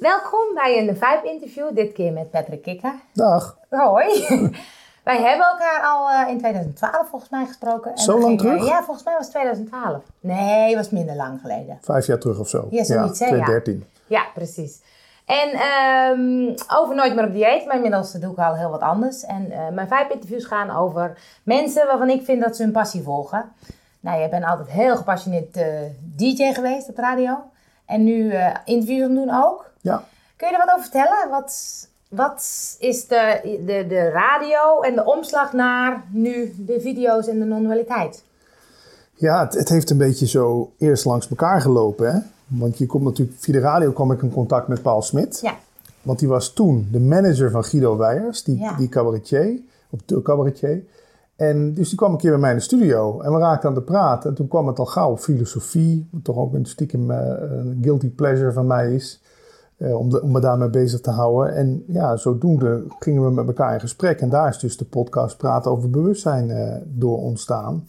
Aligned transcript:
Welkom 0.00 0.54
bij 0.54 0.78
een 0.78 0.96
Vibe-interview, 0.96 1.74
dit 1.74 1.92
keer 1.92 2.12
met 2.12 2.30
Patrick 2.30 2.62
Kikker. 2.62 2.94
Dag. 3.12 3.58
Hoi. 3.68 4.06
Wij 5.04 5.16
hebben 5.22 5.46
elkaar 5.46 5.82
al 5.82 6.10
uh, 6.10 6.30
in 6.30 6.38
2012 6.38 7.08
volgens 7.08 7.30
mij 7.30 7.46
gesproken. 7.46 7.90
En 7.90 7.98
Zo 7.98 8.12
lang 8.12 8.40
gingen- 8.40 8.56
terug? 8.56 8.68
Ja, 8.68 8.82
volgens 8.82 9.04
mij 9.04 9.14
was 9.14 9.22
het 9.22 9.34
2012. 9.34 10.02
Nee, 10.20 10.66
het 10.66 10.76
was 10.76 10.90
minder 10.90 11.16
lang 11.16 11.40
geleden. 11.40 11.78
Vijf 11.80 12.06
jaar 12.06 12.18
terug 12.18 12.38
of 12.38 12.48
zo. 12.48 12.66
Ja, 12.70 12.84
zoiets, 12.84 13.18
hè, 13.18 13.26
ja. 13.26 13.30
2013. 13.32 13.84
Ja, 14.06 14.22
precies. 14.34 14.80
En 15.26 15.50
ehm, 15.50 16.56
over 16.80 16.94
Nooit 16.94 17.14
meer 17.14 17.24
op 17.26 17.32
dieet, 17.32 17.66
maar 17.66 17.74
inmiddels 17.76 18.12
doe 18.12 18.32
ik 18.32 18.38
al 18.38 18.54
heel 18.56 18.70
wat 18.70 18.80
anders. 18.80 19.24
En 19.24 19.50
eh, 19.50 19.68
mijn 19.68 19.88
vijf 19.88 20.08
interviews 20.10 20.44
gaan 20.44 20.70
over 20.70 21.18
mensen 21.42 21.86
waarvan 21.86 22.08
ik 22.10 22.24
vind 22.24 22.42
dat 22.42 22.56
ze 22.56 22.62
hun 22.62 22.72
passie 22.72 23.02
volgen. 23.02 23.52
Nou, 24.00 24.18
jij 24.18 24.28
bent 24.30 24.44
altijd 24.44 24.68
heel 24.70 24.96
gepassioneerd 24.96 25.56
eh, 25.56 25.66
DJ 26.16 26.52
geweest 26.52 26.88
op 26.88 26.96
radio. 26.96 27.38
En 27.86 28.04
nu 28.04 28.30
eh, 28.30 28.54
interviews 28.64 29.08
doen 29.14 29.30
ook. 29.44 29.69
Ja. 29.80 30.04
Kun 30.36 30.48
je 30.48 30.54
er 30.54 30.64
wat 30.66 30.74
over 30.74 30.82
vertellen? 30.90 31.30
Wat, 31.30 31.52
wat 32.08 32.40
is 32.78 33.06
de, 33.06 33.40
de, 33.66 33.84
de 33.88 34.08
radio 34.08 34.80
en 34.80 34.94
de 34.94 35.04
omslag 35.04 35.52
naar 35.52 36.04
nu 36.10 36.54
de 36.58 36.80
video's 36.80 37.26
en 37.26 37.38
de 37.38 37.44
non-dualiteit? 37.44 38.22
Ja, 39.14 39.40
het, 39.44 39.54
het 39.54 39.68
heeft 39.68 39.90
een 39.90 39.98
beetje 39.98 40.26
zo 40.26 40.72
eerst 40.78 41.04
langs 41.04 41.28
elkaar 41.28 41.60
gelopen. 41.60 42.12
Hè? 42.14 42.18
Want 42.46 42.78
je 42.78 42.86
komt 42.86 43.04
natuurlijk, 43.04 43.38
via 43.40 43.52
de 43.52 43.60
radio 43.60 43.92
kwam 43.92 44.12
ik 44.12 44.22
in 44.22 44.32
contact 44.32 44.68
met 44.68 44.82
Paul 44.82 45.02
Smit. 45.02 45.38
Ja, 45.42 45.54
Want 46.02 46.18
die 46.18 46.28
was 46.28 46.52
toen 46.52 46.88
de 46.92 47.00
manager 47.00 47.50
van 47.50 47.64
Guido 47.64 47.96
Weijers, 47.96 48.42
die, 48.44 48.58
Ja. 48.58 48.76
die 48.76 48.88
cabaretier, 48.88 49.60
of 49.90 50.00
de 50.04 50.22
cabaretier. 50.22 50.82
En 51.36 51.74
dus 51.74 51.88
die 51.88 51.98
kwam 51.98 52.12
een 52.12 52.18
keer 52.18 52.30
bij 52.30 52.40
mij 52.40 52.50
in 52.50 52.56
de 52.56 52.62
studio 52.62 53.20
en 53.20 53.32
we 53.32 53.38
raakten 53.38 53.68
aan 53.68 53.74
de 53.74 53.82
praten. 53.82 54.30
En 54.30 54.36
toen 54.36 54.48
kwam 54.48 54.66
het 54.66 54.78
al 54.78 54.86
gauw 54.86 55.10
op 55.10 55.18
filosofie, 55.18 56.08
wat 56.10 56.24
toch 56.24 56.36
ook 56.36 56.54
een 56.54 56.66
stiekem 56.66 57.10
een 57.10 57.78
guilty 57.82 58.08
pleasure 58.10 58.52
van 58.52 58.66
mij 58.66 58.94
is. 58.94 59.20
Eh, 59.80 59.98
om, 59.98 60.10
de- 60.10 60.22
om 60.22 60.30
me 60.30 60.40
daarmee 60.40 60.68
bezig 60.70 61.00
te 61.00 61.10
houden. 61.10 61.54
En 61.54 61.84
ja, 61.86 62.16
zodoende 62.16 62.84
gingen 62.98 63.24
we 63.24 63.30
met 63.30 63.46
elkaar 63.46 63.74
in 63.74 63.80
gesprek. 63.80 64.20
En 64.20 64.28
daar 64.28 64.48
is 64.48 64.58
dus 64.58 64.76
de 64.76 64.84
podcast 64.84 65.36
Praten 65.36 65.70
over 65.70 65.90
Bewustzijn 65.90 66.50
eh, 66.50 66.76
door 66.84 67.18
ontstaan. 67.18 67.88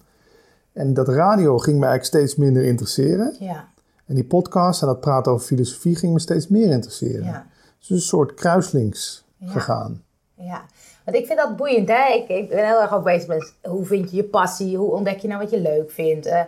En 0.73 0.93
dat 0.93 1.07
radio 1.07 1.57
ging 1.57 1.79
me 1.79 1.85
eigenlijk 1.85 2.15
steeds 2.15 2.35
minder 2.35 2.63
interesseren. 2.63 3.35
ja, 3.39 3.67
En 4.05 4.15
die 4.15 4.25
podcast 4.25 4.81
en 4.81 4.87
dat 4.87 4.99
Praten 4.99 5.31
over 5.31 5.45
Filosofie 5.45 5.95
ging 5.95 6.13
me 6.13 6.19
steeds 6.19 6.47
meer 6.47 6.69
interesseren. 6.71 7.23
ja. 7.25 7.45
Dus 7.79 7.89
een 7.89 7.99
soort 8.01 8.33
kruislinks 8.33 9.25
Ja. 9.37 9.47
gegaan. 9.47 10.01
Ja, 10.35 10.61
want 11.05 11.17
ik 11.17 11.25
vind 11.25 11.39
dat 11.39 11.55
boeiend. 11.55 11.87
Hè? 11.87 12.13
Ik, 12.13 12.27
ik 12.29 12.49
ben 12.49 12.65
heel 12.65 12.81
erg 12.81 12.93
ook 12.93 13.03
bezig 13.03 13.27
met 13.27 13.53
hoe 13.63 13.85
vind 13.85 14.09
je 14.11 14.15
je 14.15 14.23
passie? 14.23 14.77
Hoe 14.77 14.91
ontdek 14.91 15.17
je 15.19 15.27
nou 15.27 15.41
wat 15.41 15.49
je 15.51 15.59
leuk 15.61 15.91
vindt? 15.91 16.25
Eh, 16.25 16.41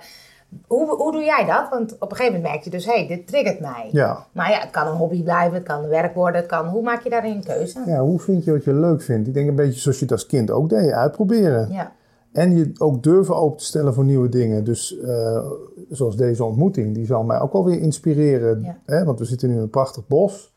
hoe, 0.67 0.95
hoe 0.95 1.11
doe 1.11 1.23
jij 1.23 1.45
dat? 1.45 1.69
Want 1.69 1.95
op 1.99 2.11
een 2.11 2.17
gegeven 2.17 2.35
moment 2.35 2.51
merk 2.53 2.63
je 2.63 2.69
dus, 2.69 2.85
hé, 2.85 2.93
hey, 2.93 3.07
dit 3.07 3.27
triggert 3.27 3.59
mij. 3.59 3.89
Ja. 3.91 4.25
Maar 4.31 4.49
ja, 4.49 4.59
het 4.59 4.69
kan 4.71 4.87
een 4.87 4.95
hobby 4.97 5.23
blijven, 5.23 5.53
het 5.53 5.63
kan 5.63 5.83
een 5.83 5.89
werk 5.89 6.15
worden, 6.15 6.41
het 6.41 6.49
kan... 6.49 6.65
Hoe 6.67 6.83
maak 6.83 7.03
je 7.03 7.09
daarin 7.09 7.35
een 7.35 7.43
keuze? 7.43 7.79
ja, 7.85 7.99
hoe 7.99 8.19
vind 8.19 8.43
je 8.43 8.51
wat 8.51 8.63
je 8.63 8.73
leuk 8.73 9.01
vindt? 9.01 9.27
Ik 9.27 9.33
denk 9.33 9.47
een 9.49 9.55
beetje 9.55 9.79
zoals 9.79 9.97
je 9.97 10.03
het 10.03 10.13
als 10.13 10.25
kind 10.25 10.51
ook 10.51 10.69
deed, 10.69 10.91
uitproberen. 10.91 11.67
Ja, 11.71 11.91
En 12.31 12.57
je 12.57 12.71
ook 12.77 13.03
durven 13.03 13.35
open 13.35 13.57
te 13.57 13.63
stellen 13.65 13.93
voor 13.93 14.05
nieuwe 14.05 14.29
dingen. 14.29 14.63
Dus 14.63 14.99
eh, 14.99 15.45
zoals 15.89 16.15
deze 16.15 16.43
ontmoeting, 16.43 16.95
die 16.95 17.05
zal 17.05 17.23
mij 17.23 17.39
ook 17.39 17.53
wel 17.53 17.65
weer 17.65 17.79
inspireren. 17.79 18.61
Ja. 18.61 18.77
Hè? 18.85 19.03
Want 19.03 19.19
we 19.19 19.25
zitten 19.25 19.49
nu 19.49 19.55
in 19.55 19.61
een 19.61 19.69
prachtig 19.69 20.07
bos. 20.07 20.53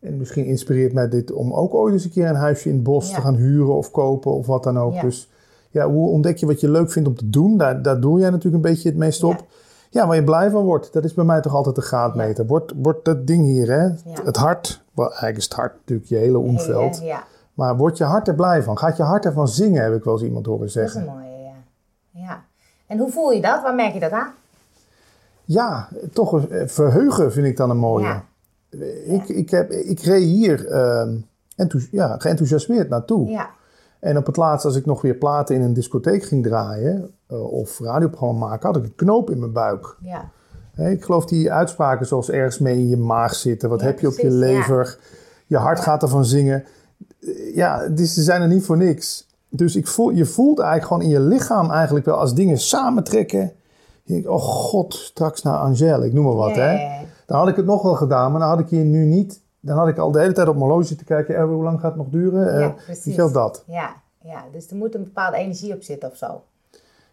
En 0.00 0.16
misschien 0.16 0.44
inspireert 0.44 0.92
mij 0.92 1.08
dit 1.08 1.32
om 1.32 1.52
ook 1.52 1.74
ooit 1.74 1.92
eens 1.94 2.04
een 2.04 2.10
keer 2.10 2.28
een 2.28 2.34
huisje 2.34 2.68
in 2.68 2.74
het 2.74 2.84
bos 2.84 3.08
Ja. 3.08 3.14
te 3.14 3.20
gaan 3.20 3.34
huren 3.34 3.74
of 3.76 3.90
kopen 3.90 4.32
of 4.32 4.46
wat 4.46 4.62
dan 4.62 4.78
ook. 4.78 4.94
Ja. 4.94 5.00
Dus 5.00 5.30
ja, 5.76 5.88
hoe 5.88 6.10
ontdek 6.10 6.36
je 6.36 6.46
wat 6.46 6.60
je 6.60 6.70
leuk 6.70 6.90
vindt 6.90 7.08
om 7.08 7.14
te 7.14 7.30
doen? 7.30 7.56
Daar, 7.56 7.82
daar 7.82 8.00
doe 8.00 8.20
jij 8.20 8.30
natuurlijk 8.30 8.64
een 8.64 8.70
beetje 8.70 8.88
het 8.88 8.98
meest 8.98 9.22
op. 9.24 9.44
Ja, 9.90 10.06
waar 10.06 10.16
je 10.16 10.24
blij 10.24 10.50
van 10.50 10.64
wordt. 10.64 10.92
Dat 10.92 11.04
is 11.04 11.14
bij 11.14 11.24
mij 11.24 11.40
toch 11.40 11.54
altijd 11.54 11.74
de 11.74 11.82
graadmeter. 11.82 12.46
Wordt, 12.46 12.72
wordt 12.82 13.04
dat 13.04 13.26
ding 13.26 13.44
hier, 13.44 13.70
hè? 13.70 13.88
Het 14.24 14.36
hart, 14.36 14.82
wel, 14.92 15.06
eigenlijk 15.06 15.36
is 15.36 15.44
het 15.44 15.52
hart 15.52 15.72
natuurlijk 15.74 16.08
je 16.08 16.16
hele 16.16 16.38
omveld. 16.38 17.02
Maar 17.54 17.76
wordt 17.76 17.98
je 17.98 18.04
hart 18.04 18.28
er 18.28 18.34
blij 18.34 18.62
van? 18.62 18.78
Gaat 18.78 18.96
je 18.96 19.02
hart 19.02 19.24
ervan 19.24 19.48
zingen, 19.48 19.82
heb 19.82 19.94
ik 19.94 20.04
wel 20.04 20.14
eens 20.14 20.22
iemand 20.22 20.46
horen 20.46 20.60
dat 20.60 20.68
is 20.68 20.74
zeggen. 20.74 21.00
een 21.00 21.06
mooie, 21.06 21.42
ja. 21.42 21.54
ja. 22.10 22.44
En 22.86 22.98
hoe 22.98 23.10
voel 23.10 23.30
je 23.30 23.40
dat? 23.40 23.62
Waar 23.62 23.74
merk 23.74 23.92
je 23.92 24.00
dat 24.00 24.10
aan? 24.10 24.32
Ja, 25.44 25.88
toch 26.12 26.32
een 26.32 26.50
eh, 26.50 26.66
verheugen 26.68 27.32
vind 27.32 27.46
ik 27.46 27.56
dan 27.56 27.70
een 27.70 27.76
mooie. 27.76 28.04
Ja. 28.04 28.24
Ik, 29.06 29.28
ik, 29.28 29.50
heb, 29.50 29.70
ik 29.70 30.00
reed 30.00 30.22
hier 30.22 30.66
enthous- 31.56 31.88
ja, 31.90 32.16
geenthousiasmeerd 32.18 32.88
naartoe. 32.88 33.28
Ja, 33.28 33.50
En 34.00 34.16
op 34.16 34.26
het 34.26 34.36
laatst, 34.36 34.64
als 34.64 34.76
ik 34.76 34.86
nog 34.86 35.02
weer 35.02 35.14
platen 35.14 35.54
in 35.54 35.62
een 35.62 35.72
discotheek 35.72 36.24
ging 36.24 36.42
draaien... 36.42 37.10
eh, 37.26 37.52
of 37.52 37.80
radioprogramma 37.80 38.46
maken, 38.46 38.66
had 38.66 38.76
ik 38.76 38.84
een 38.84 38.94
knoop 38.94 39.30
in 39.30 39.38
mijn 39.38 39.52
buik. 39.52 39.96
ja, 40.00 40.30
ik 40.84 41.04
geloof 41.04 41.24
die 41.24 41.52
uitspraken 41.52 42.06
zoals 42.06 42.30
ergens 42.30 42.58
mee 42.58 42.78
in 42.78 42.88
je 42.88 42.96
maag 42.96 43.34
zitten. 43.34 43.68
Wat 43.68 43.80
Ja, 43.80 43.86
heb 43.86 44.00
je 44.00 44.06
op 44.06 44.18
je 44.18 44.30
ja. 44.30 44.36
lever? 44.36 44.98
Je 45.46 45.56
hart 45.56 45.80
gaat 45.80 46.02
ervan 46.02 46.24
zingen. 46.24 46.64
Eh, 47.20 47.54
Ja, 47.54 47.88
dus 47.88 48.14
ze 48.14 48.22
zijn 48.22 48.42
er 48.42 48.48
niet 48.48 48.64
voor 48.64 48.76
niks. 48.76 49.26
Dus 49.48 49.76
ik 49.76 49.86
voel, 49.86 50.10
je 50.10 50.24
voelt 50.24 50.58
eigenlijk 50.58 50.88
gewoon 50.88 51.02
in 51.02 51.22
je 51.22 51.28
lichaam 51.28 51.70
eigenlijk 51.70 52.06
wel... 52.06 52.16
als 52.16 52.34
dingen 52.34 52.58
samentrekken... 52.58 53.52
Denkt, 54.04 54.26
oh 54.26 54.40
god, 54.40 54.94
straks 54.94 55.42
naar 55.42 55.58
Angèle, 55.58 56.06
ik 56.06 56.12
noem 56.12 56.24
maar 56.24 56.34
wat. 56.34 56.54
Hè? 56.54 56.76
Dan 57.26 57.38
had 57.38 57.48
ik 57.48 57.56
het 57.56 57.66
nog 57.66 57.82
wel 57.82 57.94
gedaan, 57.94 58.30
maar 58.30 58.40
dan 58.40 58.48
had 58.48 58.60
ik 58.60 58.68
hier 58.68 58.84
nu 58.84 59.04
niet... 59.04 59.40
Dan 59.66 59.76
had 59.78 59.88
ik 59.88 59.98
al 59.98 60.10
de 60.10 60.20
hele 60.20 60.32
tijd 60.32 60.48
op 60.48 60.56
mijn 60.56 60.66
horloge 60.70 60.96
te 60.96 61.04
kijken... 61.04 61.36
eh, 61.36 61.44
hoe 61.44 61.62
lang 61.62 61.80
gaat 61.80 61.88
het 61.94 61.96
nog 62.02 62.08
duren? 62.10 62.54
Eh, 62.54 62.60
Ja, 62.60 62.74
precies. 62.86 63.16
wel, 63.16 63.32
dat. 63.32 63.64
ja, 63.66 63.94
ja. 64.22 64.44
Dus 64.52 64.70
er 64.70 64.76
moet 64.76 64.94
een 64.94 65.04
bepaalde 65.04 65.36
energie 65.36 65.74
op 65.74 65.82
zitten 65.82 66.10
of 66.10 66.16
zo. 66.16 66.42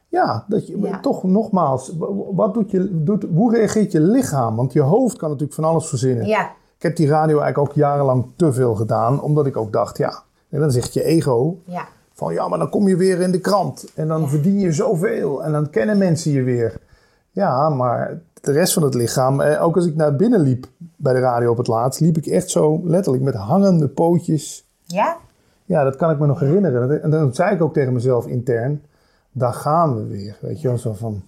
Ja, 0.07 0.45
dat 0.47 0.67
je, 0.67 0.79
Ja. 0.81 0.99
toch 0.99 1.23
nogmaals, 1.23 1.93
wat 2.33 2.53
doet 2.53 2.71
je, 2.71 3.03
doet, 3.03 3.25
hoe 3.35 3.55
reageert 3.55 3.91
je 3.91 3.99
lichaam? 4.01 4.55
Want 4.55 4.73
je 4.73 4.81
hoofd 4.81 5.17
kan 5.17 5.29
natuurlijk 5.29 5.55
van 5.55 5.63
alles 5.63 5.87
verzinnen. 5.87 6.25
Ja, 6.27 6.51
Ik 6.77 6.83
heb 6.89 6.95
die 6.95 7.07
radio 7.07 7.39
eigenlijk 7.39 7.69
ook 7.69 7.75
jarenlang 7.75 8.25
te 8.35 8.53
veel 8.53 8.75
gedaan, 8.75 9.21
omdat 9.21 9.45
ik 9.45 9.57
ook 9.57 9.73
dacht, 9.73 9.97
ja, 9.97 10.23
en 10.49 10.59
dan 10.59 10.71
zegt 10.71 10.93
je 10.93 11.03
ego 11.03 11.57
ja, 11.65 11.85
van 12.13 12.33
ja, 12.33 12.47
maar 12.47 12.59
dan 12.59 12.69
kom 12.69 12.87
je 12.87 12.95
weer 12.95 13.21
in 13.21 13.31
de 13.31 13.39
krant 13.39 13.91
en 13.95 14.07
dan 14.07 14.29
verdien 14.29 14.59
je 14.59 14.71
zoveel 14.71 15.43
en 15.43 15.51
dan 15.51 15.69
kennen 15.69 15.97
mensen 15.97 16.31
je 16.31 16.43
weer. 16.43 16.77
Ja, 17.31 17.69
maar 17.69 18.21
de 18.43 18.51
rest 18.51 18.73
van 18.73 18.83
het 18.83 18.93
lichaam, 18.93 19.41
eh, 19.41 19.63
ook 19.63 19.75
als 19.75 19.85
ik 19.85 19.95
naar 19.95 20.15
binnen 20.15 20.39
liep 20.39 20.67
bij 20.95 21.13
de 21.13 21.19
radio 21.19 21.51
op 21.51 21.57
het 21.57 21.67
laatst, 21.67 21.99
liep 21.99 22.17
ik 22.17 22.25
echt 22.25 22.49
zo 22.49 22.81
letterlijk 22.83 23.23
met 23.23 23.33
hangende 23.33 23.87
pootjes. 23.87 24.65
ja, 24.85 25.17
Ja, 25.65 25.83
dat 25.83 25.95
kan 25.95 26.11
ik 26.11 26.19
me 26.19 26.25
nog 26.25 26.39
herinneren. 26.39 27.03
En 27.03 27.09
dan 27.09 27.33
zei 27.33 27.55
ik 27.55 27.61
ook 27.61 27.73
tegen 27.73 27.93
mezelf 27.93 28.27
intern, 28.27 28.83
daar 29.31 29.53
gaan 29.53 29.95
we 29.95 30.05
weer. 30.07 30.37
Weet 30.41 30.61
je 30.61 30.67
wel, 30.67 30.77
zo 30.77 30.93
van, 30.93 31.23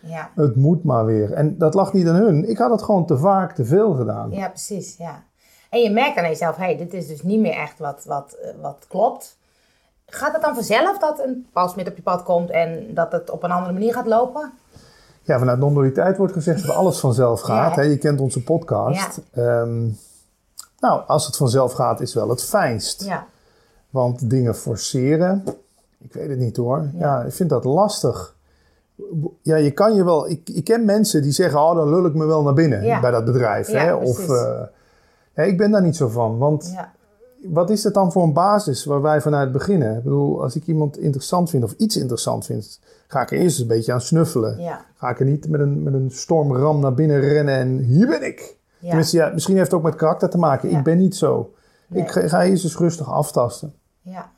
ja. 0.00 0.30
het 0.34 0.56
moet 0.56 0.84
maar 0.84 1.04
weer. 1.04 1.32
En 1.32 1.58
dat 1.58 1.74
lag 1.74 1.92
niet 1.92 2.06
aan 2.06 2.14
hun. 2.14 2.48
Ik 2.48 2.58
had 2.58 2.70
het 2.70 2.82
gewoon 2.82 3.06
te 3.06 3.18
vaak, 3.18 3.54
te 3.54 3.64
veel 3.64 3.94
gedaan. 3.94 4.30
Ja, 4.30 4.48
precies, 4.48 4.96
ja. 4.96 5.22
En 5.70 5.80
je 5.80 5.90
merkt 5.90 6.16
aan 6.16 6.24
jezelf, 6.28 6.56
hé, 6.56 6.64
hey, 6.64 6.76
dit 6.76 6.94
is 6.94 7.06
dus 7.06 7.22
niet 7.22 7.40
meer 7.40 7.54
echt 7.54 7.78
wat, 7.78 8.04
wat, 8.04 8.32
eh, 8.42 8.50
wat 8.60 8.86
klopt. 8.88 9.38
Gaat 10.06 10.32
het 10.32 10.42
dan 10.42 10.54
vanzelf 10.54 10.98
dat 10.98 11.18
een 11.24 11.46
Smit 11.54 11.88
op 11.88 11.96
je 11.96 12.02
pad 12.02 12.22
komt 12.22 12.50
en 12.50 12.94
dat 12.94 13.12
het 13.12 13.30
op 13.30 13.42
een 13.42 13.50
andere 13.50 13.72
manier 13.72 13.92
gaat 13.92 14.06
lopen? 14.06 14.52
Ja, 15.24 15.38
vanuit 15.38 15.58
non-dualiteit 15.58 16.16
wordt 16.16 16.32
gezegd 16.32 16.66
dat 16.66 16.76
alles 16.76 16.98
vanzelf 16.98 17.40
gaat. 17.40 17.74
Ja. 17.74 17.82
hè. 17.82 17.88
Je 17.88 17.98
kent 17.98 18.20
onze 18.20 18.42
podcast. 18.42 19.20
Ehm, 19.32 19.82
nou, 20.78 21.02
als 21.06 21.26
het 21.26 21.36
vanzelf 21.36 21.72
gaat, 21.72 22.00
is 22.00 22.14
wel 22.14 22.28
het 22.28 22.44
fijnst. 22.44 23.04
Ja, 23.04 23.26
Want 23.90 24.30
dingen 24.30 24.54
forceren, 24.54 25.44
ik 25.98 26.12
weet 26.12 26.28
het 26.28 26.38
niet 26.38 26.56
hoor. 26.56 26.90
Ja, 26.94 27.22
ik 27.22 27.32
vind 27.32 27.50
dat 27.50 27.64
lastig. 27.64 28.34
Ja, 29.42 29.56
je 29.56 29.70
kan 29.70 29.94
je 29.94 30.04
wel... 30.04 30.28
Ik, 30.30 30.48
ik 30.48 30.64
ken 30.64 30.84
mensen 30.84 31.22
die 31.22 31.32
zeggen, 31.32 31.60
oh, 31.60 31.74
dan 31.76 31.88
lul 31.88 32.06
ik 32.06 32.14
me 32.14 32.26
wel 32.26 32.42
naar 32.42 32.54
binnen 32.54 33.00
bij 33.00 33.10
dat 33.10 33.24
bedrijf. 33.24 33.66
Hè? 33.66 33.94
Of, 33.94 34.26
ja, 35.34 35.42
ik 35.42 35.58
ben 35.58 35.70
daar 35.70 35.82
niet 35.82 35.96
zo 35.96 36.08
van. 36.08 36.38
Want 36.38 36.70
ja, 36.74 36.92
wat 37.46 37.70
is 37.70 37.84
het 37.84 37.94
dan 37.94 38.12
voor 38.12 38.22
een 38.22 38.32
basis 38.32 38.84
waar 38.84 39.02
wij 39.02 39.20
vanuit 39.20 39.52
beginnen? 39.52 39.96
Ik 39.96 40.02
bedoel, 40.02 40.42
als 40.42 40.56
ik 40.56 40.66
iemand 40.66 40.98
interessant 40.98 41.50
vind 41.50 41.64
of 41.64 41.72
iets 41.76 41.96
interessant 41.96 42.46
vind, 42.46 42.80
ga 43.08 43.22
ik 43.22 43.30
er 43.30 43.38
eerst 43.38 43.60
een 43.60 43.66
beetje 43.66 43.92
aan 43.92 44.00
snuffelen. 44.00 44.58
ja, 44.60 44.84
Ga 44.96 45.08
ik 45.10 45.20
er 45.20 45.26
niet 45.26 45.48
met 45.48 45.60
een, 45.60 45.82
met 45.82 45.94
een 45.94 46.10
stormram 46.10 46.80
naar 46.80 46.94
binnen 46.94 47.20
rennen 47.20 47.54
en 47.54 47.78
hier 47.78 48.06
ben 48.06 48.22
ik. 48.26 48.56
ja. 48.78 48.88
Tenminste, 48.88 49.16
ja, 49.16 49.30
misschien 49.32 49.56
heeft 49.56 49.70
het 49.70 49.78
ook 49.78 49.84
met 49.86 49.94
karakter 49.94 50.30
te 50.30 50.38
maken. 50.38 50.70
Ja. 50.70 50.78
Ik 50.78 50.84
ben 50.84 50.98
niet 50.98 51.16
zo. 51.16 51.52
Nee. 51.86 52.02
Ik 52.02 52.10
ga, 52.10 52.28
ga 52.28 52.42
eerst 52.44 52.64
eens 52.64 52.76
rustig 52.76 53.10
aftasten. 53.12 53.74
ja. 54.02 54.32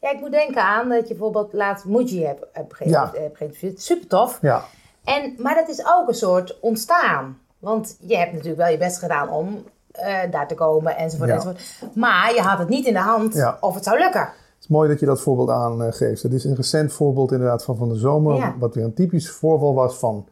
Ja, 0.00 0.10
ik 0.12 0.20
moet 0.20 0.30
denken 0.32 0.62
aan 0.62 0.88
dat 0.88 1.08
je 1.08 1.14
bijvoorbeeld 1.14 1.52
laatst 1.52 1.84
Muji 1.84 2.24
hebt, 2.24 2.44
hebt 2.52 2.74
ge- 2.74 2.88
Ja. 2.88 3.10
hebt 3.14 3.36
geïnterviewd. 3.36 3.82
Super 3.82 4.06
tof. 4.08 4.38
Ja, 4.42 4.64
En, 5.04 5.34
maar 5.38 5.54
dat 5.54 5.68
is 5.68 5.84
ook 5.96 6.08
een 6.08 6.14
soort 6.14 6.60
ontstaan. 6.60 7.38
Want 7.58 7.96
je 8.00 8.16
hebt 8.16 8.30
natuurlijk 8.32 8.58
wel 8.58 8.68
je 8.70 8.78
best 8.78 8.98
gedaan 8.98 9.28
om 9.30 9.64
eh, 9.94 10.30
daar 10.30 10.48
te 10.48 10.54
komen 10.54 10.96
enzovoort, 10.96 11.28
Ja. 11.28 11.34
enzovoort. 11.34 11.62
Maar 11.94 12.34
je 12.34 12.40
had 12.40 12.58
het 12.58 12.68
niet 12.68 12.86
in 12.86 12.92
de 12.92 12.98
hand 12.98 13.34
Ja. 13.34 13.56
of 13.60 13.74
het 13.74 13.84
zou 13.84 13.98
lukken. 13.98 14.20
het 14.20 14.30
is 14.60 14.68
mooi 14.68 14.88
dat 14.88 15.00
je 15.00 15.06
dat 15.06 15.20
voorbeeld 15.20 15.50
aangeeft. 15.50 16.22
Het 16.22 16.32
is 16.32 16.44
een 16.44 16.54
recent 16.54 16.92
voorbeeld 16.92 17.32
inderdaad 17.32 17.64
van 17.64 17.76
van 17.76 17.88
de 17.88 17.96
zomer. 17.96 18.36
Ja. 18.36 18.54
Wat 18.58 18.74
weer 18.74 18.84
een 18.84 18.94
typisch 18.94 19.30
voorval 19.30 19.74
was 19.74 19.96
van... 19.98 20.26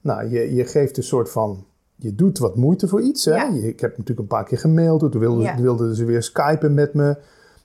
Nou, 0.00 0.28
je, 0.30 0.54
je 0.54 0.64
geeft 0.64 0.96
een 0.96 1.02
soort 1.02 1.30
van... 1.30 1.64
Je 1.96 2.14
doet 2.14 2.38
wat 2.38 2.56
moeite 2.56 2.88
voor 2.88 3.00
iets. 3.02 3.24
Hè? 3.24 3.34
Je- 3.42 3.68
ik 3.68 3.80
heb 3.80 3.90
natuurlijk 3.90 4.18
een 4.18 4.26
paar 4.36 4.44
keer 4.44 4.58
gemaild. 4.58 5.00
Toen 5.12 5.18
wilden, 5.62 5.94
ze 5.94 6.04
weer 6.04 6.22
skypen 6.22 6.74
met 6.74 6.94
me. 6.94 7.16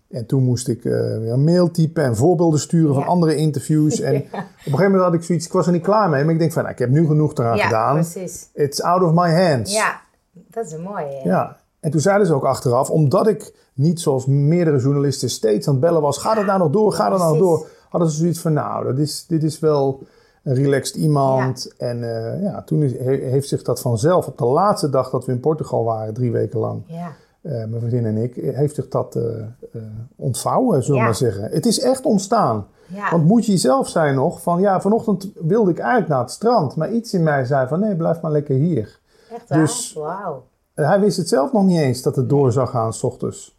En 0.10 0.26
toen 0.26 0.44
moest 0.44 0.68
ik 0.68 0.86
eh, 0.86 0.92
weer 0.92 1.32
een 1.32 1.44
mail 1.44 1.72
typen 1.72 2.04
en 2.04 2.16
voorbeelden 2.16 2.60
sturen 2.60 2.94
van 2.94 3.06
andere 3.06 3.36
interviews. 3.36 4.00
En 4.00 4.16
op 4.16 4.24
een 4.34 4.40
gegeven 4.64 4.84
moment 4.84 5.02
had 5.04 5.14
ik 5.14 5.24
zoiets, 5.24 5.46
ik 5.46 5.52
was 5.52 5.66
er 5.66 5.72
niet 5.72 5.84
klaar 5.84 6.10
mee. 6.10 6.24
Maar 6.24 6.34
ik 6.34 6.40
denk 6.40 6.52
van, 6.52 6.62
nou, 6.62 6.74
ik 6.74 6.80
heb 6.80 6.90
nu 6.90 7.06
genoeg 7.08 7.34
eraan 7.36 7.58
Ja, 7.58 7.64
gedaan. 7.64 7.94
precies. 7.94 8.50
It's 8.54 8.82
out 8.82 9.02
of 9.04 9.12
my 9.14 9.32
hands. 9.44 9.74
Ja, 9.74 10.02
dat 10.50 10.66
is 10.66 10.72
een 10.72 10.82
mooie. 10.82 11.22
Ja. 11.24 11.58
En 11.80 11.92
toen 11.92 12.02
zeiden 12.02 12.28
ze 12.28 12.34
ook 12.34 12.46
achteraf, 12.46 12.90
omdat 12.90 13.28
ik 13.28 13.54
niet 13.74 14.02
zoals 14.02 14.26
meerdere 14.26 14.78
journalisten 14.80 15.30
steeds 15.30 15.68
aan 15.68 15.74
het 15.74 15.82
bellen 15.84 16.02
was, 16.02 16.18
gaat 16.18 16.38
het 16.38 16.46
nou 16.46 16.60
nog 16.60 16.72
door, 16.72 16.94
gaat 16.94 17.12
het 17.12 17.20
nou 17.20 17.32
nog 17.38 17.42
door, 17.48 17.68
hadden 17.90 18.10
ze 18.10 18.18
zoiets 18.18 18.40
van, 18.40 18.54
nou, 18.54 18.86
dat 18.86 18.98
is, 18.98 19.26
dit 19.28 19.44
is 19.44 19.60
wel 19.60 20.02
een 20.44 20.54
relaxed 20.56 20.96
iemand. 20.96 21.74
En 21.78 21.98
uh, 21.98 22.42
ja, 22.44 22.62
toen 22.62 22.84
is, 22.84 22.92
heeft 23.22 23.48
zich 23.48 23.62
dat 23.64 23.82
vanzelf, 23.82 24.28
op 24.28 24.38
de 24.38 24.46
laatste 24.46 24.90
dag 24.90 25.10
dat 25.10 25.26
we 25.26 25.32
in 25.32 25.40
Portugal 25.40 25.84
waren, 25.84 26.14
drie 26.14 26.32
weken 26.32 26.60
lang, 26.60 26.84
Ja. 26.88 27.12
eh, 27.42 27.52
mijn 27.52 27.80
vriendin 27.80 28.06
en 28.06 28.18
ik, 28.18 28.36
heeft 28.36 28.76
zich 28.76 28.88
dat 28.88 29.16
eh, 29.16 29.24
eh, 29.40 29.82
ontvouwen, 30.16 30.80
zullen 30.84 30.96
we 30.96 31.00
Ja. 31.00 31.04
maar 31.06 31.16
zeggen. 31.16 31.44
Het 31.52 31.66
is 31.66 31.80
echt 31.80 32.06
ontstaan. 32.06 32.68
Ja. 32.88 33.12
Want 33.12 33.26
moet 33.26 33.46
je 33.46 33.52
jezelf 33.52 33.88
zijn 33.90 34.16
nog 34.16 34.42
van, 34.42 34.62
ja, 34.62 34.82
vanochtend 34.82 35.28
wilde 35.36 35.72
ik 35.72 35.78
eigenlijk 35.78 36.10
naar 36.10 36.20
het 36.22 36.32
strand, 36.32 36.76
maar 36.76 36.92
iets 36.92 37.14
in 37.14 37.24
mij 37.24 37.46
zei 37.46 37.68
van, 37.68 37.80
nee, 37.80 37.96
blijf 37.96 38.22
maar 38.22 38.32
lekker 38.32 38.56
hier. 38.56 39.00
Echt 39.34 39.50
waar? 39.50 39.60
Dus- 39.60 39.94
Wauw. 39.94 40.44
Hij 40.74 41.00
wist 41.00 41.18
het 41.18 41.30
zelf 41.30 41.52
nog 41.52 41.64
niet 41.64 41.80
eens 41.80 42.02
dat 42.02 42.16
het 42.16 42.30
door 42.30 42.52
zou 42.52 42.68
gaan 42.68 42.94
s 42.94 43.04
ochtends. 43.04 43.56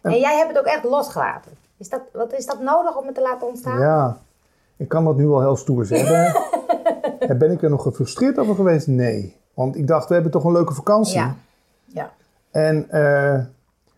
En 0.00 0.18
jij 0.18 0.36
hebt 0.36 0.48
het 0.48 0.58
ook 0.58 0.64
echt 0.64 0.84
losgelaten. 0.84 1.52
Is 1.76 1.88
dat, 1.88 2.00
wat 2.12 2.32
is 2.32 2.46
dat 2.46 2.60
nodig 2.60 2.96
om 2.96 3.06
het 3.06 3.14
te 3.14 3.20
laten 3.20 3.46
ontstaan? 3.46 3.80
Ja, 3.80 4.18
ik 4.76 4.88
kan 4.88 5.04
dat 5.04 5.16
nu 5.16 5.26
wel 5.26 5.40
heel 5.40 5.56
stoer 5.56 5.84
zeggen. 5.84 6.34
En 7.18 7.38
ben 7.38 7.50
ik 7.50 7.62
er 7.62 7.70
nog 7.70 7.82
gefrustreerd 7.82 8.38
over 8.38 8.54
geweest? 8.54 8.86
Nee. 8.86 9.36
Want 9.54 9.76
ik 9.76 9.86
dacht, 9.86 10.08
we 10.08 10.14
hebben 10.14 10.32
toch 10.32 10.44
een 10.44 10.52
leuke 10.52 10.74
vakantie. 10.74 11.18
Ja. 11.18 11.34
Ja. 11.84 12.10
En 12.50 12.90
eh, 12.90 13.40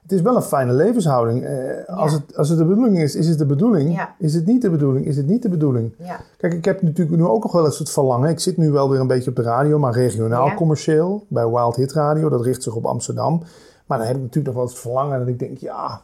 het 0.04 0.12
is 0.12 0.20
wel 0.20 0.36
een 0.36 0.42
fijne 0.42 0.72
levenshouding. 0.72 1.44
Eh, 1.44 1.98
als, 1.98 2.12
het, 2.12 2.36
als 2.36 2.48
het 2.48 2.58
de 2.58 2.64
bedoeling 2.64 2.98
is, 2.98 3.14
is 3.14 3.28
het 3.28 3.38
de 3.38 3.46
bedoeling. 3.46 3.94
Ja. 3.94 4.14
Is 4.18 4.34
het 4.34 4.46
niet 4.46 4.62
de 4.62 4.70
bedoeling, 4.70 5.06
is 5.06 5.16
het 5.16 5.26
niet 5.26 5.42
de 5.42 5.48
bedoeling. 5.48 5.94
Ja. 5.98 6.20
Kijk, 6.36 6.52
ik 6.52 6.64
heb 6.64 6.82
natuurlijk 6.82 7.16
nu 7.16 7.24
ook 7.24 7.42
nog 7.42 7.52
wel 7.52 7.64
eens 7.64 7.78
het 7.78 7.90
verlangen. 7.90 8.30
Ik 8.30 8.40
zit 8.40 8.56
nu 8.56 8.70
wel 8.70 8.90
weer 8.90 9.00
een 9.00 9.06
beetje 9.06 9.30
op 9.30 9.36
de 9.36 9.42
radio, 9.42 9.78
maar 9.78 9.92
regionaal 9.92 10.54
commercieel. 10.54 11.24
Bij 11.28 11.48
Wild 11.48 11.76
Hit 11.76 11.92
Radio, 11.92 12.28
dat 12.28 12.44
richt 12.44 12.62
zich 12.62 12.74
op 12.74 12.84
Amsterdam. 12.84 13.42
Maar 13.86 13.98
dan 13.98 14.06
heb 14.06 14.16
ik 14.16 14.22
natuurlijk 14.22 14.46
nog 14.46 14.54
wel 14.54 14.64
eens 14.64 14.72
het 14.72 14.82
verlangen 14.82 15.18
dat 15.18 15.28
ik 15.28 15.38
denk, 15.38 15.58
ja... 15.58 16.00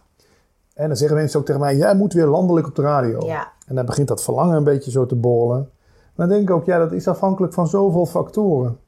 En 0.75 0.89
dan 0.89 0.97
zeggen 0.97 1.17
mensen 1.17 1.41
ook 1.41 1.47
tegen 1.47 1.61
mij, 1.61 1.77
jij 1.77 1.95
moet 1.95 2.13
weer 2.13 2.27
landelijk 2.27 2.67
op 2.67 2.75
de 2.75 2.83
radio. 2.83 3.29
En 3.67 3.75
dan 3.75 3.87
begint 3.87 4.09
dat 4.09 4.23
verlangen 4.23 4.57
een 4.57 4.65
beetje 4.65 4.91
zo 4.91 5.07
te 5.07 5.15
borrelen. 5.15 5.71
Maar 6.15 6.27
dan 6.27 6.37
denk 6.37 6.49
ik 6.49 6.55
ook, 6.55 6.65
ja, 6.65 6.79
dat 6.79 6.93
is 6.93 7.09
afhankelijk 7.09 7.53
van 7.53 7.69
zoveel 7.69 8.07
factoren. 8.07 8.79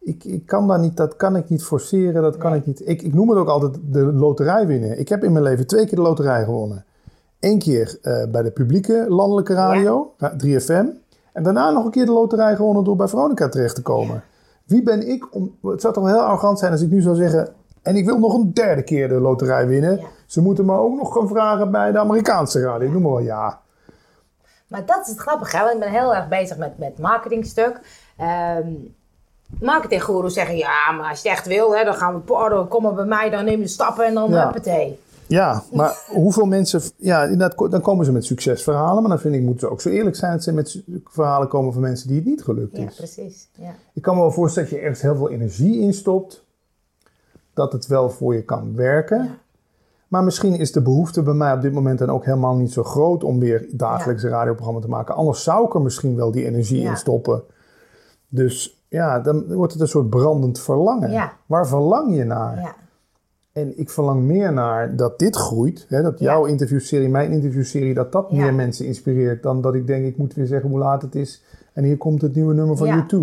Ik, 0.00 0.24
ik 0.24 0.46
kan 0.46 0.66
daar 0.68 0.78
niet, 0.78 0.96
dat 0.96 1.16
kan 1.16 1.36
ik 1.36 1.48
niet 1.48 1.64
forceren, 1.64 2.22
dat 2.22 2.36
kan 2.36 2.50
Nee. 2.50 2.60
ik 2.60 2.66
niet. 2.66 2.88
Ik, 2.88 3.02
ik 3.02 3.14
noem 3.14 3.28
het 3.28 3.38
ook 3.38 3.48
altijd 3.48 3.76
de 3.82 3.98
loterij 4.12 4.66
winnen. 4.66 4.98
Ik 4.98 5.08
heb 5.08 5.24
in 5.24 5.32
mijn 5.32 5.44
leven 5.44 5.66
twee 5.66 5.86
keer 5.86 5.96
de 5.96 6.02
loterij 6.02 6.44
gewonnen. 6.44 6.84
Eén 7.40 7.58
keer 7.58 7.98
eh, 8.02 8.24
bij 8.30 8.42
de 8.42 8.50
publieke 8.50 9.04
landelijke 9.08 9.54
radio, 9.54 10.12
ra- 10.16 10.36
3FM. 10.44 10.86
En 11.32 11.42
daarna 11.42 11.70
nog 11.70 11.84
een 11.84 11.90
keer 11.90 12.06
de 12.06 12.12
loterij 12.12 12.56
gewonnen 12.56 12.84
door 12.84 12.96
bij 12.96 13.08
Veronica 13.08 13.48
terecht 13.48 13.74
te 13.74 13.82
komen. 13.82 14.22
Wie 14.64 14.82
ben 14.82 15.08
ik 15.08 15.34
om... 15.34 15.56
Het 15.62 15.80
zou 15.80 15.94
toch 15.94 16.04
wel 16.04 16.12
heel 16.12 16.22
arrogant 16.22 16.58
zijn 16.58 16.72
als 16.72 16.80
ik 16.82 16.90
nu 16.90 17.00
zou 17.00 17.16
zeggen... 17.16 17.48
En 17.82 17.96
ik 17.96 18.04
wil 18.04 18.18
nog 18.18 18.34
een 18.34 18.52
derde 18.54 18.82
keer 18.82 19.08
de 19.08 19.20
loterij 19.20 19.66
winnen. 19.66 19.96
Ja. 19.96 20.06
Ze 20.26 20.40
moeten 20.40 20.64
me 20.64 20.78
ook 20.78 20.96
nog 20.96 21.12
gaan 21.12 21.28
vragen 21.28 21.70
bij 21.70 21.92
de 21.92 21.98
Amerikaanse 21.98 22.60
radio. 22.60 22.86
Ik 22.86 22.92
noem 22.92 23.02
maar 23.02 23.10
wel 23.12 23.20
ja. 23.20 23.60
Maar 24.66 24.86
dat 24.86 25.00
is 25.00 25.08
het 25.08 25.18
grappige, 25.18 25.56
hè? 25.56 25.62
want 25.62 25.74
ik 25.74 25.80
ben 25.80 25.90
heel 25.90 26.14
erg 26.14 26.28
bezig 26.28 26.56
met, 26.58 26.78
met 26.78 26.98
marketingstuk. 26.98 27.80
Ehm 28.16 28.68
marketinggoeroes 29.60 30.34
zeggen, 30.34 30.56
ja, 30.56 30.92
maar 30.96 31.08
als 31.10 31.22
je 31.22 31.28
het 31.28 31.38
echt 31.38 31.46
wil, 31.46 31.76
hè, 31.76 31.84
dan 31.84 31.94
gaan 31.94 32.22
we, 32.26 32.32
oh, 32.32 32.50
dan 32.50 32.68
komen 32.68 32.94
bij 32.94 33.04
mij, 33.04 33.30
dan 33.30 33.44
neem 33.44 33.60
je 33.60 33.66
stappen 33.68 34.06
en 34.06 34.14
dan 34.14 34.30
Ja. 34.30 34.44
huppatee. 34.44 34.98
Ja, 35.26 35.62
maar 35.72 35.96
hoeveel 36.08 36.46
mensen... 36.46 36.80
Ja, 36.96 37.22
inderdaad, 37.22 37.70
dan 37.70 37.80
komen 37.80 38.04
ze 38.04 38.12
met 38.12 38.24
succesverhalen. 38.24 39.00
Maar 39.02 39.10
dan 39.10 39.20
vind 39.20 39.34
ik, 39.34 39.40
moeten 39.40 39.60
ze 39.60 39.72
ook 39.72 39.80
zo 39.80 39.88
eerlijk 39.88 40.16
zijn... 40.16 40.32
dat 40.32 40.42
ze 40.42 40.52
met 40.52 40.82
verhalen 41.04 41.48
komen 41.48 41.72
van 41.72 41.82
mensen 41.82 42.08
die 42.08 42.16
het 42.16 42.26
niet 42.26 42.42
gelukt 42.42 42.76
Ja, 42.76 42.86
is. 42.86 42.94
precies. 42.96 43.48
Ja. 43.54 43.74
Ik 43.94 44.02
kan 44.02 44.14
me 44.14 44.20
wel 44.20 44.30
voorstellen 44.30 44.68
dat 44.68 44.78
je 44.78 44.84
ergens 44.84 45.02
heel 45.02 45.16
veel 45.16 45.30
energie 45.30 45.80
in 45.80 45.94
stopt. 45.94 46.44
Dat 47.54 47.72
het 47.72 47.86
wel 47.86 48.10
voor 48.10 48.34
je 48.34 48.42
kan 48.42 48.74
werken. 48.76 49.24
Ja. 49.24 49.38
Maar 50.08 50.24
misschien 50.24 50.54
is 50.54 50.72
de 50.72 50.82
behoefte 50.82 51.22
bij 51.22 51.34
mij 51.34 51.52
op 51.52 51.60
dit 51.62 51.72
moment 51.72 51.98
dan 51.98 52.10
ook 52.10 52.24
helemaal 52.24 52.56
niet 52.56 52.72
zo 52.72 52.82
groot... 52.84 53.24
om 53.24 53.38
weer 53.38 53.66
dagelijks 53.70 54.22
een 54.22 54.30
radioprogramma 54.30 54.80
te 54.80 54.88
maken. 54.88 55.14
Anders 55.14 55.42
zou 55.42 55.66
ik 55.66 55.74
er 55.74 55.82
misschien 55.82 56.16
wel 56.16 56.30
die 56.30 56.44
energie 56.44 56.80
Ja. 56.80 56.90
in 56.90 56.96
stoppen. 56.96 57.42
Dus 58.28 58.77
ja, 58.88 59.20
dan 59.20 59.54
wordt 59.54 59.72
het 59.72 59.82
een 59.82 59.88
soort 59.88 60.10
brandend 60.10 60.60
verlangen. 60.60 61.10
Ja. 61.10 61.32
Waar 61.46 61.66
verlang 61.66 62.16
je 62.16 62.24
naar? 62.24 62.60
Ja. 62.60 62.74
En 63.52 63.78
ik 63.78 63.90
verlang 63.90 64.22
meer 64.22 64.52
naar 64.52 64.96
dat 64.96 65.18
dit 65.18 65.36
groeit. 65.36 65.86
Hè, 65.88 66.02
dat 66.02 66.18
Ja. 66.18 66.24
jouw 66.24 66.44
interviewserie, 66.44 67.08
mijn 67.08 67.32
interviewserie, 67.32 67.94
dat 67.94 68.12
dat 68.12 68.32
meer 68.32 68.54
mensen 68.54 68.86
inspireert. 68.86 69.42
Dan 69.42 69.60
dat 69.60 69.74
ik 69.74 69.86
denk, 69.86 70.04
ik 70.06 70.16
moet 70.16 70.34
weer 70.34 70.46
zeggen 70.46 70.70
hoe 70.70 70.78
laat 70.78 71.02
het 71.02 71.14
is. 71.14 71.42
En 71.72 71.84
hier 71.84 71.96
komt 71.96 72.22
het 72.22 72.34
nieuwe 72.34 72.54
nummer 72.54 72.76
van 72.76 72.86
Ja. 72.86 73.06
U2. 73.12 73.16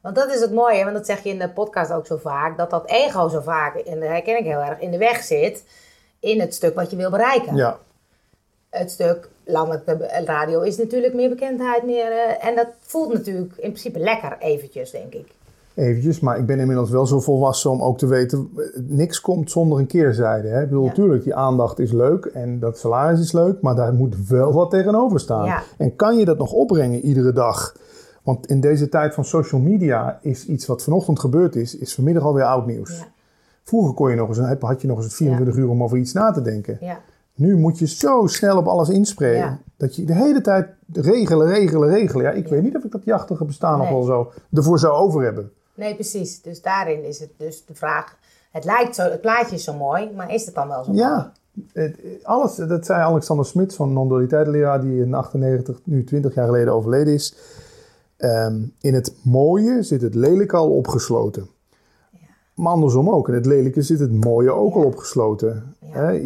Want 0.00 0.14
dat 0.16 0.30
is 0.34 0.40
het 0.40 0.52
mooie, 0.52 0.82
want 0.84 0.96
dat 0.96 1.06
zeg 1.06 1.22
je 1.22 1.30
in 1.30 1.38
de 1.38 1.50
podcast 1.50 1.92
ook 1.92 2.06
zo 2.06 2.16
vaak, 2.16 2.56
dat 2.56 2.70
dat 2.70 2.86
ego 2.90 3.28
zo 3.28 3.40
vaak, 3.40 3.74
en 3.74 4.00
dat 4.00 4.08
herken 4.08 4.38
ik 4.38 4.44
heel 4.44 4.60
erg, 4.62 4.80
in 4.80 4.90
de 4.90 4.98
weg 4.98 5.22
zit 5.22 5.64
in 6.20 6.40
het 6.40 6.54
stuk 6.54 6.74
wat 6.74 6.90
je 6.90 6.96
wil 6.96 7.10
bereiken. 7.10 7.56
Ja, 7.56 7.78
Het 8.70 8.90
stuk 8.90 9.28
landelijke 9.52 10.10
radio 10.24 10.60
is 10.60 10.76
natuurlijk 10.76 11.14
meer 11.14 11.28
bekendheid, 11.28 11.84
meer, 11.84 12.10
eh, 12.12 12.48
en 12.48 12.56
dat 12.56 12.66
voelt 12.80 13.12
natuurlijk 13.12 13.52
in 13.56 13.70
principe 13.70 13.98
lekker 13.98 14.36
eventjes, 14.38 14.90
denk 14.90 15.12
ik. 15.14 15.36
eventjes. 15.74 16.20
Maar 16.20 16.38
ik 16.38 16.46
ben 16.46 16.58
inmiddels 16.58 16.90
wel 16.90 17.06
zo 17.06 17.20
volwassen 17.20 17.70
om 17.70 17.82
ook 17.82 17.98
te 17.98 18.06
weten... 18.06 18.50
eh, 18.56 18.64
niks 18.86 19.20
komt 19.20 19.50
zonder 19.50 19.78
een 19.78 19.86
keerzijde. 19.86 20.48
Hè? 20.48 20.60
Ik 20.62 20.68
bedoel, 20.68 20.82
Ja. 20.82 20.88
natuurlijk, 20.88 21.24
die 21.24 21.34
aandacht 21.34 21.78
is 21.78 21.92
leuk 21.92 22.24
en 22.24 22.58
dat 22.58 22.78
salaris 22.78 23.20
is 23.20 23.32
leuk. 23.32 23.60
Maar 23.60 23.74
daar 23.74 23.92
moet 23.94 24.28
wel 24.28 24.52
wat 24.52 24.70
tegenover 24.70 25.20
staan. 25.20 25.44
Ja. 25.44 25.62
En 25.76 25.96
kan 25.96 26.18
je 26.18 26.24
dat 26.24 26.38
nog 26.38 26.52
opbrengen 26.52 27.00
iedere 27.00 27.32
dag? 27.32 27.76
Want 28.22 28.46
in 28.46 28.60
deze 28.60 28.88
tijd 28.88 29.14
van 29.14 29.24
social 29.24 29.60
media 29.60 30.18
is 30.22 30.46
iets 30.46 30.66
wat 30.66 30.82
vanochtend 30.82 31.18
gebeurd 31.20 31.56
is... 31.56 31.76
is 31.76 31.94
vanmiddag 31.94 32.22
alweer 32.22 32.44
oud 32.44 32.66
nieuws. 32.66 32.98
Ja. 32.98 33.06
Vroeger 33.62 33.94
kon 33.94 34.10
je 34.10 34.16
nog 34.16 34.28
eens, 34.28 34.58
had 34.60 34.80
je 34.82 34.88
nog 34.88 35.02
eens 35.02 35.14
24 35.14 35.56
uur 35.56 35.68
om 35.68 35.82
over 35.82 35.98
iets 35.98 36.12
na 36.12 36.30
te 36.30 36.42
denken. 36.42 36.78
Ja. 36.80 36.98
Nu 37.38 37.56
moet 37.56 37.78
je 37.78 37.86
zo 37.86 38.26
snel 38.26 38.56
op 38.56 38.66
alles 38.66 38.88
inspreken. 38.88 39.38
Ja. 39.38 39.58
Dat 39.76 39.96
je 39.96 40.04
de 40.04 40.14
hele 40.14 40.40
tijd 40.40 40.68
regelen, 40.92 41.46
regelen, 41.46 41.88
regelen. 41.88 42.24
Ja, 42.24 42.30
ik 42.30 42.48
weet 42.48 42.62
niet 42.62 42.76
of 42.76 42.84
ik 42.84 42.90
dat 42.90 43.04
jachtige 43.04 43.44
bestaan 43.44 43.78
nog 43.78 43.88
wel 43.88 44.02
zo 44.02 44.32
ervoor 44.52 44.78
zou 44.78 44.94
over 44.94 45.22
hebben. 45.22 45.52
Nee, 45.74 45.94
precies. 45.94 46.42
Dus 46.42 46.62
daarin 46.62 47.04
is 47.04 47.20
het 47.20 47.30
dus 47.36 47.64
de 47.64 47.74
vraag, 47.74 48.16
het 48.50 48.64
lijkt 48.64 48.94
zo, 48.94 49.02
het 49.02 49.20
plaatje 49.20 49.56
is 49.56 49.64
zo 49.64 49.74
mooi, 49.74 50.10
maar 50.16 50.34
is 50.34 50.46
het 50.46 50.54
dan 50.54 50.68
wel 50.68 50.84
zo 50.84 50.90
mooi? 50.90 51.02
Ja, 51.02 51.32
het, 51.72 51.96
alles, 52.22 52.54
dat 52.54 52.86
zei 52.86 53.02
Alexander 53.02 53.46
Smits 53.46 53.76
van 53.76 53.92
non-dualiteitsleraar, 53.92 54.80
die 54.80 55.00
in 55.00 55.14
98, 55.14 55.80
nu 55.84 56.04
20 56.04 56.34
jaar 56.34 56.46
geleden 56.46 56.72
overleden 56.72 57.12
is. 57.12 57.36
Ehm, 58.16 58.60
in 58.80 58.94
het 58.94 59.14
mooie 59.22 59.82
zit 59.82 60.02
het 60.02 60.14
lelijke 60.14 60.56
al 60.56 60.70
opgesloten. 60.70 61.48
Maar 62.58 62.72
andersom 62.72 63.10
ook. 63.10 63.28
In 63.28 63.34
het 63.34 63.46
lelijke 63.46 63.82
zit 63.82 63.98
het 64.00 64.24
mooie 64.24 64.50
ook 64.50 64.74
al 64.74 64.84
opgesloten. 64.84 65.76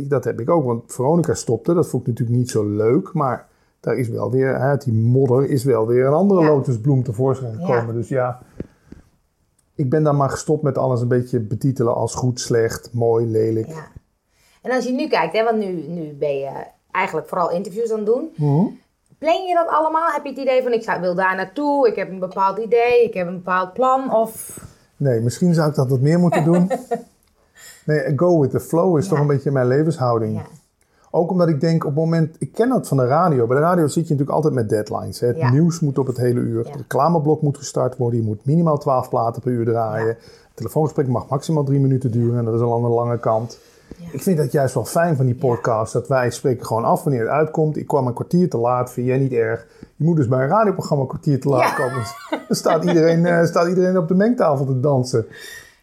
Dat 0.09 0.25
heb 0.25 0.41
ik 0.41 0.51
ook, 0.51 0.65
want 0.65 0.93
Veronica 0.93 1.35
stopte. 1.35 1.75
Dat 1.75 1.89
vond 1.89 2.03
ik 2.03 2.09
natuurlijk 2.09 2.39
niet 2.39 2.51
zo 2.51 2.65
leuk. 2.69 3.13
Maar 3.13 3.49
daar 3.81 3.97
is 3.97 4.09
wel 4.09 4.31
weer, 4.31 4.49
hè, 4.49 4.59
uit 4.59 4.85
die 4.85 4.93
modder 4.95 5.51
is 5.51 5.65
wel 5.65 5.87
weer 5.87 6.07
een 6.07 6.13
andere 6.13 6.45
lotusbloem 6.45 7.03
tevoorschijn 7.03 7.55
gekomen. 7.55 7.95
Dus 7.95 8.09
ja, 8.09 8.41
ik 9.75 9.91
ben 9.91 10.03
dan 10.03 10.17
maar 10.17 10.31
gestopt 10.31 10.63
met 10.63 10.79
alles 10.79 11.01
een 11.01 11.09
beetje 11.09 11.41
betitelen 11.41 11.95
als 11.95 12.15
goed, 12.15 12.41
slecht, 12.41 12.93
mooi, 12.93 13.27
lelijk. 13.27 13.69
Ja. 13.69 13.87
En 14.63 14.71
als 14.71 14.85
je 14.85 14.93
nu 14.93 15.09
kijkt, 15.09 15.33
hè, 15.37 15.45
want 15.45 15.59
nu, 15.59 15.89
nu 15.89 16.13
ben 16.19 16.39
je 16.39 16.51
eigenlijk 16.91 17.29
vooral 17.29 17.51
interviews 17.51 17.91
aan 17.91 17.97
het 17.97 18.07
doen. 18.07 18.31
Mhm. 18.37 18.65
Plan 19.19 19.45
je 19.47 19.55
dat 19.55 19.69
allemaal? 19.69 20.11
Heb 20.13 20.23
je 20.25 20.31
het 20.31 20.39
idee 20.39 20.63
van 20.63 20.73
ik 20.73 20.83
zou- 20.83 21.01
wil 21.01 21.15
daar 21.15 21.37
naartoe, 21.37 21.89
ik 21.89 21.97
heb 21.97 22.11
een 22.11 22.19
bepaald 22.19 22.59
idee, 22.59 23.05
ik 23.05 23.15
heb 23.15 23.27
een 23.27 23.37
bepaald 23.37 23.73
plan? 23.73 24.15
Of 24.15 24.59
Nee, 25.03 25.21
misschien 25.21 25.55
zou 25.55 25.69
ik 25.69 25.75
dat 25.75 25.89
wat 25.89 26.01
meer 26.01 26.19
moeten 26.19 26.45
doen. 26.45 26.71
Nee, 27.87 28.13
go 28.19 28.41
with 28.41 28.51
the 28.51 28.61
flow 28.61 28.99
is 28.99 29.05
Ja. 29.05 29.11
toch 29.11 29.19
een 29.21 29.27
beetje 29.27 29.51
mijn 29.51 29.67
levenshouding. 29.67 30.35
ja, 30.37 30.43
Ook 31.11 31.31
omdat 31.31 31.49
ik 31.49 31.61
denk 31.61 31.83
op 31.85 31.91
het 31.91 31.99
moment, 31.99 32.37
ik 32.39 32.53
ken 32.53 32.69
dat 32.69 32.89
van 32.89 32.97
de 32.97 33.07
radio. 33.07 33.47
Bij 33.47 33.57
de 33.57 33.63
radio 33.63 33.87
zit 33.87 33.95
je 33.95 34.01
natuurlijk 34.01 34.31
altijd 34.31 34.55
met 34.55 34.69
deadlines. 34.69 35.21
Hè. 35.21 35.27
Het 35.27 35.37
Ja. 35.37 35.51
nieuws 35.51 35.81
moet 35.81 35.99
op 35.99 36.07
het 36.07 36.17
hele 36.17 36.41
uur. 36.41 36.65
Het 36.65 36.77
reclameblok 36.77 37.43
moet 37.43 37.57
gestart 37.57 37.97
worden. 37.97 38.21
Je 38.21 38.27
moet 38.27 38.45
minimaal 38.45 38.79
12 38.79 39.09
platen 39.09 39.43
per 39.43 39.53
uur 39.53 39.65
draaien. 39.65 40.07
Het 40.09 40.19
telefoongesprek 40.55 41.07
mag 41.09 41.29
maximaal 41.29 41.65
drie 41.65 41.81
minuten 41.81 42.11
duren. 42.11 42.39
En 42.39 42.45
dat 42.45 42.55
is 42.55 42.61
al 42.61 42.75
aan 42.75 42.83
de 42.83 42.89
lange 42.89 43.19
kant. 43.19 43.59
Ja. 43.99 44.07
Ik 44.13 44.23
vind 44.23 44.37
dat 44.37 44.53
juist 44.53 44.75
wel 44.75 44.85
fijn 44.85 45.17
van 45.17 45.27
die 45.27 45.35
podcast. 45.35 45.93
Dat 45.93 46.09
wij 46.09 46.31
spreken 46.31 46.67
gewoon 46.67 46.85
af 46.85 47.03
wanneer 47.03 47.21
het 47.23 47.31
uitkomt. 47.31 47.77
Ik 47.77 47.87
kwam 47.87 48.07
een 48.07 48.15
kwartier 48.15 48.49
te 48.51 48.57
laat, 48.57 48.93
vind 48.93 49.07
jij 49.07 49.19
niet 49.19 49.33
erg. 49.33 49.67
Je 49.97 50.05
moet 50.05 50.17
dus 50.17 50.29
bij 50.29 50.43
een 50.43 50.49
radioprogramma 50.49 51.03
een 51.03 51.09
kwartier 51.11 51.41
te 51.41 51.49
laat 51.49 51.69
Ja. 51.69 51.75
komen. 51.75 52.03
Dan 52.49 52.57
staat 52.57 52.85
iedereen, 52.85 53.27
eh, 53.27 53.45
staat 53.45 53.69
iedereen 53.69 53.99
op 53.99 54.09
de 54.09 54.15
mengtafel 54.15 54.65
te 54.67 54.81
dansen. 54.81 55.27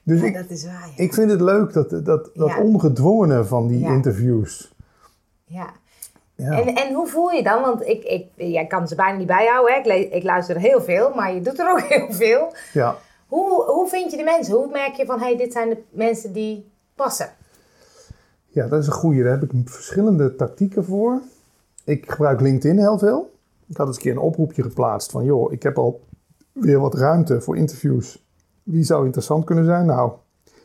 Dus 0.04 0.20
Ja, 0.22 0.26
ik, 0.28 0.34
dat 0.34 0.50
is 0.50 0.66
waar. 0.66 0.90
Ik 0.96 1.14
vind 1.14 1.32
het 1.32 1.42
leuk 1.42 1.74
dat, 1.74 1.90
dat, 2.06 2.30
dat 2.34 2.58
ongedwongene 2.62 3.44
van 3.44 3.68
die 3.68 3.86
interviews. 3.86 4.74
ja. 5.46 5.68
Ja. 6.36 6.62
En, 6.62 6.76
en 6.76 6.94
hoe 6.94 7.08
voel 7.08 7.30
je 7.32 7.44
dan? 7.44 7.62
Want 7.62 7.82
ik, 7.88 8.04
ik, 8.04 8.26
jij 8.36 8.66
kan 8.68 8.88
ze 8.88 8.96
bijna 8.96 9.18
niet 9.18 9.28
bijhouden. 9.28 9.74
Hè? 9.74 9.92
Ik, 9.94 10.14
ik 10.14 10.24
luister 10.24 10.58
heel 10.58 10.82
veel, 10.82 11.12
maar 11.16 11.34
je 11.34 11.42
doet 11.42 11.60
er 11.60 11.72
ook 11.72 11.82
heel 11.90 12.08
veel. 12.10 12.54
ja. 12.74 12.96
Hoe, 13.28 13.64
hoe 13.64 13.88
vind 13.88 14.12
je 14.12 14.18
de 14.18 14.24
mensen? 14.24 14.54
Hoe 14.56 14.70
merk 14.72 14.94
je 14.96 15.06
van, 15.06 15.20
hey, 15.20 15.38
dit 15.38 15.52
zijn 15.54 15.70
de 15.70 15.78
mensen 15.92 16.34
die 16.34 16.72
passen? 16.96 17.30
Ja, 18.52 18.68
dat 18.68 18.80
is 18.82 18.88
een 18.88 18.94
goeie. 18.94 19.24
Daar 19.24 19.40
heb 19.40 19.52
ik 19.52 19.70
verschillende 19.70 20.36
tactieken 20.36 20.84
voor. 20.86 21.22
Ik 21.84 22.12
gebruik 22.12 22.42
LinkedIn 22.42 22.78
heel 22.80 22.98
veel. 22.98 23.32
Ik 23.68 23.78
had 23.78 23.88
eens 23.88 23.96
een 23.96 24.02
keer 24.02 24.12
een 24.12 24.18
oproepje 24.18 24.62
geplaatst 24.64 25.12
van... 25.12 25.24
joh, 25.26 25.52
ik 25.52 25.64
heb 25.64 25.78
al 25.78 26.02
weer 26.54 26.80
wat 26.80 26.94
ruimte 26.94 27.42
voor 27.42 27.58
interviews. 27.58 28.26
Wie 28.64 28.84
zou 28.84 29.06
interessant 29.06 29.46
kunnen 29.46 29.66
zijn? 29.66 29.86
Nou, 29.86 30.12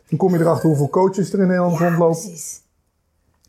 Dan 0.08 0.18
kom 0.18 0.32
je 0.32 0.38
erachter 0.40 0.68
hoeveel 0.68 0.88
coaches 0.88 1.32
er 1.32 1.40
in 1.40 1.46
Nederland 1.46 1.78
Ja, 1.78 1.86
rondlopen. 1.88 2.20
precies. 2.20 2.62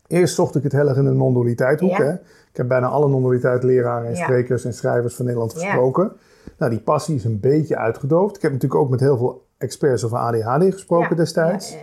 Eerst 0.06 0.34
zocht 0.34 0.54
ik 0.54 0.62
het 0.62 0.72
heel 0.72 0.88
erg 0.88 0.96
in 0.96 1.04
de 1.04 1.10
non-dualiteit 1.10 1.80
hoek. 1.80 1.96
Ja. 1.96 2.12
Ik 2.50 2.56
heb 2.62 2.68
bijna 2.68 2.86
alle 2.86 3.08
non-dualiteit 3.08 3.62
leraren 3.62 4.08
en 4.08 4.14
Ja. 4.14 4.22
sprekers 4.24 4.64
en 4.64 4.74
schrijvers 4.74 5.14
van 5.14 5.24
Nederland 5.24 5.52
gesproken. 5.52 6.12
Nou, 6.58 6.70
die 6.70 6.80
passie 6.80 7.14
is 7.14 7.24
een 7.24 7.40
beetje 7.40 7.76
uitgedoofd. 7.76 8.36
Ik 8.36 8.42
heb 8.42 8.52
natuurlijk 8.52 8.80
ook 8.80 8.90
met 8.90 9.00
heel 9.00 9.16
veel 9.16 9.44
experts 9.58 10.04
over 10.04 10.18
ADHD 10.18 10.72
gesproken 10.72 11.08
Ja, 11.10 11.14
destijds. 11.16 11.76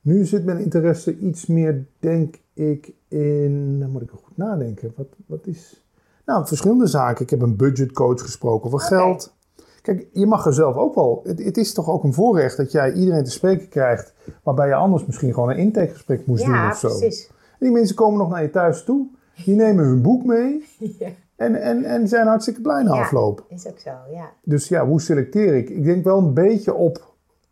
Nu 0.00 0.24
zit 0.24 0.44
mijn 0.44 0.58
interesse 0.58 1.18
iets 1.18 1.46
meer, 1.46 1.86
denk 1.98 2.34
ik, 2.54 2.92
in. 3.08 3.78
Dan 3.80 3.90
moet 3.90 4.02
ik 4.02 4.10
goed 4.10 4.36
nadenken. 4.36 4.92
Wat, 4.96 5.06
wat 5.26 5.46
is. 5.46 5.82
Nou, 6.26 6.46
verschillende 6.46 6.86
zaken. 6.86 7.22
Ik 7.24 7.30
heb 7.30 7.40
een 7.42 7.56
budgetcoach 7.56 8.20
gesproken 8.20 8.66
over 8.66 8.80
geld. 8.80 9.36
Kijk, 9.82 10.06
je 10.12 10.26
mag 10.26 10.46
er 10.46 10.54
zelf 10.54 10.76
ook 10.76 10.94
wel. 10.94 11.20
Het, 11.24 11.44
het 11.44 11.56
is 11.56 11.72
toch 11.74 11.88
ook 11.90 12.04
een 12.04 12.12
voorrecht 12.12 12.56
dat 12.56 12.72
jij 12.72 12.92
iedereen 12.92 13.24
te 13.24 13.30
spreken 13.30 13.68
krijgt. 13.68 14.14
waarbij 14.42 14.68
je 14.68 14.74
anders 14.74 15.06
misschien 15.06 15.34
gewoon 15.34 15.50
een 15.50 15.56
intakegesprek 15.56 16.26
moest 16.26 16.44
doen 16.44 16.68
of 16.68 16.76
zo. 16.78 16.88
precies. 16.98 17.26
En 17.26 17.66
die 17.66 17.70
mensen 17.70 17.96
komen 17.96 18.18
nog 18.18 18.28
naar 18.30 18.42
je 18.42 18.50
thuis 18.50 18.84
toe. 18.84 19.06
Die 19.44 19.56
nemen 19.56 19.84
hun 19.84 20.02
boek 20.02 20.24
mee. 20.24 20.64
Ja. 20.98 21.08
En, 21.36 21.54
en, 21.62 21.84
en 21.84 22.08
zijn 22.08 22.26
hartstikke 22.26 22.60
blij 22.60 22.82
na 22.82 22.94
Ja. 22.94 23.00
afloop. 23.00 23.44
Is 23.48 23.66
ook 23.66 23.78
zo, 23.78 23.90
ja. 24.12 24.30
Dus 24.42 24.68
ja, 24.68 24.86
hoe 24.86 25.00
selecteer 25.00 25.54
ik? 25.54 25.68
Ik 25.70 25.84
denk 25.84 26.04
wel 26.04 26.18
een 26.18 26.34
beetje 26.34 26.74
op. 26.74 27.07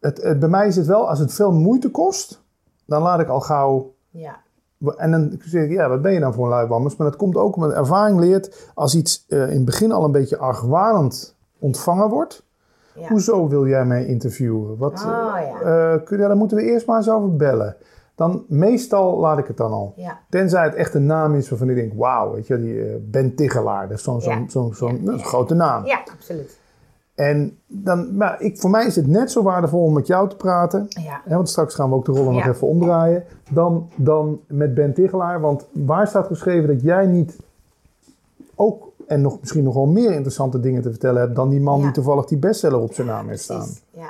Het, 0.07 0.23
het, 0.23 0.39
bij 0.39 0.49
mij 0.49 0.67
is 0.67 0.77
het 0.77 0.87
wel, 0.87 1.09
als 1.09 1.19
het 1.19 1.33
veel 1.35 1.53
moeite 1.53 1.91
kost, 1.91 2.43
dan 2.85 3.03
laat 3.03 3.21
ik 3.21 3.29
al 3.29 3.41
gauw. 3.41 3.95
Ja, 4.11 4.37
En 4.97 5.11
dan 5.11 5.41
zeg 5.45 5.65
ik, 5.65 5.71
ja, 5.71 5.89
wat 5.89 6.03
ben 6.03 6.13
je 6.13 6.21
dan 6.21 6.35
voor 6.35 6.45
een 6.45 6.51
luiwammers? 6.51 6.97
Maar 6.97 7.07
dat 7.11 7.17
komt 7.17 7.37
ook 7.37 7.57
omdat 7.57 7.73
ervaring 7.73 8.19
leert, 8.21 8.71
als 8.75 8.95
iets 8.95 9.25
eh, 9.29 9.43
in 9.49 9.57
het 9.57 9.65
begin 9.65 9.93
al 9.93 10.05
een 10.05 10.13
beetje 10.13 10.37
argwanend 10.39 11.37
ontvangen 11.59 12.09
wordt. 12.09 12.45
ja. 12.95 13.09
Hoezo 13.09 13.49
wil 13.49 13.67
jij 13.67 13.85
mij 13.85 14.07
interviewen? 14.07 14.77
Wat, 14.77 14.93
Oh, 14.93 15.35
ja. 15.63 15.95
eh, 15.95 16.05
kun 16.05 16.19
je, 16.21 16.27
daar 16.27 16.37
moeten 16.37 16.57
we 16.57 16.63
eerst 16.63 16.87
maar 16.87 16.97
eens 16.97 17.11
over 17.11 17.37
bellen. 17.37 17.77
Dan, 18.15 18.45
meestal 18.49 19.19
laat 19.19 19.39
ik 19.39 19.47
het 19.47 19.57
dan 19.57 19.73
al. 19.73 19.93
ja. 19.97 20.19
Tenzij 20.31 20.65
het 20.65 20.75
echt 20.75 20.95
een 20.95 21.07
naam 21.07 21.35
is 21.35 21.49
waarvan 21.49 21.69
ik 21.69 21.77
denk, 21.77 21.93
wauw, 21.97 22.33
weet 22.33 22.47
je, 22.47 22.61
die 22.61 22.83
eh, 22.83 22.95
Ben 23.01 23.35
Tigelaar. 23.35 23.89
Dat 23.89 23.97
is 23.99 24.05
zo'n 24.05 24.21
Ja. 24.21 24.31
Ja, 24.31 24.93
ja. 25.03 25.13
een 25.13 25.19
grote 25.25 25.55
naam. 25.55 25.85
Ja, 25.85 26.01
absoluut. 26.13 26.59
En 27.17 27.59
dan, 27.67 28.17
maar 28.17 28.41
ik, 28.41 28.59
voor 28.59 28.71
mij 28.71 28.87
is 28.87 28.97
het 28.97 29.07
net 29.07 29.31
zo 29.31 29.43
waardevol 29.43 29.83
om 29.83 29.93
met 29.93 30.07
jou 30.07 30.29
te 30.29 30.37
praten. 30.37 30.87
Ja, 30.89 31.21
Hè, 31.25 31.35
want 31.35 31.49
straks 31.49 31.75
gaan 31.75 31.89
we 31.91 31.95
ook 31.97 32.05
de 32.05 32.13
rollen 32.13 32.35
nog 32.35 32.47
even 32.47 32.67
omdraaien. 32.69 33.25
Dan, 33.51 33.91
dan 33.95 34.41
met 34.47 34.75
Ben 34.75 34.95
Tigelaar. 34.95 35.41
Want 35.41 35.67
waar 35.73 36.07
staat 36.07 36.27
geschreven 36.27 36.69
dat 36.69 36.83
jij 36.83 37.07
niet 37.07 37.37
ook 38.55 38.85
en 39.07 39.21
nog, 39.21 39.41
misschien 39.41 39.65
nog 39.65 39.75
wel 39.75 39.87
meer 39.87 40.13
interessante 40.13 40.61
dingen 40.61 40.83
te 40.83 40.91
vertellen 40.91 41.21
hebt 41.21 41.35
dan 41.37 41.49
die 41.49 41.61
man 41.61 41.79
Ja. 41.79 41.85
die 41.85 41.93
toevallig 41.93 42.25
die 42.25 42.39
bestseller 42.39 42.81
op 42.81 42.93
zijn 42.95 43.07
naam 43.07 43.29
heeft 43.29 43.43
staan. 43.43 43.69
Ja. 43.91 44.09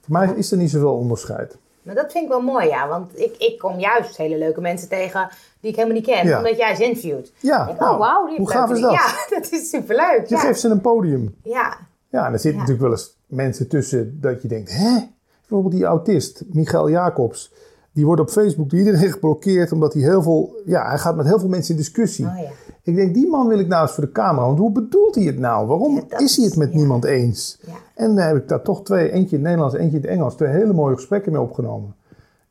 Voor 0.00 0.12
mij 0.12 0.32
is 0.36 0.50
er 0.52 0.58
niet 0.58 0.70
zoveel 0.70 0.94
onderscheid. 0.94 1.56
Maar 1.82 1.94
dat 1.94 2.12
vind 2.12 2.24
ik 2.24 2.30
wel 2.30 2.40
mooi, 2.40 2.66
ja. 2.66 2.88
Want 2.88 3.18
ik, 3.20 3.34
ik 3.38 3.58
kom 3.58 3.78
juist 3.78 4.16
hele 4.16 4.38
leuke 4.38 4.60
mensen 4.60 4.88
tegen 4.88 5.28
die 5.60 5.70
ik 5.70 5.76
helemaal 5.76 5.96
niet 5.96 6.06
ken. 6.06 6.26
Ja. 6.26 6.36
Omdat 6.38 6.56
jij 6.56 6.74
ze 6.74 6.84
interviewt. 6.84 7.32
Ja, 7.40 7.60
Ik 7.60 7.66
denk, 7.66 7.78
nou, 7.80 7.92
oh, 7.92 7.98
wauw, 7.98 8.26
die 8.26 8.36
hoe 8.36 8.50
gaaf 8.50 8.70
is 8.70 8.80
dat? 8.80 8.92
Ja, 8.92 9.06
dat 9.38 9.52
is 9.52 9.68
superleuk. 9.68 10.22
Je 10.26 10.34
Ja. 10.34 10.40
geeft 10.40 10.60
ze 10.60 10.68
een 10.68 10.80
podium. 10.80 11.34
ja, 11.42 11.76
Ja, 12.16 12.26
en 12.26 12.32
er 12.32 12.38
zitten 12.38 12.52
Ja. 12.60 12.66
natuurlijk 12.66 12.80
wel 12.80 12.90
eens 12.90 13.16
mensen 13.26 13.68
tussen 13.68 14.18
dat 14.20 14.42
je 14.42 14.48
denkt, 14.48 14.76
hè? 14.76 14.98
Bijvoorbeeld 15.40 15.74
die 15.74 15.84
autist, 15.84 16.44
Michael 16.52 16.90
Jacobs. 16.90 17.52
Die 17.92 18.04
wordt 18.06 18.20
op 18.20 18.30
Facebook 18.30 18.70
door 18.70 18.78
iedereen 18.78 19.12
geblokkeerd 19.16 19.72
omdat 19.72 19.92
hij 19.92 20.02
heel 20.02 20.22
veel, 20.22 20.54
ja, 20.64 20.88
hij 20.88 20.98
gaat 20.98 21.16
met 21.16 21.26
heel 21.26 21.38
veel 21.38 21.48
mensen 21.48 21.70
in 21.74 21.80
discussie. 21.80 22.26
oh 22.26 22.38
ja. 22.38 22.50
Ik 22.82 22.94
denk, 22.96 23.14
die 23.14 23.28
man 23.30 23.46
wil 23.48 23.58
ik 23.58 23.66
nou 23.68 23.82
eens 23.82 23.92
voor 23.92 24.04
de 24.04 24.12
camera. 24.12 24.46
Want 24.46 24.58
hoe 24.58 24.72
bedoelt 24.72 25.14
hij 25.14 25.24
het 25.24 25.38
nou? 25.38 25.66
Waarom 25.66 25.94
Ja, 26.08 26.18
is 26.18 26.36
hij 26.36 26.44
het 26.46 26.56
met 26.56 26.74
niemand 26.74 27.04
eens? 27.04 27.60
En 27.94 28.14
dan 28.14 28.24
heb 28.24 28.36
ik 28.36 28.48
daar 28.48 28.62
toch 28.62 28.82
twee, 28.82 29.10
eentje 29.10 29.36
in 29.36 29.42
het 29.42 29.42
Nederlands, 29.42 29.74
eentje 29.74 29.96
in 29.96 30.02
het 30.02 30.10
Engels, 30.10 30.34
twee 30.34 30.48
hele 30.50 30.72
mooie 30.72 30.94
gesprekken 30.94 31.32
mee 31.32 31.40
opgenomen. 31.40 31.94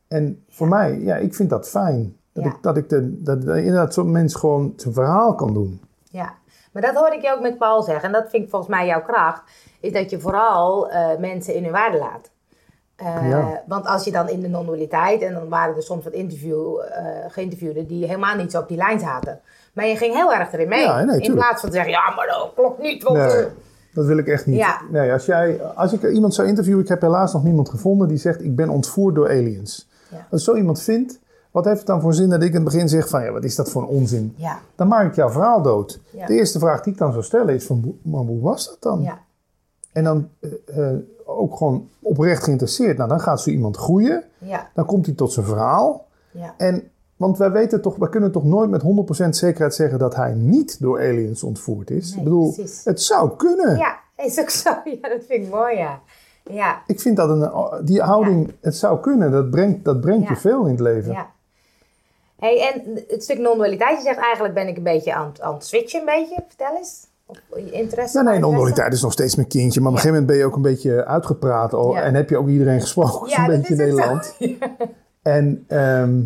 En 0.07 0.43
voor 0.49 0.67
mij, 0.67 0.99
ja, 1.01 1.15
ik 1.15 1.33
vind 1.35 1.49
dat 1.49 1.67
fijn. 1.69 2.15
Dat 2.33 2.45
ik, 2.45 2.57
dat 2.61 2.77
ik 2.77 2.89
de, 2.89 3.21
dat, 3.23 3.45
dat 3.45 3.57
inderdaad 3.57 3.93
zo'n 3.93 4.11
mens 4.11 4.35
gewoon 4.35 4.73
zijn 4.75 4.93
verhaal 4.93 5.35
kan 5.35 5.53
doen. 5.53 5.79
Ja, 6.09 6.33
maar 6.75 6.83
dat 6.83 6.95
hoor 6.95 7.13
ik 7.13 7.21
je 7.21 7.33
ook 7.33 7.41
met 7.41 7.57
Paul 7.57 7.83
zeggen. 7.83 8.03
En 8.03 8.11
dat 8.11 8.29
vind 8.29 8.43
ik 8.43 8.49
volgens 8.49 8.71
mij 8.71 8.85
jouw 8.85 9.01
kracht. 9.01 9.41
Is 9.79 9.91
dat 9.91 10.09
je 10.09 10.19
vooral 10.19 10.89
eh, 10.89 11.17
mensen 11.19 11.53
in 11.55 11.63
hun 11.63 11.71
waarde 11.71 11.97
laat. 11.97 12.31
Eh, 12.95 13.29
Ja. 13.29 13.61
Want 13.67 13.85
als 13.85 14.03
je 14.03 14.11
dan 14.11 14.29
in 14.29 14.41
de 14.41 14.47
non-dualiteit... 14.47 15.21
en 15.21 15.33
dan 15.33 15.49
waren 15.49 15.75
er 15.75 15.83
soms 15.83 16.03
wat 16.03 16.13
interview, 16.13 16.79
eh 16.79 17.05
geïnterviewden... 17.27 17.87
die 17.87 18.05
helemaal 18.05 18.35
niet 18.35 18.51
zo 18.51 18.59
op 18.59 18.67
die 18.67 18.77
lijn 18.77 18.99
zaten. 18.99 19.39
Maar 19.73 19.85
je 19.87 19.95
ging 19.95 20.13
heel 20.15 20.33
erg 20.33 20.53
erin 20.53 20.67
mee. 20.67 20.81
Ja, 20.81 21.03
nee, 21.03 21.19
in 21.19 21.33
plaats 21.33 21.61
van 21.61 21.69
te 21.69 21.75
zeggen... 21.75 21.93
ja, 21.93 22.13
maar 22.15 22.27
dat 22.27 22.51
klopt 22.55 22.81
niet. 22.81 23.03
Want, 23.03 23.17
Nee, 23.17 23.45
dat 23.93 24.05
wil 24.05 24.17
ik 24.17 24.27
echt 24.27 24.45
niet. 24.45 24.57
Ja. 24.57 24.81
Nee, 24.91 25.11
als, 25.11 25.25
jij, 25.25 25.61
als 25.63 25.93
ik 25.93 26.03
iemand 26.03 26.33
zou 26.33 26.47
interviewen, 26.47 26.81
ik 26.83 26.89
heb 26.89 27.01
helaas 27.01 27.33
nog 27.33 27.43
niemand 27.43 27.69
gevonden 27.69 28.07
die 28.07 28.17
zegt: 28.17 28.43
Ik 28.43 28.55
ben 28.55 28.69
ontvoerd 28.69 29.15
door 29.15 29.29
aliens. 29.29 29.87
Als 30.31 30.43
zo 30.43 30.55
iemand 30.55 30.81
vindt, 30.81 31.19
wat 31.55 31.65
heeft 31.65 31.77
het 31.77 31.87
dan 31.87 32.01
voor 32.01 32.13
zin 32.13 32.29
dat 32.29 32.41
ik 32.41 32.47
in 32.49 32.55
het 32.55 32.63
begin 32.63 32.89
zeg: 32.89 33.09
van 33.09 33.23
ja, 33.23 33.31
wat 33.31 33.43
is 33.43 33.55
dat 33.55 33.69
voor 33.69 33.81
een 33.81 33.87
onzin? 33.87 34.33
ja, 34.37 34.59
Dan 34.75 34.87
maak 34.87 35.05
ik 35.07 35.15
jouw 35.15 35.29
verhaal 35.29 35.61
dood. 35.61 35.99
Ja. 36.11 36.25
De 36.25 36.33
eerste 36.33 36.59
vraag 36.59 36.81
die 36.83 36.93
ik 36.93 36.99
dan 36.99 37.11
zou 37.11 37.23
stellen 37.23 37.53
is: 37.55 37.65
van, 37.65 37.97
maar 38.01 38.21
hoe 38.21 38.41
was 38.41 38.65
dat 38.67 38.77
dan? 38.79 39.01
ja, 39.01 39.19
En 39.91 40.03
dan 40.03 40.29
eh, 40.39 40.89
eh, 40.89 40.95
ook 41.25 41.55
gewoon 41.57 41.87
oprecht 41.99 42.43
geïnteresseerd. 42.43 42.97
Nou, 42.97 43.09
dan 43.09 43.19
gaat 43.19 43.41
zo 43.41 43.49
iemand 43.49 43.77
groeien. 43.77 44.23
ja, 44.37 44.67
Dan 44.73 44.85
komt 44.85 45.05
hij 45.05 45.15
tot 45.15 45.33
zijn 45.33 45.45
verhaal. 45.45 46.05
ja. 46.31 46.53
En, 46.57 46.83
want 47.15 47.37
wij 47.37 47.51
weten 47.51 47.81
toch, 47.81 47.95
wij 47.95 48.09
kunnen 48.09 48.31
toch 48.31 48.43
nooit 48.43 48.69
met 48.69 48.81
100% 49.25 49.29
zekerheid 49.29 49.75
zeggen 49.75 49.99
dat 49.99 50.15
hij 50.15 50.33
niet 50.33 50.81
door 50.81 50.99
aliens 50.99 51.43
ontvoerd 51.43 51.89
is. 51.91 52.09
Nee, 52.09 52.17
ik 52.17 52.23
bedoel, 52.23 52.53
precies. 52.53 52.83
het 52.85 53.01
zou 53.01 53.35
kunnen. 53.35 53.77
Ja, 53.77 53.97
is 54.15 54.39
ook 54.39 54.49
zo. 54.49 54.69
Ja, 55.01 55.09
dat 55.09 55.23
vind 55.27 55.45
ik 55.45 55.49
mooi, 55.51 55.77
ja. 55.77 55.99
Ja, 56.51 56.81
Ik 56.87 56.99
vind 57.01 57.17
dat 57.17 57.29
een, 57.29 57.85
die 57.85 58.01
houding, 58.01 58.53
het 58.61 58.75
zou 58.75 58.99
kunnen, 58.99 59.31
dat 59.31 59.49
brengt, 59.49 59.85
dat 59.85 60.01
brengt 60.01 60.23
Ja. 60.23 60.29
je 60.29 60.35
veel 60.39 60.63
in 60.65 60.71
het 60.71 60.79
leven. 60.79 61.11
ja. 61.11 61.33
Hey, 62.39 62.71
en 62.73 63.03
het 63.07 63.23
stuk 63.23 63.37
non-dualiteit, 63.39 63.97
je 63.97 64.03
zegt 64.03 64.17
eigenlijk 64.19 64.53
ben 64.53 64.67
ik 64.67 64.77
een 64.77 64.83
beetje 64.83 65.13
aan, 65.13 65.27
het- 65.27 65.41
aan 65.41 65.53
het 65.53 65.65
switchen, 65.65 65.99
een 65.99 66.05
beetje. 66.05 66.43
Vertel 66.47 66.75
eens. 66.77 67.07
Je 67.55 67.71
interesse. 67.71 68.17
Ja, 68.17 68.23
nee, 68.23 68.39
non-dualiteit 68.39 68.93
is 68.93 69.01
nog 69.01 69.11
steeds 69.11 69.35
mijn 69.35 69.47
kindje. 69.47 69.79
Maar 69.81 69.89
op 69.89 69.95
een 69.95 70.01
gegeven 70.01 70.21
moment 70.21 70.37
ben 70.39 70.47
je 70.47 70.51
ook 70.51 70.55
een 70.55 70.71
beetje 70.73 71.05
uitgepraat. 71.05 71.71
Ja. 71.71 72.01
En 72.01 72.13
heb 72.15 72.29
je 72.29 72.37
ook 72.37 72.47
iedereen 72.47 72.81
gesproken, 72.81 73.29
Ja, 73.29 73.47
dat 73.47 73.55
beetje 73.57 73.71
in. 73.73 73.77
Nederland. 73.79 74.35
En 75.21 75.63
ehm, 75.67 76.19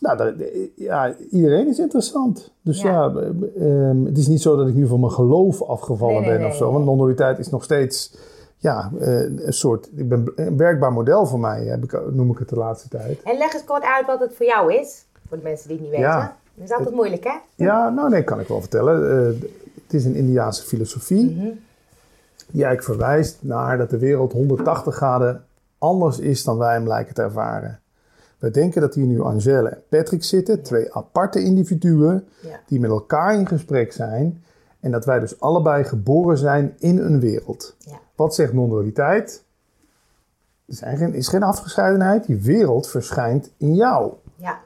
nou, 0.00 0.34
ja, 0.76 1.14
iedereen 1.30 1.68
is 1.68 1.78
interessant. 1.78 2.52
Dus 2.62 2.80
ja, 2.80 2.90
Ja. 2.92 3.12
ehm, 3.60 4.04
het 4.04 4.18
is 4.18 4.26
niet 4.26 4.42
zo 4.42 4.56
dat 4.56 4.68
ik 4.68 4.74
nu 4.74 4.86
van 4.86 5.00
mijn 5.00 5.12
geloof 5.12 5.62
afgevallen 5.62 6.20
Nee, 6.20 6.30
ben 6.30 6.40
nee, 6.40 6.48
of 6.48 6.56
zo. 6.56 6.64
nee. 6.64 6.72
Want 6.72 6.84
non-dualiteit 6.84 7.38
is 7.38 7.50
nog 7.50 7.64
steeds 7.64 8.16
ja, 8.56 8.90
eh, 9.00 9.20
een 9.20 9.52
soort 9.52 9.88
ik 9.96 10.08
ben, 10.08 10.32
een 10.36 10.56
werkbaar 10.56 10.92
model 10.92 11.26
voor 11.26 11.40
mij, 11.40 11.64
heb 11.64 11.84
ik, 11.84 12.00
noem 12.12 12.30
ik 12.30 12.38
het 12.38 12.48
de 12.48 12.56
laatste 12.56 12.88
tijd. 12.88 13.22
En 13.22 13.36
leg 13.38 13.52
eens 13.52 13.64
kort 13.64 13.82
uit 13.84 14.06
wat 14.06 14.20
het 14.20 14.34
voor 14.34 14.46
jou 14.46 14.74
is. 14.74 15.04
Voor 15.30 15.38
de 15.38 15.44
mensen 15.48 15.68
die 15.68 15.76
het 15.76 15.86
niet 15.86 15.94
weten. 15.96 16.10
Ja. 16.10 16.36
Dat 16.54 16.64
is 16.64 16.72
altijd 16.74 16.94
moeilijk, 16.94 17.24
hè? 17.24 17.36
Ja, 17.54 17.88
nou 17.88 18.08
nee, 18.10 18.24
kan 18.24 18.40
ik 18.40 18.48
wel 18.48 18.60
vertellen. 18.60 19.10
Eh, 19.10 19.40
het 19.84 19.94
is 19.94 20.04
een 20.04 20.14
Indiaanse 20.14 20.62
filosofie. 20.62 21.24
Mhm. 21.30 21.46
Die 22.52 22.64
eigenlijk 22.64 22.82
verwijst 22.82 23.36
naar 23.40 23.78
dat 23.78 23.90
de 23.90 23.98
wereld 23.98 24.32
180 24.32 24.94
graden 24.94 25.44
anders 25.78 26.18
is 26.18 26.44
dan 26.44 26.58
wij 26.58 26.72
hem 26.74 26.86
lijken 26.86 27.14
te 27.14 27.22
ervaren. 27.22 27.80
We 28.38 28.50
denken 28.50 28.80
dat 28.80 28.94
hier 28.94 29.06
nu 29.06 29.20
Angèle 29.22 29.68
en 29.68 29.82
Patrick 29.88 30.24
zitten, 30.24 30.62
twee 30.62 30.94
aparte 30.94 31.42
individuen 31.42 32.28
Ja. 32.40 32.60
die 32.66 32.80
met 32.80 32.90
elkaar 32.90 33.34
in 33.34 33.46
gesprek 33.48 33.92
zijn. 33.92 34.44
En 34.80 34.90
dat 34.90 35.04
wij 35.04 35.18
dus 35.18 35.40
allebei 35.40 35.84
geboren 35.84 36.38
zijn 36.38 36.74
in 36.78 36.98
een 36.98 37.20
wereld. 37.20 37.74
Ja. 37.78 37.98
Wat 38.14 38.34
zegt 38.34 38.52
non-dualiteit? 38.52 39.44
Er 40.66 40.74
zijn 40.74 40.96
geen- 40.96 41.14
is 41.14 41.28
geen 41.28 41.42
afgescheidenheid. 41.42 42.26
Die 42.26 42.36
wereld 42.42 42.88
verschijnt 42.88 43.50
in 43.56 43.74
jou. 43.74 44.12
Ja. 44.36 44.58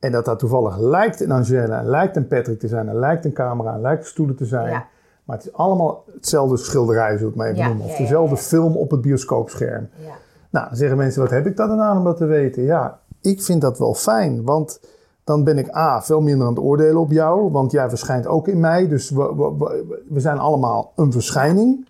En 0.00 0.12
dat 0.12 0.24
dat 0.24 0.38
toevallig 0.38 0.78
lijkt 0.78 1.20
een 1.20 1.30
Angela, 1.32 1.78
en 1.78 1.86
lijkt 1.86 2.16
een 2.16 2.26
Patrick 2.26 2.58
te 2.60 2.68
zijn, 2.68 2.88
en 2.88 2.98
lijkt 2.98 3.24
een 3.24 3.32
camera, 3.32 3.74
en 3.74 3.80
lijkt 3.80 4.06
stoelen 4.06 4.36
te 4.36 4.44
zijn. 4.44 4.70
Ja. 4.70 4.86
Maar 5.24 5.36
het 5.36 5.46
is 5.46 5.52
allemaal 5.52 6.04
hetzelfde 6.14 6.56
schilderij, 6.56 7.18
we 7.18 7.24
het 7.24 7.34
maar 7.34 7.46
even 7.46 7.58
Ja, 7.58 7.66
noemen. 7.68 7.86
Of 7.86 7.96
dezelfde 7.96 8.36
film 8.36 8.76
op 8.76 8.90
het 8.90 9.00
bioscoopscherm. 9.00 9.88
Ja. 10.04 10.12
Nou, 10.50 10.66
dan 10.68 10.76
zeggen 10.76 10.96
mensen, 10.96 11.22
wat 11.22 11.30
heb 11.30 11.46
ik 11.46 11.56
daar 11.56 11.68
dan 11.68 11.80
aan 11.80 11.98
om 11.98 12.04
dat 12.04 12.16
te 12.16 12.24
weten? 12.24 12.62
Ja, 12.62 12.98
ik 13.20 13.42
vind 13.42 13.60
dat 13.60 13.78
wel 13.78 13.94
fijn, 13.94 14.44
want 14.44 14.80
dan 15.24 15.44
ben 15.44 15.58
ik 15.58 15.76
A, 15.76 16.02
veel 16.02 16.20
minder 16.20 16.46
aan 16.46 16.52
het 16.54 16.62
oordelen 16.62 17.00
op 17.00 17.10
jou, 17.12 17.50
want 17.50 17.70
jij 17.72 17.88
verschijnt 17.88 18.26
ook 18.26 18.48
in 18.48 18.60
mij, 18.60 18.88
dus 18.88 19.10
we, 19.10 19.34
we, 19.36 19.54
we- 19.58 20.02
we 20.08 20.20
zijn 20.20 20.38
allemaal 20.38 20.92
een 20.96 21.12
verschijning. 21.12 21.88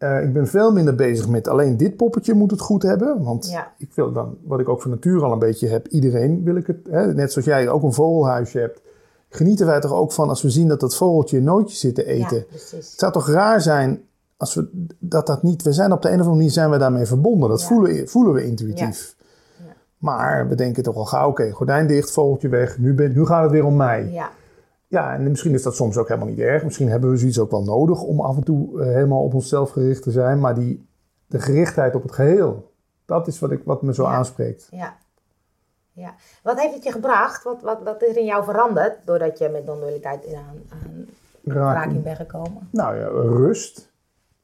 Eh, 0.00 0.22
ik 0.22 0.32
ben 0.32 0.46
veel 0.46 0.72
minder 0.72 0.94
bezig 0.94 1.28
met 1.28 1.48
alleen 1.48 1.76
dit 1.76 1.96
poppetje 1.96 2.34
moet 2.34 2.50
het 2.50 2.60
goed 2.60 2.82
hebben, 2.82 3.22
want 3.22 3.50
Ja. 3.50 3.72
ik 3.78 3.90
wil 3.94 4.12
dan, 4.12 4.36
wat 4.44 4.60
ik 4.60 4.68
ook 4.68 4.82
van 4.82 4.90
nature 4.90 5.24
al 5.24 5.32
een 5.32 5.38
beetje 5.38 5.68
heb, 5.68 5.86
iedereen 5.88 6.44
wil 6.44 6.56
ik 6.56 6.66
het, 6.66 6.76
hè, 6.90 7.14
net 7.14 7.32
zoals 7.32 7.46
jij 7.46 7.68
ook 7.68 7.82
een 7.82 7.92
vogelhuisje 7.92 8.58
hebt, 8.58 8.80
genieten 9.28 9.66
wij 9.66 9.80
toch 9.80 9.92
ook 9.92 10.12
van 10.12 10.28
als 10.28 10.42
we 10.42 10.50
zien 10.50 10.68
dat 10.68 10.80
dat 10.80 10.96
vogeltje 10.96 11.36
een 11.36 11.44
nootje 11.44 11.76
zit 11.76 11.94
te 11.94 12.04
eten. 12.04 12.36
Ja. 12.36 12.44
Het 12.76 12.92
zou 12.96 13.12
toch 13.12 13.28
raar 13.28 13.60
zijn 13.60 14.00
als 14.36 14.54
we 14.54 14.86
dat 14.98 15.26
dat 15.26 15.42
niet. 15.42 15.62
We 15.62 15.72
zijn 15.72 15.92
op 15.92 16.02
de 16.02 16.08
een 16.08 16.14
of 16.14 16.20
andere 16.20 16.36
manier 16.36 16.50
zijn 16.52 16.70
we 16.70 16.78
daarmee 16.78 17.06
verbonden. 17.06 17.48
Dat 17.48 17.60
Ja. 17.60 17.66
voelen, 17.66 18.08
voelen 18.08 18.32
we 18.32 18.44
intuïtief. 18.46 19.16
Maar 19.98 20.48
we 20.48 20.54
denken 20.54 20.82
toch 20.82 20.96
al 20.96 21.04
gauw, 21.04 21.28
oké, 21.28 21.50
gordijn 21.50 21.86
dicht, 21.86 22.10
vogeltje 22.10 22.48
weg. 22.48 22.78
Nu, 22.78 22.94
ben, 22.94 23.12
nu 23.12 23.26
gaat 23.26 23.42
het 23.42 23.52
weer 23.52 23.64
om 23.64 23.76
mij. 23.76 24.08
Ja. 24.10 24.30
Ja. 24.90 25.14
en 25.14 25.22
misschien 25.22 25.54
is 25.54 25.62
dat 25.62 25.76
soms 25.76 25.96
ook 25.96 26.08
helemaal 26.08 26.28
niet 26.28 26.38
erg. 26.38 26.64
Misschien 26.64 26.88
hebben 26.88 27.10
we 27.10 27.16
zoiets 27.16 27.38
ook 27.38 27.50
wel 27.50 27.62
nodig 27.64 28.02
om 28.02 28.20
af 28.20 28.36
en 28.36 28.42
toe 28.44 28.80
eh, 28.82 28.86
helemaal 28.86 29.22
op 29.22 29.34
onszelf 29.34 29.70
gericht 29.70 30.02
te 30.02 30.10
zijn. 30.10 30.40
Maar 30.40 30.54
die, 30.54 30.86
de 31.26 31.38
gerichtheid 31.40 31.94
op 31.94 32.02
het 32.02 32.12
geheel, 32.12 32.68
Dat 33.04 33.26
is 33.26 33.38
wat, 33.38 33.50
ik, 33.50 33.60
wat 33.64 33.82
me 33.82 33.94
zo 33.94 34.02
Ja. 34.02 34.08
aanspreekt. 34.10 34.68
Ja. 34.70 34.96
ja. 35.92 36.14
Wat 36.42 36.60
heeft 36.60 36.74
het 36.74 36.84
je 36.84 36.90
gebracht? 36.92 37.44
Wat, 37.44 37.62
wat, 37.62 37.82
wat 37.84 38.02
is 38.02 38.10
er 38.10 38.16
in 38.16 38.24
jou 38.24 38.44
veranderd 38.44 38.96
doordat 39.04 39.38
je 39.38 39.48
met 39.48 39.64
non-dualiteit 39.64 40.24
in 40.24 40.36
aan, 40.36 40.56
aan 40.68 41.06
raking 41.44 42.02
bent 42.02 42.16
gekomen? 42.16 42.68
Nou 42.70 42.96
ja, 42.96 43.06
rust. 43.08 43.92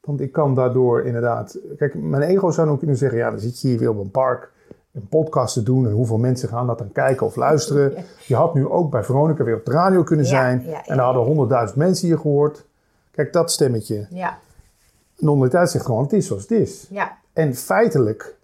Want 0.01 0.21
ik 0.21 0.31
kan 0.31 0.55
daardoor 0.55 1.01
inderdaad... 1.05 1.57
Kijk, 1.77 1.95
mijn 1.95 2.21
ego 2.23 2.51
zou 2.51 2.69
ook 2.69 2.77
kunnen 2.77 2.97
zeggen... 2.97 3.17
Ja, 3.17 3.29
dan 3.29 3.39
zit 3.39 3.61
je 3.61 3.67
hier 3.67 3.79
weer 3.79 3.89
op 3.89 3.97
een 3.99 4.11
park 4.11 4.51
een 4.97 5.07
podcast 5.07 5.53
te 5.53 5.63
doen. 5.63 5.85
En 5.85 5.91
hoeveel 5.91 6.17
mensen 6.17 6.49
gaan 6.49 6.67
dat 6.67 6.77
dan 6.77 6.91
kijken 6.91 7.25
of 7.25 7.35
luisteren? 7.35 7.93
Je 8.25 8.35
had 8.35 8.53
nu 8.53 8.67
ook 8.67 8.91
bij 8.91 9.03
Veronica 9.03 9.43
weer 9.43 9.55
op 9.55 9.65
de 9.65 9.71
radio 9.71 10.03
kunnen 10.03 10.25
zijn. 10.25 10.61
ja, 10.63 10.69
ja, 10.69 10.85
en 10.85 10.95
daar 10.95 11.05
hadden 11.05 11.23
honderdduizend 11.23 11.77
mensen 11.77 12.07
hier 12.07 12.17
gehoord. 12.19 12.65
Kijk, 13.11 13.33
dat 13.33 13.51
stemmetje. 13.51 14.07
Ja, 14.09 14.37
Non-dualiteit 15.17 15.69
zegt 15.69 15.85
gewoon, 15.85 16.03
het 16.03 16.13
is 16.13 16.27
zoals 16.27 16.41
het 16.41 16.51
is. 16.51 16.87
ja, 16.89 17.17
En 17.33 17.55
feitelijk 17.55 18.35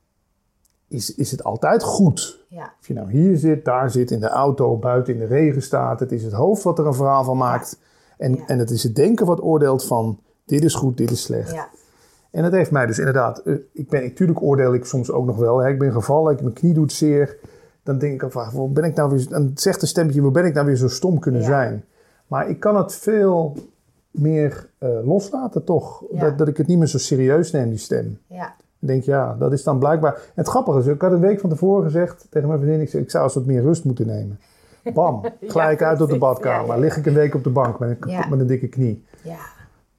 is, 0.87 1.15
is 1.15 1.31
het 1.31 1.43
altijd 1.43 1.83
goed. 1.83 2.39
ja, 2.47 2.73
Of 2.79 2.87
je 2.87 2.93
nou 2.93 3.11
hier 3.11 3.37
zit, 3.37 3.65
daar 3.65 3.89
zit, 3.91 4.11
in 4.11 4.19
de 4.19 4.27
auto, 4.29 4.77
buiten 4.77 5.13
in 5.13 5.19
de 5.19 5.25
regen 5.25 5.61
staat. 5.61 5.99
Het 5.99 6.11
is 6.11 6.23
het 6.23 6.33
hoofd 6.33 6.63
wat 6.63 6.79
er 6.79 6.85
een 6.87 6.93
verhaal 6.93 7.23
van 7.23 7.37
maakt. 7.37 7.79
En, 8.17 8.39
en 8.47 8.59
het 8.59 8.69
is 8.69 8.83
het 8.83 8.95
denken 8.95 9.25
wat 9.25 9.41
oordeelt 9.43 9.85
van 9.85 10.19
dit 10.45 10.63
is 10.63 10.73
goed, 10.75 10.97
dit 10.97 11.11
is 11.11 11.21
slecht. 11.21 11.51
ja, 11.51 11.67
En 12.33 12.43
dat 12.43 12.51
heeft 12.51 12.71
mij 12.71 12.85
dus 12.85 12.97
inderdaad, 12.97 13.37
eh, 13.39 13.53
ik 13.73 13.89
ben, 13.89 14.03
natuurlijk 14.03 14.41
oordeel 14.41 14.73
ik 14.73 14.85
soms 14.85 15.11
ook 15.11 15.25
nog 15.25 15.37
wel. 15.37 15.57
Hè, 15.57 15.69
ik 15.69 15.79
ben 15.79 15.91
gevallen, 15.91 16.33
ik, 16.33 16.41
mijn 16.41 16.53
knie 16.53 16.73
doet 16.73 16.91
zeer. 16.91 17.37
Dan 17.83 17.97
denk 17.97 18.23
ik 18.23 18.31
waar 18.31 18.51
ben 18.69 18.83
ik 18.83 18.95
nou 18.95 19.09
weer, 19.09 19.25
dan 19.29 19.51
zegt 19.55 19.81
een 19.81 19.87
stemmetje, 19.87 20.21
waar 20.21 20.31
ben 20.31 20.45
ik 20.45 20.53
nou 20.53 20.65
weer 20.65 20.75
zo 20.75 20.87
stom 20.87 21.19
kunnen 21.19 21.41
Ja. 21.41 21.47
zijn? 21.47 21.85
Maar 22.27 22.49
ik 22.49 22.59
kan 22.59 22.75
het 22.77 22.95
veel 22.95 23.55
meer 24.11 24.69
eh, 24.77 24.89
loslaten 25.03 25.63
toch. 25.63 26.03
Ja. 26.11 26.19
Dat, 26.19 26.37
dat 26.37 26.47
ik 26.47 26.57
het 26.57 26.67
niet 26.67 26.77
meer 26.77 26.87
zo 26.87 26.97
serieus 26.97 27.51
neem, 27.51 27.69
die 27.69 27.77
stem. 27.77 28.17
ja, 28.27 28.55
Ik 28.79 28.87
denk, 28.87 29.03
ja, 29.03 29.35
dat 29.39 29.51
is 29.51 29.63
dan 29.63 29.79
blijkbaar... 29.79 30.13
En 30.13 30.19
het 30.33 30.47
grappige 30.47 30.79
is, 30.79 30.85
ik 30.87 31.01
had 31.01 31.11
een 31.11 31.19
week 31.19 31.39
van 31.39 31.49
tevoren 31.49 31.83
gezegd 31.83 32.27
tegen 32.29 32.47
mijn 32.47 32.59
vriendin... 32.59 32.81
ik, 32.81 32.89
zei, 32.89 33.03
ik 33.03 33.09
zou 33.11 33.23
eens 33.23 33.33
wat 33.33 33.45
meer 33.45 33.61
rust 33.61 33.83
moeten 33.85 34.07
nemen. 34.07 34.39
Bam, 34.93 35.21
gelijk 35.41 35.81
uit 35.81 36.01
op 36.01 36.09
de 36.09 36.17
badkamer. 36.17 36.67
Ja, 36.67 36.73
ja. 36.73 36.79
Lig 36.79 36.97
ik 36.97 37.05
een 37.05 37.13
week 37.13 37.35
op 37.35 37.43
de 37.43 37.49
bank 37.49 37.79
met 37.79 37.89
een, 37.89 38.09
Ja. 38.09 38.27
met 38.29 38.39
een 38.39 38.47
dikke 38.47 38.67
knie. 38.67 39.05
ja, 39.23 39.37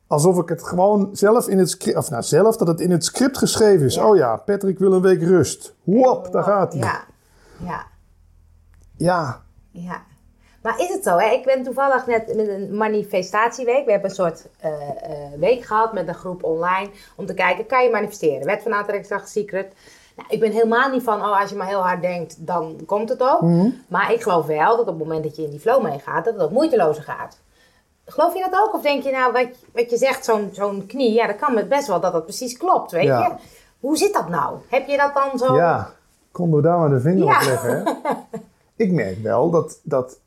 Alsof 0.06 0.38
ik 0.38 0.48
het 0.48 0.62
gewoon 0.62 1.08
zelf 1.12 1.48
in 1.48 1.58
het 1.58 1.70
script... 1.70 1.96
Of 1.96 2.10
nou, 2.10 2.22
zelf 2.22 2.56
dat 2.56 2.68
het 2.68 2.80
in 2.80 2.90
het 2.90 3.04
script 3.04 3.38
geschreven 3.38 3.86
is. 3.86 3.94
Ja. 3.94 4.08
Oh 4.08 4.16
ja, 4.16 4.36
Patrick 4.36 4.78
wil 4.78 4.92
een 4.92 5.02
week 5.02 5.22
rust. 5.22 5.74
Wop, 5.82 6.32
daar 6.32 6.42
gaat 6.42 6.72
hij. 6.72 6.82
ja, 6.82 7.04
ja, 7.58 7.86
Ja, 8.96 9.42
ja. 9.70 10.02
Maar 10.64 10.80
is 10.80 10.88
het 10.88 11.04
zo? 11.04 11.18
Hè? 11.18 11.30
Ik 11.30 11.44
ben 11.44 11.62
toevallig 11.62 12.06
net 12.06 12.36
met 12.36 12.48
een 12.48 12.76
manifestatieweek. 12.76 13.84
We 13.84 13.90
hebben 13.90 14.10
een 14.10 14.16
soort 14.16 14.46
eh, 14.60 14.72
eh, 14.72 15.38
week 15.38 15.64
gehad 15.64 15.92
met 15.92 16.08
een 16.08 16.14
groep 16.14 16.44
online. 16.44 16.90
Om 17.16 17.26
te 17.26 17.34
kijken, 17.34 17.66
kan 17.66 17.84
je 17.84 17.90
manifesteren? 17.90 18.46
Wet 18.46 18.62
van 18.62 18.72
aantrekkingskracht, 18.72 19.28
secret. 19.28 19.74
Nou, 20.16 20.28
ik 20.28 20.40
ben 20.40 20.50
helemaal 20.50 20.90
niet 20.90 21.02
van, 21.02 21.20
oh, 21.20 21.40
als 21.40 21.50
je 21.50 21.56
maar 21.56 21.66
heel 21.66 21.82
hard 21.82 22.00
denkt, 22.00 22.46
dan 22.46 22.80
komt 22.86 23.08
het 23.08 23.20
ook. 23.22 23.40
Mhm. 23.40 23.68
Maar 23.88 24.12
ik 24.12 24.22
geloof 24.22 24.46
wel 24.46 24.76
dat 24.76 24.80
op 24.80 24.86
het 24.86 24.98
moment 24.98 25.24
dat 25.24 25.36
je 25.36 25.42
in 25.42 25.50
die 25.50 25.60
flow 25.60 25.82
meegaat, 25.82 26.24
dat 26.24 26.34
het 26.34 26.42
ook 26.42 26.50
moeitelozer 26.50 27.02
gaat. 27.02 27.38
Geloof 28.06 28.34
je 28.34 28.48
dat 28.50 28.60
ook? 28.60 28.74
Of 28.74 28.82
denk 28.82 29.02
je 29.02 29.10
nou, 29.10 29.32
wat, 29.32 29.46
wat 29.72 29.90
je 29.90 29.96
zegt, 29.96 30.24
zo'n 30.24 30.48
zo'n 30.52 30.86
knie, 30.86 31.12
ja, 31.12 31.26
dat 31.26 31.36
kan 31.36 31.54
met 31.54 31.68
best 31.68 31.86
wel 31.86 32.00
dat 32.00 32.12
dat 32.12 32.24
precies 32.24 32.56
klopt, 32.56 32.90
weet 32.92 33.04
Ja. 33.04 33.20
je? 33.20 33.32
Hoe 33.80 33.96
zit 33.96 34.12
dat 34.12 34.28
nou? 34.28 34.56
Heb 34.68 34.86
je 34.88 34.96
dat 34.96 35.14
dan 35.14 35.38
zo? 35.38 35.54
ja. 35.56 35.90
Konden 36.32 36.56
we 36.56 36.62
daar 36.66 36.78
maar 36.78 36.88
de 36.90 37.00
vinger 37.00 37.24
Ja. 37.24 37.36
op 37.40 37.42
leggen, 37.46 37.82
hè? 37.84 37.92
ik 38.84 38.92
merk 38.92 39.18
wel 39.22 39.50
dat, 39.50 39.78
dat... 39.82 40.18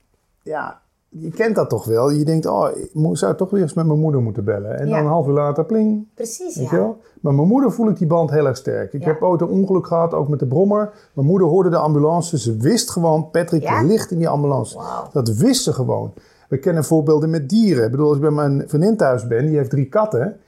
Ja, 0.43 0.79
je 1.09 1.29
kent 1.31 1.55
dat 1.55 1.69
toch 1.69 1.85
wel. 1.85 2.09
Je 2.09 2.23
denkt, 2.25 2.45
oh, 2.45 2.69
ik 2.77 2.89
zou 3.11 3.35
toch 3.35 3.49
weer 3.49 3.61
eens 3.61 3.73
met 3.73 3.85
mijn 3.85 3.99
moeder 3.99 4.21
moeten 4.21 4.43
bellen. 4.43 4.79
En 4.79 4.87
Ja. 4.87 4.95
dan 4.95 5.05
een 5.05 5.11
half 5.11 5.27
uur 5.27 5.33
later, 5.33 5.65
pling, 5.65 6.07
Precies, 6.13 6.55
Weet 6.55 6.69
ja. 6.69 6.77
wel? 6.77 7.01
Maar 7.21 7.33
mijn 7.33 7.47
moeder 7.47 7.71
voel 7.71 7.89
ik 7.89 7.97
die 7.97 8.07
band 8.07 8.29
heel 8.31 8.45
erg 8.45 8.57
sterk. 8.57 8.93
Ik 8.93 9.01
Ja. 9.01 9.07
heb 9.07 9.21
ooit 9.21 9.41
een 9.41 9.47
ongeluk 9.49 9.87
gehad, 9.87 10.13
ook 10.13 10.27
met 10.27 10.39
de 10.39 10.45
brommer. 10.45 10.93
Mijn 11.13 11.27
moeder 11.27 11.47
hoorde 11.47 11.69
de 11.69 11.77
ambulance. 11.77 12.37
Ze 12.39 12.57
wist 12.57 12.91
gewoon, 12.91 13.29
Patrick 13.31 13.69
ligt 13.83 14.11
in 14.11 14.17
die 14.17 14.29
ambulance. 14.29 14.79
Dat 15.13 15.29
wist 15.29 15.63
ze 15.63 15.73
gewoon. 15.73 16.13
We 16.47 16.57
kennen 16.57 16.83
voorbeelden 16.83 17.29
met 17.29 17.49
dieren. 17.49 17.85
Ik 17.85 17.91
bedoel, 17.91 18.07
als 18.07 18.15
ik 18.15 18.21
bij 18.21 18.31
mijn 18.31 18.63
vriendin 18.67 18.97
thuis 18.97 19.27
ben, 19.27 19.45
die 19.45 19.57
heeft 19.57 19.69
drie 19.69 19.89
katten. 19.89 20.39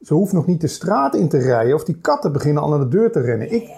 Ze 0.00 0.14
hoeft 0.14 0.32
nog 0.32 0.46
niet 0.46 0.60
de 0.60 0.66
straat 0.66 1.14
in 1.14 1.28
te 1.28 1.38
rijden 1.38 1.74
of 1.74 1.84
die 1.84 1.98
katten 2.00 2.32
beginnen 2.32 2.62
al 2.62 2.68
naar 2.68 2.78
de 2.78 2.88
deur 2.88 3.12
te 3.12 3.20
rennen. 3.20 3.52
Ik, 3.52 3.68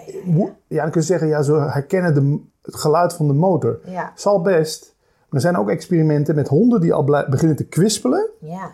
ja, 0.67 0.81
dan 0.81 0.91
kun 0.91 1.01
je 1.01 1.07
zeggen, 1.07 1.27
ja, 1.27 1.41
ze 1.41 1.53
herkennen 1.53 2.13
de, 2.13 2.39
het 2.61 2.75
geluid 2.75 3.13
van 3.13 3.27
de 3.27 3.33
motor. 3.33 3.79
Ja. 3.85 4.11
Zal 4.15 4.41
best. 4.41 4.95
Maar 4.99 5.27
er 5.29 5.41
zijn 5.41 5.57
ook 5.57 5.69
experimenten 5.69 6.35
met 6.35 6.47
honden 6.47 6.81
die 6.81 6.93
al 6.93 7.03
beginnen 7.03 7.55
te 7.55 7.67
kwispelen. 7.67 8.29
Ja. 8.39 8.71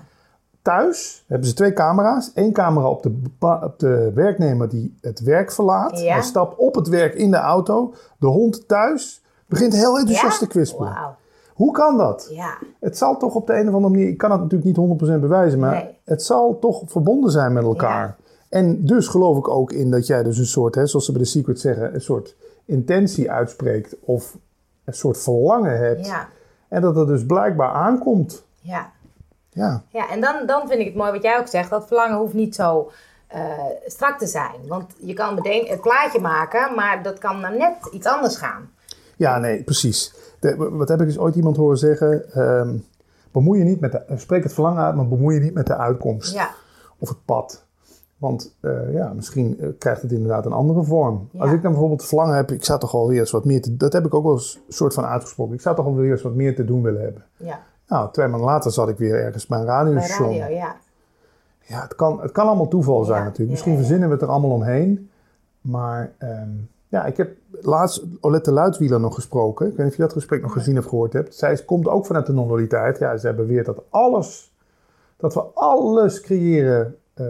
Thuis 0.61 1.23
hebben 1.27 1.47
ze 1.47 1.53
twee 1.53 1.73
camera's. 1.73 2.31
Eén 2.33 2.53
camera 2.53 2.87
op 2.87 3.03
de, 3.03 3.21
op 3.39 3.79
de 3.79 4.11
werknemer 4.13 4.69
die 4.69 4.97
het 5.01 5.19
werk 5.19 5.51
verlaat. 5.51 5.99
Ja. 5.99 6.13
Hij 6.13 6.21
stapt 6.21 6.57
op 6.57 6.75
het 6.75 6.87
werk 6.87 7.13
in 7.13 7.31
de 7.31 7.37
auto. 7.37 7.93
De 8.17 8.27
hond 8.27 8.67
thuis 8.67 9.23
begint 9.47 9.73
heel 9.73 9.97
enthousiast 9.97 10.39
te 10.39 10.47
kwispelen. 10.47 10.93
Wauw. 10.93 11.15
Hoe 11.53 11.71
kan 11.71 11.97
dat? 11.97 12.27
Ja. 12.31 12.57
Het 12.79 12.97
zal 12.97 13.17
toch 13.17 13.35
op 13.35 13.47
de 13.47 13.53
een 13.53 13.67
of 13.67 13.73
andere 13.73 13.93
manier... 13.93 14.07
Ik 14.07 14.17
kan 14.17 14.31
het 14.31 14.41
natuurlijk 14.41 14.77
niet 14.77 15.01
100% 15.17 15.19
bewijzen, 15.19 15.59
maar 15.59 15.71
Nee. 15.73 15.97
het 16.05 16.23
zal 16.23 16.59
toch 16.59 16.81
verbonden 16.85 17.31
zijn 17.31 17.53
met 17.53 17.63
elkaar. 17.63 18.05
Ja. 18.07 18.15
En 18.49 18.85
dus 18.85 19.07
geloof 19.07 19.37
ik 19.37 19.47
ook 19.47 19.71
in 19.71 19.91
dat 19.91 20.07
jij 20.07 20.23
dus 20.23 20.37
een 20.37 20.45
soort, 20.45 20.75
hè, 20.75 20.85
zoals 20.85 21.05
ze 21.05 21.11
bij 21.11 21.21
de 21.21 21.27
Secret 21.27 21.59
zeggen, 21.59 21.93
een 21.93 22.01
soort 22.01 22.35
intentie 22.65 23.31
uitspreekt 23.31 23.95
of 24.01 24.37
een 24.83 24.93
soort 24.93 25.17
verlangen 25.17 25.77
hebt. 25.77 26.05
Ja. 26.05 26.27
En 26.67 26.81
dat 26.81 26.95
het 26.95 27.07
dus 27.07 27.25
blijkbaar 27.25 27.71
aankomt. 27.71 28.43
Ja. 28.61 28.91
Ja. 29.49 29.81
Ja, 29.89 30.09
en 30.09 30.21
dan, 30.21 30.35
dan 30.45 30.67
vind 30.67 30.79
ik 30.79 30.85
het 30.85 30.95
mooi 30.95 31.11
wat 31.11 31.23
jij 31.23 31.39
ook 31.39 31.47
zegt. 31.47 31.69
Dat 31.69 31.87
verlangen 31.87 32.17
hoeft 32.17 32.33
niet 32.33 32.55
zo 32.55 32.91
eh, 33.27 33.41
strak 33.85 34.17
te 34.19 34.27
zijn. 34.27 34.55
Want 34.67 34.93
je 34.99 35.13
kan 35.13 35.35
bedenken, 35.35 35.71
het 35.71 35.81
plaatje 35.81 36.19
maken, 36.19 36.75
maar 36.75 37.03
dat 37.03 37.17
kan 37.17 37.41
dan 37.41 37.57
net 37.57 37.73
iets 37.91 38.07
anders 38.07 38.35
gaan. 38.37 38.69
Ja, 39.17 39.37
nee, 39.37 39.63
precies. 39.63 40.13
De- 40.43 40.69
wat 40.71 40.89
heb 40.89 41.01
ik 41.01 41.07
eens 41.07 41.17
ooit 41.19 41.35
iemand 41.35 41.57
horen 41.57 41.77
zeggen? 41.77 42.31
ehm, 42.33 42.75
bemoei 43.31 43.59
je 43.59 43.65
niet 43.65 43.79
met 43.79 43.91
de, 43.91 44.01
spreek 44.15 44.43
het 44.43 44.53
verlangen 44.53 44.83
uit, 44.83 44.95
maar 44.95 45.07
bemoei 45.07 45.35
je 45.35 45.41
niet 45.41 45.53
met 45.53 45.67
de 45.67 45.77
uitkomst 45.77 46.33
Ja. 46.33 46.49
of 46.97 47.09
het 47.09 47.25
pad. 47.25 47.65
Want 48.17 48.55
eh, 48.59 48.93
ja, 48.93 49.13
misschien 49.13 49.59
eh, 49.59 49.67
krijgt 49.79 50.01
het 50.01 50.11
inderdaad 50.11 50.45
een 50.45 50.51
andere 50.51 50.83
vorm. 50.83 51.29
Ja. 51.31 51.39
Als 51.41 51.51
ik 51.51 51.61
dan 51.61 51.71
bijvoorbeeld 51.71 52.05
verlangen 52.05 52.35
heb, 52.35 52.51
ik 52.51 52.65
zou 52.65 52.79
toch 52.79 52.93
alweer 52.93 53.19
eens 53.19 53.31
wat 53.31 53.45
meer 53.45 53.61
te 53.61 53.77
Dat 53.77 53.93
heb 53.93 54.05
ik 54.05 54.13
ook 54.13 54.23
wel 54.23 54.33
eens 54.33 54.59
een 54.67 54.73
soort 54.73 54.93
van 54.93 55.05
uitgesproken. 55.05 55.53
Ik 55.53 55.61
zou 55.61 55.75
toch 55.75 55.85
alweer 55.85 56.11
eens 56.11 56.21
wat 56.21 56.33
meer 56.35 56.55
te 56.55 56.65
doen 56.65 56.81
willen 56.81 57.01
hebben. 57.01 57.23
Ja. 57.37 57.59
Nou, 57.87 58.11
twee 58.11 58.27
maanden 58.27 58.47
later 58.49 58.71
zat 58.71 58.89
ik 58.89 58.97
weer 58.97 59.15
ergens 59.23 59.47
bij 59.47 59.59
een 59.59 59.65
Bij 59.65 59.73
radiostation. 59.75 60.37
radio, 60.39 60.55
ja. 60.55 60.75
Ja, 61.65 61.81
het 61.81 61.95
kan, 61.95 62.21
het 62.21 62.31
kan 62.31 62.47
allemaal 62.47 62.67
toeval 62.67 63.03
zijn 63.03 63.23
natuurlijk. 63.23 63.49
Misschien 63.49 63.75
verzinnen 63.77 64.07
we 64.07 64.13
het 64.13 64.23
er 64.23 64.29
allemaal 64.29 64.51
omheen. 64.51 65.09
Maar 65.61 66.11
ehm, 66.17 66.49
ja, 66.93 67.05
ik 67.05 67.17
heb 67.17 67.35
laatst 67.61 68.03
Olette 68.19 68.51
Luidwieler 68.51 68.99
nog 68.99 69.15
gesproken. 69.15 69.65
Ik 69.67 69.71
weet 69.71 69.79
niet 69.85 69.91
of 69.91 69.95
je 69.97 70.03
dat 70.03 70.13
gesprek 70.13 70.41
nog 70.41 70.53
gezien 70.53 70.77
of 70.77 70.85
gehoord 70.85 71.13
hebt. 71.13 71.35
Zij 71.35 71.55
komt 71.65 71.87
ook 71.87 72.05
vanuit 72.05 72.25
de 72.25 72.33
non-dualiteit. 72.33 72.99
Ja, 72.99 73.17
zij 73.17 73.35
beweert 73.35 73.65
dat 73.65 73.83
alles, 73.89 74.53
dat 75.17 75.33
we 75.33 75.41
alles 75.53 76.21
creëren, 76.21 76.95
eh, 77.13 77.25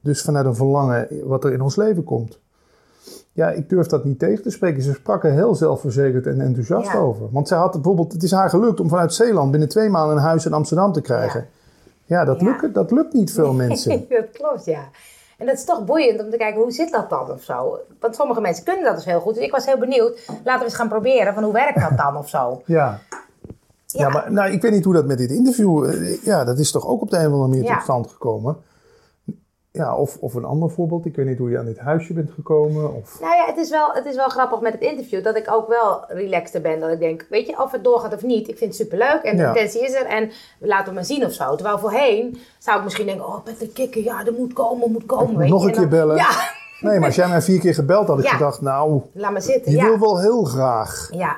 dus 0.00 0.22
vanuit 0.22 0.46
een 0.46 0.54
verlangen 0.54 1.08
wat 1.24 1.44
er 1.44 1.52
in 1.52 1.60
ons 1.60 1.76
leven 1.76 2.04
komt. 2.04 2.40
Ja, 3.32 3.50
ik 3.50 3.68
durf 3.68 3.86
dat 3.86 4.04
niet 4.04 4.18
tegen 4.18 4.42
te 4.42 4.50
spreken. 4.50 4.82
Ze 4.82 4.92
sprak 4.92 5.24
er 5.24 5.32
heel 5.32 5.54
zelfverzekerd 5.54 6.26
en 6.26 6.40
enthousiast 6.40 6.92
Ja. 6.92 6.98
over. 6.98 7.28
Want 7.30 7.48
zij 7.48 7.58
had 7.58 7.72
bijvoorbeeld, 7.72 8.12
het 8.12 8.22
is 8.22 8.30
haar 8.32 8.50
gelukt 8.50 8.80
om 8.80 8.88
vanuit 8.88 9.14
Zeeland 9.14 9.50
binnen 9.50 9.68
twee 9.68 9.88
maanden 9.88 10.16
een 10.16 10.22
huis 10.22 10.46
in 10.46 10.52
Amsterdam 10.52 10.92
te 10.92 11.00
krijgen. 11.00 11.46
Ja, 12.04 12.24
dat, 12.24 12.40
Ja. 12.40 12.46
Lukt, 12.46 12.74
dat 12.74 12.90
lukt 12.90 13.12
niet 13.12 13.32
veel 13.32 13.52
mensen. 13.64 14.06
dat 14.08 14.30
klopt, 14.32 14.64
ja. 14.64 14.88
En 15.38 15.46
dat 15.46 15.54
is 15.54 15.64
toch 15.64 15.84
boeiend 15.84 16.20
om 16.22 16.30
te 16.30 16.36
kijken, 16.36 16.60
hoe 16.62 16.70
zit 16.72 16.90
dat 16.92 17.10
dan 17.10 17.30
of 17.30 17.42
zo? 17.42 17.78
Want 18.00 18.14
sommige 18.14 18.40
mensen 18.40 18.64
kunnen 18.64 18.84
dat 18.84 18.94
dus 18.94 19.04
heel 19.04 19.20
goed. 19.20 19.34
Dus 19.34 19.44
ik 19.44 19.50
was 19.52 19.66
heel 19.66 19.78
benieuwd, 19.78 20.26
laten 20.44 20.58
we 20.58 20.64
eens 20.64 20.74
gaan 20.74 20.88
proberen 20.88 21.34
van 21.34 21.42
hoe 21.42 21.52
werkt 21.52 21.80
dat 21.80 21.96
dan 21.98 22.16
of 22.16 22.28
zo. 22.28 22.62
Ja. 22.66 22.98
Ja, 23.86 24.08
maar 24.08 24.32
nou, 24.32 24.52
ik 24.52 24.62
weet 24.62 24.72
niet 24.72 24.84
hoe 24.84 24.94
dat 24.94 25.06
met 25.06 25.18
dit 25.18 25.30
interview... 25.30 25.84
eh, 25.84 26.22
Ja, 26.24 26.44
dat 26.44 26.58
is 26.58 26.70
toch 26.70 26.86
ook 26.86 27.00
op 27.02 27.10
de 27.10 27.16
een 27.16 27.26
of 27.26 27.32
andere 27.32 27.48
manier 27.48 27.64
Ja. 27.64 27.74
tot 27.74 27.82
stand 27.82 28.10
gekomen. 28.10 28.56
Ja, 29.78 29.96
of, 29.96 30.16
of 30.20 30.34
een 30.34 30.44
ander 30.44 30.70
voorbeeld. 30.70 31.06
Ik 31.06 31.16
weet 31.16 31.26
niet 31.26 31.38
hoe 31.38 31.50
je 31.50 31.58
aan 31.58 31.64
dit 31.64 31.78
huisje 31.78 32.12
bent 32.12 32.30
gekomen. 32.30 32.94
Of... 32.94 33.20
Nou 33.20 33.34
ja, 33.36 33.44
het 33.46 33.56
is, 33.56 33.70
wel, 33.70 33.92
het 33.92 34.04
is 34.06 34.16
wel 34.16 34.28
grappig 34.28 34.60
met 34.60 34.72
het 34.72 34.82
interview 34.82 35.24
dat 35.24 35.36
ik 35.36 35.50
ook 35.52 35.68
wel 35.68 36.04
relaxter 36.08 36.60
ben. 36.60 36.80
Dat 36.80 36.90
ik 36.90 36.98
denk, 36.98 37.26
weet 37.30 37.46
je, 37.46 37.62
of 37.62 37.72
het 37.72 37.84
doorgaat 37.84 38.14
of 38.14 38.22
niet, 38.22 38.48
ik 38.48 38.56
vind 38.58 38.70
het 38.72 38.80
superleuk 38.80 39.22
en 39.22 39.36
de 39.36 39.42
Ja. 39.42 39.48
intentie 39.48 39.84
is 39.84 39.94
er 39.94 40.06
en 40.06 40.30
laten 40.58 40.88
we 40.88 40.94
maar 40.94 41.04
zien 41.04 41.24
of 41.24 41.32
zo. 41.32 41.54
Terwijl 41.54 41.78
voorheen 41.78 42.38
zou 42.58 42.78
ik 42.78 42.84
misschien 42.84 43.06
denken, 43.06 43.26
oh 43.26 43.44
Patrick 43.44 43.74
Kikker, 43.74 44.02
ja, 44.02 44.24
dat 44.24 44.36
moet 44.38 44.52
komen, 44.52 44.92
moet 44.92 45.06
komen. 45.06 45.36
weet 45.36 45.48
nog 45.48 45.60
je. 45.62 45.66
een 45.68 45.72
dan- 45.74 45.82
keer 45.82 45.90
bellen. 45.98 46.16
Ja, 46.16 46.30
Nee, 46.80 46.96
maar 46.98 47.06
als 47.06 47.16
jij 47.16 47.28
mij 47.28 47.42
vier 47.42 47.60
keer 47.60 47.74
gebeld 47.74 48.06
had, 48.06 48.18
ik 48.18 48.24
Ja. 48.24 48.30
gedacht... 48.30 48.60
Nou, 48.60 49.02
laat 49.12 49.32
maar 49.32 49.42
zitten. 49.42 49.72
je 49.72 49.78
ja. 49.78 49.84
wil 49.84 49.98
wel 49.98 50.20
heel 50.20 50.44
graag. 50.44 51.08
ja. 51.12 51.36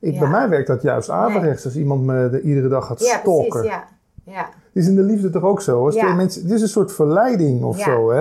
Ik. 0.00 0.18
Bij 0.18 0.28
mij 0.28 0.48
werkt 0.48 0.66
dat 0.66 0.82
juist 0.82 1.10
averechts. 1.10 1.64
Als 1.64 1.76
iemand 1.76 2.02
me 2.02 2.28
de, 2.30 2.40
iedere 2.40 2.68
dag 2.68 2.86
gaat 2.86 3.00
ja, 3.00 3.18
stalken. 3.18 3.48
precies, 3.48 3.70
ja. 3.70 3.84
Ja, 4.24 4.48
is 4.78 4.86
in 4.88 4.94
de 4.96 5.02
liefde 5.02 5.30
toch 5.30 5.42
ook 5.42 5.60
zo? 5.60 5.84
Als 5.84 5.94
Ja. 5.94 6.14
mensen, 6.14 6.42
het 6.42 6.50
is 6.50 6.62
een 6.62 6.68
soort 6.68 6.92
verleiding 6.92 7.62
of 7.64 7.78
Ja. 7.78 7.84
zo, 7.84 8.10
hè? 8.10 8.20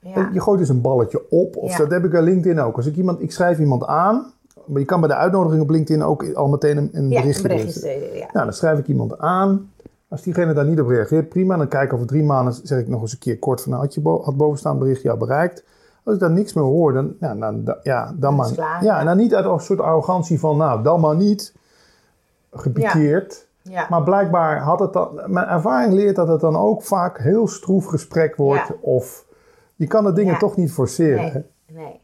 ja. 0.00 0.30
Je 0.32 0.40
gooit 0.40 0.58
dus 0.58 0.68
een 0.68 0.80
balletje 0.80 1.22
op. 1.30 1.56
Of 1.56 1.76
dat 1.76 1.90
heb 1.90 2.04
ik 2.04 2.10
bij 2.10 2.22
LinkedIn 2.22 2.60
ook. 2.60 2.76
Als 2.76 2.86
ik, 2.86 2.96
iemand, 2.96 3.22
ik 3.22 3.32
schrijf 3.32 3.58
iemand 3.58 3.86
aan. 3.86 4.32
Maar 4.66 4.80
je 4.80 4.86
kan 4.86 5.00
bij 5.00 5.08
de 5.08 5.14
uitnodiging 5.14 5.62
op 5.62 5.70
LinkedIn 5.70 6.02
ook 6.02 6.32
al 6.34 6.48
meteen 6.48 6.76
een, 6.76 6.88
een 6.92 7.08
ja, 7.08 7.20
berichtje 7.20 7.42
een 7.42 7.56
berichtje 7.56 7.80
doen. 7.80 7.90
sturen, 7.90 8.16
ja. 8.18 8.28
Nou, 8.32 8.44
dan 8.44 8.52
schrijf 8.54 8.78
ik 8.78 8.86
iemand 8.88 9.18
aan. 9.18 9.70
Als 10.08 10.22
diegene 10.22 10.52
daar 10.52 10.64
niet 10.64 10.80
op 10.80 10.88
reageert, 10.88 11.28
prima. 11.28 11.56
Dan 11.56 11.68
kijk 11.68 11.84
ik 11.84 11.92
over 11.92 12.06
drie 12.06 12.22
maanden, 12.22 12.54
zeg 12.62 12.78
ik 12.78 12.88
nog 12.88 13.00
eens 13.00 13.12
een 13.12 13.18
keer 13.18 13.38
kort 13.38 13.60
van... 13.60 13.70
nou, 13.70 13.82
had 13.84 13.94
je 13.94 14.00
bo 14.00 14.22
had 14.22 14.36
bovenstaand 14.36 14.78
bericht 14.78 15.02
jou 15.02 15.18
bereikt? 15.18 15.64
Als 16.04 16.14
ik 16.14 16.20
dan 16.20 16.32
niks 16.32 16.52
meer 16.52 16.64
hoor, 16.64 16.92
dan, 16.92 17.14
ja, 17.20 17.54
ja, 17.82 18.14
dan 18.16 18.34
maar. 18.34 18.78
ja. 18.80 19.00
en 19.00 19.06
dan 19.06 19.16
niet 19.16 19.34
uit 19.34 19.44
een 19.44 19.60
soort 19.60 19.80
arrogantie 19.80 20.40
van, 20.40 20.56
nou, 20.56 20.82
dan 20.82 21.00
maar 21.00 21.16
niet. 21.16 21.54
Gepikeerd. 22.52 23.46
Ja. 23.70 23.86
Maar 23.90 24.02
blijkbaar 24.02 24.58
had 24.60 24.80
het 24.80 24.92
dan. 24.92 25.20
Mijn 25.26 25.46
ervaring 25.48 25.92
leert 25.92 26.16
dat 26.16 26.28
het 26.28 26.40
dan 26.40 26.56
ook 26.56 26.82
vaak 26.82 27.18
heel 27.18 27.48
stroef 27.48 27.86
gesprek 27.86 28.36
wordt. 28.36 28.68
Ja. 28.68 28.74
Of 28.80 29.24
je 29.74 29.86
kan 29.86 30.04
de 30.04 30.12
dingen 30.12 30.32
Ja. 30.32 30.38
toch 30.38 30.56
niet 30.56 30.72
forceren. 30.72 31.24
hè? 31.24 31.30
Nee, 31.32 31.44
nee. 31.84 32.00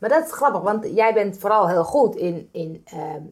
Maar 0.00 0.08
dat 0.10 0.24
is 0.24 0.32
grappig, 0.32 0.60
want 0.60 0.86
jij 0.94 1.14
bent 1.14 1.38
vooral 1.38 1.68
heel 1.68 1.84
goed 1.84 2.16
in, 2.16 2.48
in 2.52 2.82
ehm, 2.84 3.22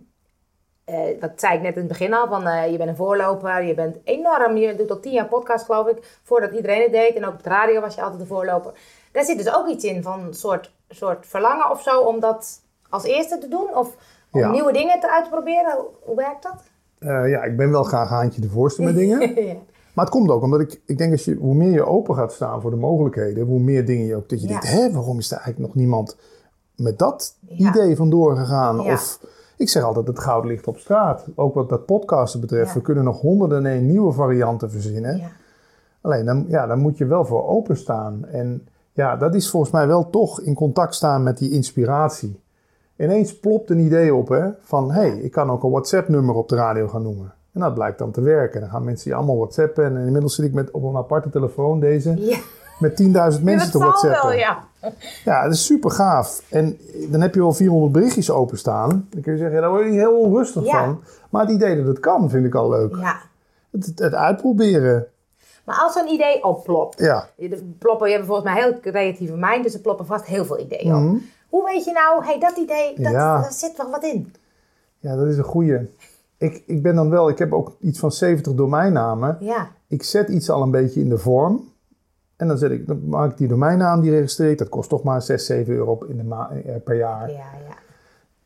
eh, 0.85 1.25
zei 1.37 1.55
ik 1.57 1.63
net 1.63 1.73
in 1.75 1.79
het 1.79 1.89
begin 1.89 2.15
al, 2.15 2.29
van 2.29 2.47
eh, 2.47 2.71
je 2.71 2.77
bent 2.77 2.89
een 2.91 2.97
voorloper, 2.97 3.63
je 3.63 3.75
bent 3.75 3.97
enorm, 4.05 4.57
je 4.57 4.75
doet 4.77 4.91
al 4.91 5.01
tien 5.01 5.13
jaar 5.13 5.27
podcast 5.29 5.65
geloof 5.65 5.87
ik, 5.89 6.21
voordat 6.23 6.53
iedereen 6.53 6.83
het 6.83 6.93
deed. 6.93 7.15
En 7.15 7.25
ook 7.27 7.33
op 7.35 7.43
de 7.43 7.49
radio 7.49 7.81
was 7.81 7.95
je 7.95 8.03
altijd 8.03 8.21
de 8.21 8.27
voorloper. 8.27 8.73
Daar 9.13 9.25
zit 9.25 9.37
dus 9.39 9.55
ook 9.55 9.69
iets 9.69 9.85
in 9.85 10.03
van 10.03 10.21
een 10.21 10.35
soort, 10.35 10.73
soort 10.89 11.27
verlangen 11.27 11.71
of 11.71 11.83
zo 11.83 12.01
om 12.01 12.21
dat 12.21 12.61
als 12.89 13.05
eerste 13.05 13.39
te 13.39 13.49
doen? 13.49 13.75
Of 13.77 13.97
om 14.33 14.41
Ja. 14.41 14.51
nieuwe 14.51 14.73
dingen 14.73 15.01
te 15.01 15.11
uit 15.11 15.25
te 15.25 15.31
proberen? 15.31 15.73
Hoe, 15.77 15.87
hoe 16.05 16.17
werkt 16.17 16.43
dat? 16.43 16.63
Eh, 16.99 17.29
ja, 17.31 17.43
ik 17.43 17.57
ben 17.57 17.71
wel 17.71 17.83
graag 17.83 18.09
haantje 18.09 18.41
de 18.41 18.49
voorste 18.49 18.83
met 18.83 18.95
dingen. 18.95 19.21
ja. 19.47 19.55
Maar 19.95 20.05
het 20.07 20.15
komt 20.15 20.31
ook 20.31 20.43
omdat 20.43 20.61
ik, 20.61 20.81
ik 20.87 20.99
denk 20.99 21.13
als 21.13 21.25
je, 21.25 21.35
hoe 21.35 21.55
meer 21.55 21.71
je 21.73 21.87
open 21.87 22.15
gaat 22.15 22.33
staan 22.33 22.61
voor 22.61 22.71
de 22.71 22.77
mogelijkheden, 22.77 23.47
hoe 23.47 23.61
meer 23.61 23.87
dingen 23.87 24.07
je 24.07 24.17
ook, 24.17 24.29
dat 24.29 24.41
je 24.41 24.49
Ja. 24.49 24.53
denkt, 24.61 24.71
hè, 24.71 24.93
waarom 24.93 25.19
is 25.19 25.31
er 25.31 25.37
eigenlijk 25.37 25.67
nog 25.67 25.75
niemand 25.83 26.17
met 26.77 26.99
dat 26.99 27.37
Ja. 27.49 27.69
idee 27.71 27.97
vandoor 27.97 28.37
gegaan? 28.37 28.81
Of 28.81 29.21
ik 29.57 29.69
zeg 29.69 29.83
altijd, 29.83 30.07
het 30.07 30.19
goud 30.19 30.45
ligt 30.45 30.67
op 30.67 30.79
straat. 30.79 31.27
Ook 31.35 31.55
wat 31.55 31.69
dat 31.69 31.87
podcasten 31.87 32.41
betreft, 32.41 32.75
we 32.75 32.81
kunnen 32.81 33.05
nog 33.05 33.21
honderden 33.21 33.67
en 33.67 33.87
nieuwe 33.87 34.13
varianten 34.13 34.71
verzinnen. 34.71 35.23
Alleen, 36.01 36.25
dan, 36.25 36.45
ja, 36.49 36.67
dan 36.67 36.79
moet 36.79 36.99
je 36.99 37.07
wel 37.07 37.25
voor 37.25 37.47
openstaan. 37.49 38.25
En 38.27 38.67
ja, 38.93 39.17
dat 39.17 39.35
is 39.35 39.51
volgens 39.51 39.73
mij 39.73 39.87
wel 39.87 40.11
toch 40.11 40.41
in 40.41 40.55
contact 40.55 40.95
staan 40.95 41.23
met 41.23 41.39
die 41.39 41.51
inspiratie. 41.51 42.41
Ineens 42.99 43.39
plopt 43.39 43.71
een 43.71 43.79
idee 43.79 44.15
op, 44.15 44.29
hè, 44.29 44.49
van 44.63 44.91
hé, 44.93 45.01
hey, 45.01 45.17
ik 45.19 45.31
kan 45.33 45.51
ook 45.51 45.63
een 45.63 45.71
WhatsApp-nummer 45.71 46.35
op 46.35 46.49
de 46.49 46.57
radio 46.57 46.89
gaan 46.89 47.03
noemen. 47.03 47.33
En 47.53 47.61
dat 47.61 47.75
blijkt 47.75 47.99
dan 47.99 48.11
te 48.11 48.21
werken. 48.21 48.61
Dan 48.61 48.71
gaan 48.71 48.85
mensen 48.85 49.11
je 49.11 49.17
allemaal 49.17 49.37
WhatsAppen. 49.37 49.85
En 49.85 49.97
inmiddels 50.07 50.35
zit 50.35 50.45
ik 50.45 50.53
met, 50.53 50.71
op 50.71 50.83
een 50.83 50.97
aparte 50.97 51.31
telefoon, 51.31 51.81
deze, 51.81 52.15
Ja. 52.27 52.39
met 52.79 52.97
10.000 53.03 53.07
mensen 53.43 53.67
Ja, 53.67 53.71
te 53.71 53.79
WhatsAppen. 53.79 54.29
wel, 54.29 54.33
ja. 54.33 54.59
Ja, 55.25 55.43
dat 55.45 55.53
is 55.53 55.65
super 55.67 55.91
gaaf. 55.91 56.43
En 56.51 56.79
dan 57.11 57.21
heb 57.21 57.35
je 57.35 57.41
wel 57.41 57.53
400 57.53 57.93
berichtjes 57.93 58.31
openstaan. 58.31 59.07
Dan 59.11 59.23
kun 59.23 59.33
je 59.33 59.39
zeggen, 59.39 59.57
ja, 59.57 59.61
daar 59.63 59.71
word 59.71 59.85
je 59.85 59.91
heel 59.91 60.19
onrustig 60.19 60.65
Ja. 60.65 60.85
van. 60.85 61.01
Maar 61.31 61.43
het 61.43 61.51
idee 61.51 61.77
dat 61.77 61.87
het 61.87 62.01
kan, 62.01 62.31
vind 62.31 62.47
ik 62.47 62.55
al 62.55 62.69
leuk. 62.71 62.97
ja. 62.97 63.17
Het, 63.71 63.87
het, 63.87 63.99
het 63.99 64.15
uitproberen. 64.15 65.07
Maar 65.65 65.77
als 65.85 65.93
zo'n 65.93 66.09
idee 66.09 66.45
opplopt, 66.45 66.99
Ja. 67.01 67.29
Je 67.37 67.75
ploppen, 67.79 68.09
je 68.09 68.15
hebt 68.15 68.27
volgens 68.27 68.47
mij 68.53 68.57
een 68.63 68.69
heel 68.71 68.81
creatieve 68.81 69.35
mind, 69.37 69.63
dus 69.63 69.75
er 69.75 69.81
ploppen 69.81 70.07
vast 70.07 70.25
heel 70.25 70.45
veel 70.45 70.59
ideeën 70.61 70.95
op. 70.95 71.21
Hoe 71.49 71.65
weet 71.65 71.85
je 71.85 71.93
nou, 71.93 72.25
hey, 72.25 72.39
dat 72.39 72.57
idee, 72.57 72.95
dat. 72.97 73.13
Ja. 73.13 73.41
daar 73.41 73.53
zit 73.53 73.77
wel 73.77 73.91
wat 73.91 74.05
in? 74.05 74.33
Ja, 74.99 75.17
dat 75.17 75.27
is 75.27 75.37
een 75.39 75.45
goeie. 75.45 75.79
Ik, 76.37 76.63
ik 76.67 76.83
ben 76.83 76.95
dan 76.95 77.11
wel, 77.11 77.29
ik 77.29 77.39
heb 77.39 77.53
ook 77.53 77.77
iets 77.81 77.99
van 77.99 78.13
70 78.13 78.55
domeinnamen. 78.55 79.37
Ja, 79.41 79.69
Ik 79.89 80.03
zet 80.03 80.29
iets 80.29 80.51
al 80.51 80.63
een 80.63 80.71
beetje 80.71 81.01
in 81.01 81.09
de 81.09 81.19
vorm. 81.19 81.69
En 82.37 82.49
dan, 82.49 82.59
zet 82.59 82.71
ik, 82.71 82.87
dan 82.87 83.09
maak 83.09 83.31
ik 83.31 83.37
die 83.37 83.49
domeinnaam, 83.49 84.01
die 84.01 84.11
registreer 84.11 84.51
ik. 84.51 84.59
Dat 84.59 84.69
kost 84.69 84.89
toch 84.89 85.03
maar 85.03 85.23
6, 85.23 85.47
7 85.47 85.75
euro 85.75 85.99
in 86.09 86.17
de 86.17 86.25
ma- 86.25 86.51
eh, 86.51 86.75
per 86.85 86.97
jaar. 86.97 87.31
ja, 87.31 87.37
ja. 87.37 87.75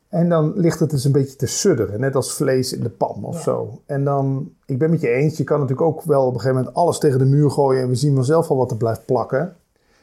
En 0.09 0.29
dan 0.29 0.53
ligt 0.57 0.81
het 0.81 0.91
dus 0.91 1.05
een 1.05 1.13
beetje 1.13 1.37
te 1.37 1.47
sudderen. 1.47 2.01
Net 2.01 2.15
als 2.17 2.33
vlees 2.35 2.73
in 2.73 2.83
de 2.83 2.89
pan 2.91 3.25
of 3.25 3.35
Ja. 3.35 3.41
zo. 3.43 3.81
En 3.87 4.05
dan, 4.05 4.53
ik 4.67 4.79
ben 4.79 4.91
met 4.91 5.01
je 5.01 5.09
eens, 5.09 5.37
je 5.37 5.45
kan 5.45 5.61
natuurlijk 5.61 5.89
ook 5.89 6.03
wel 6.03 6.23
op 6.27 6.35
een 6.35 6.41
gegeven 6.41 6.57
moment 6.57 6.77
alles 6.77 6.99
tegen 6.99 7.19
de 7.19 7.25
muur 7.25 7.51
gooien. 7.51 7.83
En 7.83 7.89
we 7.89 7.95
zien 7.95 8.15
vanzelf 8.15 8.51
al 8.51 8.57
wat 8.57 8.71
er 8.71 8.77
blijft 8.77 9.05
plakken. 9.07 9.57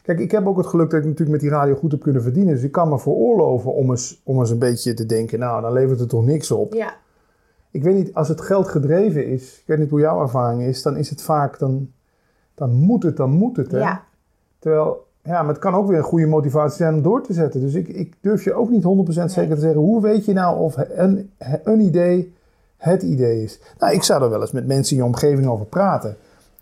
Kijk, 0.10 0.22
ik 0.22 0.32
heb 0.32 0.48
ook 0.48 0.58
het 0.58 0.68
geluk 0.68 0.90
dat 0.90 1.00
ik 1.00 1.06
natuurlijk 1.06 1.32
met 1.32 1.40
die 1.40 1.50
radio 1.50 1.76
goed 1.76 1.92
heb 1.92 2.02
kunnen 2.02 2.22
verdienen. 2.22 2.54
Dus 2.54 2.64
ik 2.64 2.72
kan 2.72 2.90
me 2.90 3.00
veroorloven 3.00 3.74
om 3.74 3.90
eens, 3.90 4.22
om 4.24 4.40
eens 4.40 4.50
een 4.50 4.60
beetje 4.60 4.94
te 4.94 5.06
denken, 5.06 5.40
nou, 5.40 5.62
dan 5.62 5.74
levert 5.74 6.00
het 6.00 6.10
toch 6.10 6.26
niks 6.26 6.52
op. 6.52 6.74
ja. 6.74 6.96
Ik 7.72 7.84
weet 7.84 7.96
niet, 7.96 8.14
als 8.14 8.28
het 8.28 8.42
geld 8.42 8.68
gedreven 8.68 9.28
is, 9.28 9.58
ik 9.60 9.64
weet 9.66 9.78
niet 9.78 9.90
hoe 9.90 10.00
jouw 10.00 10.22
ervaring 10.22 10.62
is, 10.62 10.82
dan 10.82 10.98
is 10.98 11.10
het 11.10 11.22
vaak, 11.22 11.60
dan, 11.60 11.92
dan 12.56 12.74
moet 12.74 13.04
het, 13.04 13.18
dan 13.18 13.30
moet 13.30 13.58
het. 13.58 13.72
Hè? 13.72 13.78
ja. 13.78 14.04
Terwijl, 14.60 15.06
ja, 15.24 15.42
maar 15.42 15.54
het 15.54 15.60
kan 15.60 15.74
ook 15.74 15.88
weer 15.88 15.98
een 15.98 16.04
goede 16.04 16.28
motivatie 16.28 16.78
zijn 16.78 16.94
om 16.94 17.02
door 17.02 17.24
te 17.24 17.34
zetten. 17.34 17.62
Dus 17.62 17.74
ik, 17.74 17.88
ik 17.88 18.16
durf 18.22 18.44
je 18.44 18.54
ook 18.54 18.70
niet 18.70 18.84
100% 18.84 18.86
zeker 19.26 19.56
te 19.56 19.62
zeggen, 19.62 19.82
hoe 19.82 20.02
weet 20.02 20.26
je 20.26 20.34
nou 20.34 20.60
of 20.60 20.76
een, 20.78 21.32
een 21.64 21.80
idee 21.80 22.34
het 22.78 23.04
idee 23.04 23.44
is? 23.44 23.60
Nou, 23.80 23.94
ik 23.94 24.04
zou 24.04 24.24
er 24.24 24.30
wel 24.30 24.42
eens 24.42 24.52
met 24.52 24.68
mensen 24.68 24.98
in 24.98 25.02
je 25.02 25.08
omgeving 25.08 25.48
over 25.48 25.66
praten. 25.66 26.18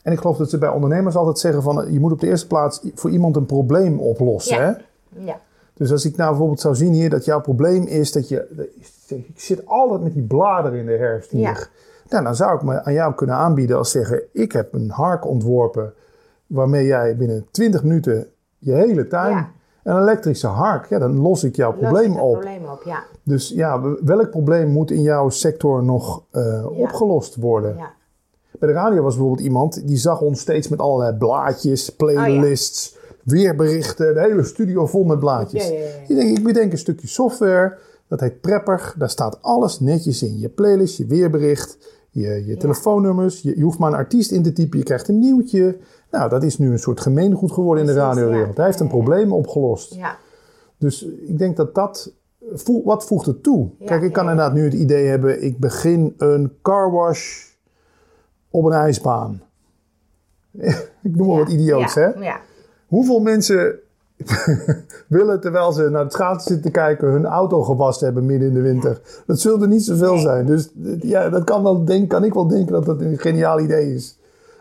En 0.08 0.14
ik 0.14 0.20
geloof 0.20 0.38
dat 0.38 0.50
ze 0.50 0.58
bij 0.58 0.70
ondernemers 0.70 1.16
altijd 1.16 1.40
zeggen 1.40 1.64
van, 1.64 1.94
je 1.94 2.00
moet 2.00 2.12
op 2.12 2.20
de 2.20 2.28
eerste 2.28 2.48
plaats 2.48 2.82
voor 2.94 3.10
iemand 3.10 3.36
een 3.36 3.46
probleem 3.46 4.00
oplossen. 4.00 4.58
Ja. 4.58 4.64
Hè? 4.64 5.24
ja. 5.24 5.40
Dus 5.74 5.92
als 5.92 6.06
ik 6.06 6.16
nou 6.16 6.30
bijvoorbeeld 6.30 6.60
zou 6.60 6.76
zien 6.76 6.94
hier 6.94 7.10
dat 7.10 7.26
jouw 7.26 7.42
probleem 7.42 7.84
is 7.84 8.12
dat 8.12 8.30
je. 8.30 8.68
Ik 9.08 9.40
zit 9.40 9.66
altijd 9.66 10.02
met 10.02 10.14
die 10.14 10.24
bladeren 10.24 10.80
in 10.80 10.86
de 10.86 10.98
herfst 10.98 11.32
hier. 11.32 11.42
Ja. 11.42 11.68
Nou, 12.10 12.24
dan 12.24 12.36
zou 12.36 12.56
ik 12.56 12.62
me 12.62 12.84
aan 12.84 12.94
jou 12.94 13.14
kunnen 13.14 13.36
aanbieden 13.36 13.78
als 13.78 13.92
zeggen: 13.92 14.22
Ik 14.32 14.52
heb 14.52 14.74
een 14.74 14.90
hark 14.90 15.26
ontworpen 15.26 15.94
waarmee 16.48 16.86
jij 16.86 17.18
binnen 17.18 17.48
20 17.52 17.84
minuten 17.84 18.28
je 18.58 18.72
hele 18.72 19.08
tuin. 19.08 19.36
Ja. 19.36 19.50
Een 19.84 19.98
elektrische 19.98 20.48
hark, 20.48 20.86
ja, 20.86 21.00
dan 21.00 21.20
los 21.20 21.44
ik 21.44 21.56
jouw 21.56 21.72
Los 21.72 21.80
probleem 21.80 22.14
dat 22.14 22.22
op. 22.22 22.32
probleem 22.32 22.66
op, 22.66 22.82
ja. 22.86 23.04
Dus 23.24 23.50
ja, 23.50 23.82
welk 24.04 24.30
probleem 24.30 24.70
moet 24.72 24.92
in 24.92 25.02
jouw 25.02 25.30
sector 25.30 25.84
nog 25.84 26.24
eh, 26.32 26.66
opgelost 26.80 27.36
worden? 27.36 27.76
ja. 27.78 27.96
Bij 28.60 28.68
de 28.70 28.76
radio 28.76 29.02
was 29.02 29.16
bijvoorbeeld 29.16 29.46
iemand 29.46 29.88
die 29.88 29.98
zag 29.98 30.22
ons 30.22 30.40
steeds 30.40 30.68
met 30.68 30.80
allerlei 30.80 31.18
blaadjes, 31.18 31.90
playlists, 31.90 32.98
weerberichten, 33.24 34.14
de 34.14 34.20
hele 34.20 34.44
studio 34.44 34.86
vol 34.86 35.04
met 35.04 35.20
blaadjes. 35.20 35.68
Ja. 35.68 35.76
Ik 36.08 36.16
denk, 36.16 36.38
ik 36.38 36.44
bedenk 36.44 36.72
een 36.72 36.78
stukje 36.78 37.08
software, 37.08 37.78
dat 38.08 38.20
heet 38.20 38.42
Prepper. 38.42 38.94
Daar 38.98 39.10
staat 39.10 39.42
alles 39.42 39.80
netjes 39.80 40.24
in. 40.24 40.40
Je 40.40 40.50
playlist, 40.50 40.98
je 40.98 41.06
weerbericht, 41.06 41.78
je, 42.10 42.46
je 42.46 42.58
telefoonnummers. 42.58 43.42
Je, 43.42 43.58
je 43.58 43.64
hoeft 43.64 43.80
maar 43.80 43.92
een 43.92 43.98
artiest 43.98 44.32
in 44.32 44.44
te 44.44 44.54
typen, 44.54 44.80
je 44.80 44.86
krijgt 44.86 45.08
een 45.08 45.20
nieuwtje. 45.20 45.78
Nou, 46.12 46.30
dat 46.30 46.44
is 46.44 46.58
nu 46.58 46.72
een 46.72 46.80
soort 46.80 47.02
gemeengoed 47.02 47.52
geworden 47.52 47.84
in 47.84 47.94
de 47.94 48.00
radiowereld. 48.00 48.58
Hij 48.58 48.66
heeft 48.66 48.80
een 48.80 48.88
probleem 48.88 49.34
opgelost. 49.34 49.94
ja. 49.94 50.18
Dus 50.80 51.06
ik 51.06 51.38
denk 51.38 51.58
dat 51.58 51.76
dat... 51.76 52.14
Wat 52.84 53.06
voegt 53.06 53.26
het 53.26 53.44
toe? 53.44 53.70
Ja, 53.80 53.86
Kijk, 53.86 54.02
ik 54.02 54.14
kan 54.14 54.24
ja, 54.24 54.30
ja. 54.30 54.36
inderdaad 54.36 54.58
nu 54.58 54.64
het 54.64 54.74
idee 54.74 55.06
hebben... 55.06 55.44
ik 55.44 55.60
begin 55.60 56.14
een 56.18 56.52
carwash 56.62 57.47
op 58.58 58.66
een 58.66 58.72
ijsbaan. 58.72 59.42
ik 61.04 61.16
noem 61.16 61.28
maar 61.28 61.38
wat 61.38 61.50
idioots, 61.50 61.94
ja. 61.94 62.02
hè? 62.16 62.24
Ja. 62.24 62.40
Hoeveel 62.88 63.20
mensen 63.20 63.80
willen, 65.08 65.42
terwijl 65.42 65.72
ze 65.72 65.90
naar 65.90 66.04
het 66.04 66.14
schaatsen 66.14 66.54
zitten 66.54 66.72
kijken... 66.72 67.08
hun 67.08 67.26
auto 67.26 67.62
gewassen 67.64 68.06
hebben 68.06 68.26
midden 68.26 68.48
in 68.48 68.54
de 68.54 68.62
winter? 68.62 69.02
Dat 69.26 69.40
zullen 69.40 69.62
er 69.62 69.68
niet 69.68 69.84
zoveel 69.84 70.14
Nee. 70.14 70.22
zijn. 70.22 70.46
Dus 70.46 70.70
ja, 71.02 71.30
dat 71.30 71.44
kan, 71.44 71.64
wel 71.64 71.86
denk, 71.86 72.10
kan 72.10 72.24
ik 72.24 72.34
wel 72.34 72.48
denken 72.48 72.74
dat 72.74 72.86
dat 72.86 73.02
een 73.02 73.18
geniaal 73.18 73.60
idee 73.60 73.94
is. 73.94 74.18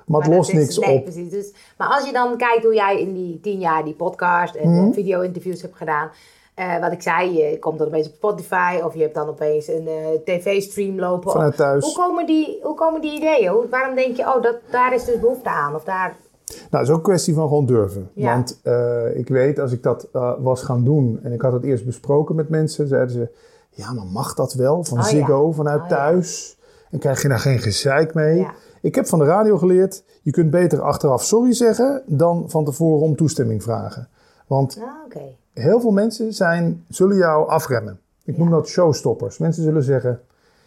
Maar 0.06 0.20
het 0.20 0.34
lost 0.34 0.50
is- 0.50 0.56
niks 0.56 0.78
nee, 0.78 0.96
op. 0.98 1.02
Precies. 1.04 1.30
Dus, 1.30 1.52
maar 1.78 1.88
als 1.88 2.06
je 2.06 2.12
dan 2.12 2.36
kijkt 2.36 2.64
hoe 2.64 2.74
jij 2.74 3.00
in 3.00 3.14
die 3.14 3.40
tien 3.40 3.58
jaar 3.58 3.84
die 3.84 3.94
podcast 3.94 4.54
en 4.54 4.70
Mhm. 4.70 4.92
video-interviews 4.92 5.62
hebt 5.62 5.76
gedaan. 5.76 6.10
Eh, 6.56 6.80
wat 6.80 6.92
ik 6.92 7.02
zei, 7.02 7.36
je 7.38 7.58
komt 7.58 7.78
dan 7.78 7.86
opeens 7.86 8.06
op 8.06 8.14
Spotify 8.14 8.80
of 8.84 8.94
je 8.94 9.00
hebt 9.00 9.14
dan 9.14 9.28
opeens 9.28 9.68
een 9.68 9.86
eh, 9.86 10.06
tv-stream 10.24 10.98
lopen. 10.98 11.30
Vanuit 11.30 11.56
thuis. 11.56 11.84
Hoe 11.84 12.04
komen 12.04 12.26
die, 12.26 12.60
hoe 12.62 12.74
komen 12.74 13.00
die 13.00 13.16
ideeën? 13.16 13.48
Hoe, 13.48 13.68
waarom 13.68 13.94
denk 13.94 14.16
je, 14.16 14.22
oh, 14.22 14.42
dat, 14.42 14.56
daar 14.70 14.94
is 14.94 15.04
dus 15.04 15.20
behoefte 15.20 15.48
aan? 15.48 15.74
Of 15.74 15.84
daar, 15.84 16.16
Nou, 16.46 16.60
het 16.70 16.82
is 16.82 16.90
ook 16.90 16.96
een 16.96 17.02
kwestie 17.02 17.34
van 17.34 17.48
gewoon 17.48 17.66
durven. 17.66 18.10
Ja. 18.14 18.32
Want 18.32 18.60
eh, 18.62 19.16
ik 19.18 19.28
weet, 19.28 19.58
als 19.58 19.72
ik 19.72 19.82
dat 19.82 20.08
was 20.38 20.62
gaan 20.62 20.84
doen 20.84 21.20
en 21.22 21.32
ik 21.32 21.40
had 21.40 21.52
het 21.52 21.64
eerst 21.64 21.84
besproken 21.84 22.34
met 22.34 22.48
mensen, 22.48 22.88
zeiden 22.88 23.10
ze: 23.10 23.28
Ja, 23.70 23.92
maar 23.92 24.06
mag 24.06 24.34
dat 24.34 24.54
wel? 24.54 24.84
Van 24.84 24.98
Oh, 24.98 25.04
ja. 25.04 25.10
Ziggo, 25.10 25.52
vanuit 25.52 25.82
Oh, 25.82 25.88
ja. 25.88 25.96
thuis. 25.96 26.58
En 26.90 26.98
krijg 26.98 27.22
je 27.22 27.28
daar 27.28 27.38
geen 27.38 27.58
gezeik 27.58 28.14
mee? 28.14 28.46
Ik 28.80 28.94
heb 28.94 29.06
van 29.06 29.18
de 29.18 29.24
radio 29.24 29.58
geleerd: 29.58 30.04
je 30.22 30.30
kunt 30.30 30.50
beter 30.50 30.80
achteraf 30.80 31.22
sorry 31.24 31.52
zeggen 31.52 32.02
dan 32.06 32.44
van 32.50 32.64
tevoren 32.64 33.02
om 33.02 33.16
toestemming 33.16 33.62
vragen. 33.62 34.08
Want 34.46 34.78
ah, 34.80 35.04
oké. 35.04 35.36
Heel 35.62 35.80
veel 35.80 35.90
mensen 35.90 36.32
zijn, 36.34 36.84
zullen 36.88 37.16
jou 37.16 37.48
afremmen. 37.48 37.98
Ik 38.24 38.38
noem 38.38 38.50
dat 38.50 38.68
showstoppers. 38.68 39.38
Mensen 39.38 39.62
zullen 39.62 39.82
zeggen: 39.82 40.20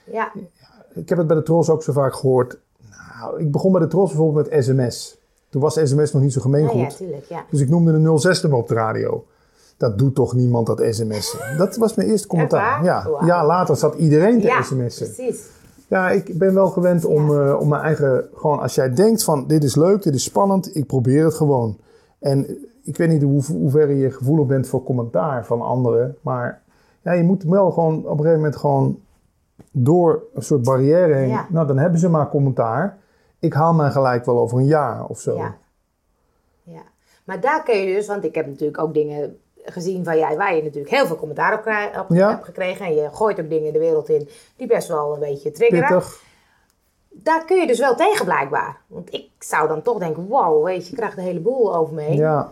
Ja, 0.03 0.31
ik 0.93 1.09
heb 1.09 1.17
het 1.17 1.27
bij 1.27 1.35
de 1.35 1.43
Tros 1.43 1.69
ook 1.69 1.83
zo 1.83 1.91
vaak 1.93 2.13
gehoord. 2.13 2.57
Nou, 3.19 3.39
ik 3.39 3.51
begon 3.51 3.71
bij 3.71 3.81
de 3.81 3.87
Tros 3.87 4.09
bijvoorbeeld 4.09 4.49
met 4.49 4.63
sms. 4.65 5.17
Toen 5.49 5.61
was 5.61 5.73
sms 5.83 6.11
nog 6.11 6.21
niet 6.21 6.33
zo 6.33 6.41
gemeengoed. 6.41 6.81
ja, 6.91 6.97
tuurlijk, 6.97 7.25
ja. 7.25 7.45
Dus 7.51 7.59
ik 7.61 7.69
noemde 7.69 7.91
een 7.91 8.19
06-nummer 8.37 8.59
op 8.59 8.67
de 8.67 8.73
radio. 8.73 9.25
Dat 9.77 9.97
doet 9.97 10.15
toch 10.15 10.33
niemand 10.33 10.67
dat 10.67 10.81
sms'en? 10.89 11.57
Dat 11.57 11.75
was 11.75 11.93
mijn 11.95 12.09
eerste 12.09 12.27
commentaar. 12.27 12.83
Ja, 12.83 13.07
ja, 13.25 13.45
later 13.45 13.75
zat 13.75 13.95
iedereen 13.95 14.41
te 14.41 14.47
Ja, 14.47 14.61
sms'en. 14.61 15.13
precies. 15.13 15.41
Ja, 15.87 16.09
ik 16.09 16.37
ben 16.37 16.53
wel 16.53 16.67
gewend 16.69 17.05
om, 17.05 17.31
Ja. 17.31 17.47
eh, 17.49 17.59
om 17.59 17.67
mijn 17.69 17.81
eigen... 17.81 18.25
Gewoon 18.33 18.59
als 18.59 18.75
jij 18.75 18.93
denkt 18.93 19.23
van 19.23 19.47
dit 19.47 19.63
is 19.63 19.75
leuk, 19.75 20.03
dit 20.03 20.15
is 20.15 20.23
spannend, 20.23 20.75
ik 20.75 20.85
probeer 20.85 21.23
het 21.25 21.33
gewoon. 21.33 21.77
En 22.19 22.57
ik 22.83 22.97
weet 22.97 23.09
niet 23.09 23.21
hoe, 23.21 23.43
hoe 23.45 23.69
ver 23.69 23.91
je 23.91 24.11
gevoelig 24.11 24.45
bent 24.45 24.67
voor 24.67 24.83
commentaar 24.83 25.45
van 25.45 25.61
anderen. 25.61 26.17
Maar 26.21 26.61
ja, 27.01 27.11
je 27.11 27.23
moet 27.23 27.43
wel 27.43 27.71
gewoon 27.71 27.97
op 27.97 28.03
een 28.05 28.17
gegeven 28.17 28.35
moment 28.35 28.55
gewoon 28.55 28.99
door 29.71 30.23
een 30.33 30.41
soort 30.41 30.63
barrière 30.63 31.13
heen. 31.13 31.27
Ja. 31.27 31.45
Nou, 31.49 31.67
dan 31.67 31.77
hebben 31.77 31.99
ze 31.99 32.09
maar 32.09 32.29
commentaar. 32.29 32.97
Ik 33.39 33.53
haal 33.53 33.73
mij 33.73 33.89
gelijk 33.91 34.25
wel 34.25 34.39
over 34.39 34.57
een 34.57 34.65
jaar 34.65 35.05
of 35.05 35.19
zo. 35.19 35.35
Ja. 35.35 35.55
ja. 36.63 36.81
Maar 37.23 37.39
daar 37.41 37.63
kun 37.63 37.77
je 37.77 37.93
dus, 37.95 38.07
want 38.07 38.23
ik 38.23 38.35
heb 38.35 38.47
natuurlijk 38.47 38.79
ook 38.79 38.93
dingen 38.93 39.37
gezien 39.63 40.03
van 40.03 40.17
jij, 40.17 40.37
waar 40.37 40.55
je 40.55 40.63
natuurlijk 40.63 40.93
heel 40.95 41.05
veel 41.05 41.15
commentaar 41.15 41.53
op, 41.53 41.61
krij- 41.61 41.99
op 41.99 42.05
Ja. 42.09 42.29
hebt 42.29 42.45
gekregen. 42.45 42.85
En 42.85 42.95
je 42.95 43.09
gooit 43.11 43.39
ook 43.39 43.49
dingen 43.49 43.73
de 43.73 43.79
wereld 43.79 44.09
in 44.09 44.29
die 44.55 44.67
best 44.67 44.87
wel 44.87 45.13
een 45.13 45.19
beetje 45.19 45.51
triggeren. 45.51 45.87
Pittig. 45.87 46.23
Daar 47.09 47.45
kun 47.45 47.57
je 47.57 47.67
dus 47.67 47.79
wel 47.79 47.95
tegen 47.95 48.25
blijkbaar. 48.25 48.81
Want 48.87 49.13
ik 49.13 49.29
zou 49.39 49.67
dan 49.67 49.81
toch 49.81 49.97
denken, 49.99 50.27
wow, 50.27 50.63
weet 50.63 50.87
je, 50.87 50.95
krijgt 50.95 51.17
een 51.17 51.23
heleboel 51.23 51.75
over 51.75 51.93
me 51.95 52.01
heen. 52.01 52.17
Ja. 52.17 52.51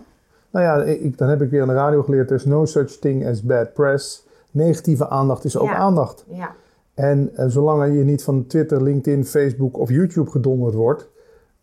Nou 0.52 0.66
ja, 0.66 0.84
ik, 0.94 1.18
dan 1.18 1.30
heb 1.30 1.42
ik 1.42 1.50
weer 1.50 1.62
aan 1.62 1.68
de 1.68 1.74
radio 1.74 2.04
geleerd. 2.04 2.28
There's 2.28 2.46
no 2.46 2.66
such 2.66 2.90
thing 2.92 3.28
as 3.28 3.42
bad 3.44 3.74
press. 3.74 4.26
Negatieve 4.52 5.10
aandacht 5.10 5.44
is 5.44 5.58
ook 5.58 5.68
Ja. 5.68 5.76
aandacht. 5.76 6.26
Ja. 6.30 6.52
En 6.94 7.30
eh, 7.36 7.46
zolang 7.48 7.98
je 7.98 8.04
niet 8.04 8.24
van 8.24 8.46
Twitter, 8.48 8.84
LinkedIn, 8.84 9.26
Facebook 9.26 9.78
of 9.80 9.90
YouTube 9.90 10.30
gedonderd 10.30 10.74
wordt. 10.74 11.10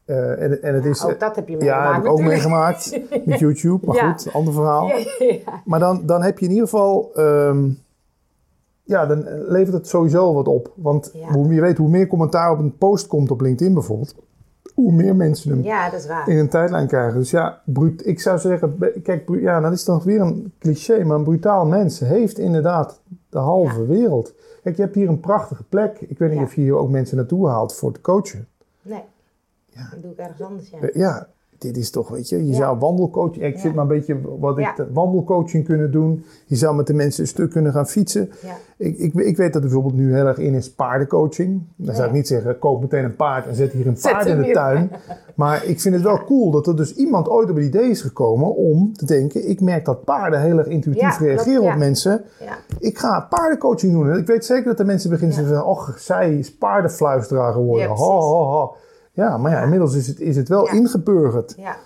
eh, 0.04 0.42
en, 0.42 0.62
en 0.62 0.74
het 0.74 0.84
is, 0.84 1.04
ook 1.04 1.20
dat 1.20 1.36
heb 1.36 1.48
je 1.48 1.56
ja, 1.56 1.58
meegemaakt 1.60 1.94
heb 1.96 2.04
ik 2.04 2.10
ook 2.10 2.20
meegemaakt 2.20 3.00
met 3.26 3.38
YouTube. 3.38 3.86
Maar 3.86 3.96
Ja. 3.96 4.12
goed, 4.12 4.32
ander 4.32 4.52
verhaal. 4.52 4.86
Ja, 4.86 4.96
ja. 5.18 5.62
Maar 5.64 5.78
dan, 5.80 6.02
dan 6.06 6.22
heb 6.22 6.38
je 6.38 6.44
in 6.44 6.50
ieder 6.52 6.68
geval. 6.68 7.10
ehm, 7.14 7.68
ja, 8.82 9.06
dan 9.06 9.24
levert 9.48 9.72
het 9.76 9.88
sowieso 9.88 10.34
wat 10.34 10.48
op. 10.48 10.72
Want 10.76 11.10
Ja. 11.12 11.28
hoe, 11.32 11.54
je 11.54 11.60
weet, 11.60 11.76
hoe 11.78 11.88
meer 11.88 12.06
commentaar 12.06 12.50
op 12.52 12.58
een 12.58 12.76
post 12.78 13.06
komt 13.06 13.30
op 13.30 13.40
LinkedIn 13.40 13.74
bijvoorbeeld. 13.74 14.14
Hoe 14.74 14.92
meer 14.92 15.16
mensen 15.16 15.50
hem 15.50 15.62
ja, 15.62 15.90
dat 15.90 16.00
is 16.00 16.06
waar. 16.06 16.28
in 16.28 16.38
een 16.38 16.48
tijdlijn 16.48 16.86
krijgen. 16.86 17.18
Dus 17.18 17.30
ja, 17.30 17.62
ik 18.04 18.20
zou 18.20 18.38
zeggen, 18.38 18.78
kijk, 19.02 19.28
ja, 19.28 19.60
dat 19.60 19.72
is 19.72 19.84
dan 19.84 20.00
weer 20.04 20.20
een 20.20 20.52
cliché, 20.58 21.04
maar 21.04 21.16
een 21.16 21.24
brutaal 21.24 21.66
mens 21.66 22.00
heeft 22.00 22.38
inderdaad 22.38 23.00
de 23.28 23.38
halve 23.38 23.86
wereld. 23.86 24.34
Kijk, 24.62 24.76
je 24.76 24.82
hebt 24.82 24.94
hier 24.94 25.08
een 25.08 25.20
prachtige 25.20 25.64
plek. 25.64 26.00
Ik 26.00 26.18
weet 26.18 26.28
niet 26.30 26.38
Ja. 26.38 26.44
of 26.44 26.54
je 26.54 26.60
hier 26.60 26.76
ook 26.76 26.90
mensen 26.90 27.16
naartoe 27.16 27.48
haalt 27.48 27.74
voor 27.74 27.92
te 27.92 28.00
coachen. 28.00 28.48
Nee. 28.82 29.02
Dat 29.90 30.02
doe 30.02 30.10
ik 30.10 30.18
ergens 30.18 30.42
anders, 30.42 30.70
ja. 30.70 30.78
Eh, 30.78 30.94
Ja, 30.94 31.28
dit 31.64 31.76
is 31.76 31.90
toch, 31.90 32.08
weet 32.08 32.28
je, 32.28 32.46
je 32.46 32.54
zou 32.54 32.78
wandelcoaching, 32.78 33.44
ik 33.44 33.58
zit 33.58 33.74
maar 33.74 33.82
een 33.82 33.88
beetje 33.90 34.16
wat 34.38 34.58
ik 34.58 34.72
de 34.76 34.86
wandelcoaching 34.92 35.64
kunnen 35.64 35.90
doen. 35.90 36.24
Je 36.46 36.56
zou 36.56 36.76
met 36.76 36.86
de 36.86 36.94
mensen 36.94 37.22
een 37.22 37.28
stuk 37.28 37.50
kunnen 37.50 37.72
gaan 37.72 37.86
fietsen. 37.86 38.30
Ik, 38.76 38.98
ik, 38.98 39.14
ik 39.14 39.36
weet 39.36 39.52
dat 39.52 39.54
er 39.54 39.60
bijvoorbeeld 39.60 39.94
nu 39.94 40.14
heel 40.14 40.26
erg 40.26 40.38
in 40.38 40.54
is 40.54 40.72
paardencoaching. 40.72 41.62
Dan 41.76 41.94
zou 41.94 42.06
ik 42.08 42.14
niet 42.14 42.26
zeggen, 42.26 42.58
koop 42.58 42.80
meteen 42.80 43.04
een 43.04 43.16
paard 43.16 43.46
en 43.46 43.54
zet 43.54 43.72
hier 43.72 43.86
een 43.86 43.98
paard 44.02 44.26
in 44.26 44.42
de 44.42 44.50
tuin. 44.50 44.90
Maar 45.34 45.64
ik 45.64 45.80
vind 45.80 45.94
het 45.94 46.04
wel 46.04 46.24
cool 46.24 46.50
dat 46.50 46.66
er 46.66 46.76
dus 46.76 46.94
iemand 46.94 47.28
ooit 47.28 47.50
op 47.50 47.56
het 47.56 47.64
idee 47.64 47.90
is 47.90 48.00
gekomen 48.00 48.54
om 48.54 48.92
te 48.92 49.06
denken, 49.06 49.48
ik 49.48 49.60
merk 49.60 49.84
dat 49.84 50.04
paarden 50.04 50.40
heel 50.40 50.58
erg 50.58 50.66
intuïtief 50.66 51.18
reageren 51.18 51.62
op 51.62 51.76
mensen. 51.76 52.24
Ik 52.78 52.98
ga 52.98 53.26
paardencoaching 53.30 53.92
doen. 53.92 54.10
En 54.10 54.18
ik 54.18 54.26
weet 54.26 54.44
zeker 54.44 54.64
dat 54.64 54.76
de 54.76 54.84
mensen 54.84 55.10
beginnen 55.10 55.36
te 55.36 55.42
zeggen, 55.42 55.66
och, 55.66 55.98
zij 55.98 56.38
is 56.38 56.54
paardenfluisteraar 56.54 57.52
geworden. 57.52 57.88
Ho, 57.88 58.20
ho, 58.20 58.44
ho. 58.44 58.74
Ja, 59.14 59.36
maar 59.38 59.50
ja, 59.52 59.62
inmiddels 59.62 59.94
is 59.94 60.06
het, 60.06 60.20
is 60.20 60.36
het 60.36 60.48
wel 60.48 60.68
ingeburgerd. 60.68 61.54
ja. 61.56 61.76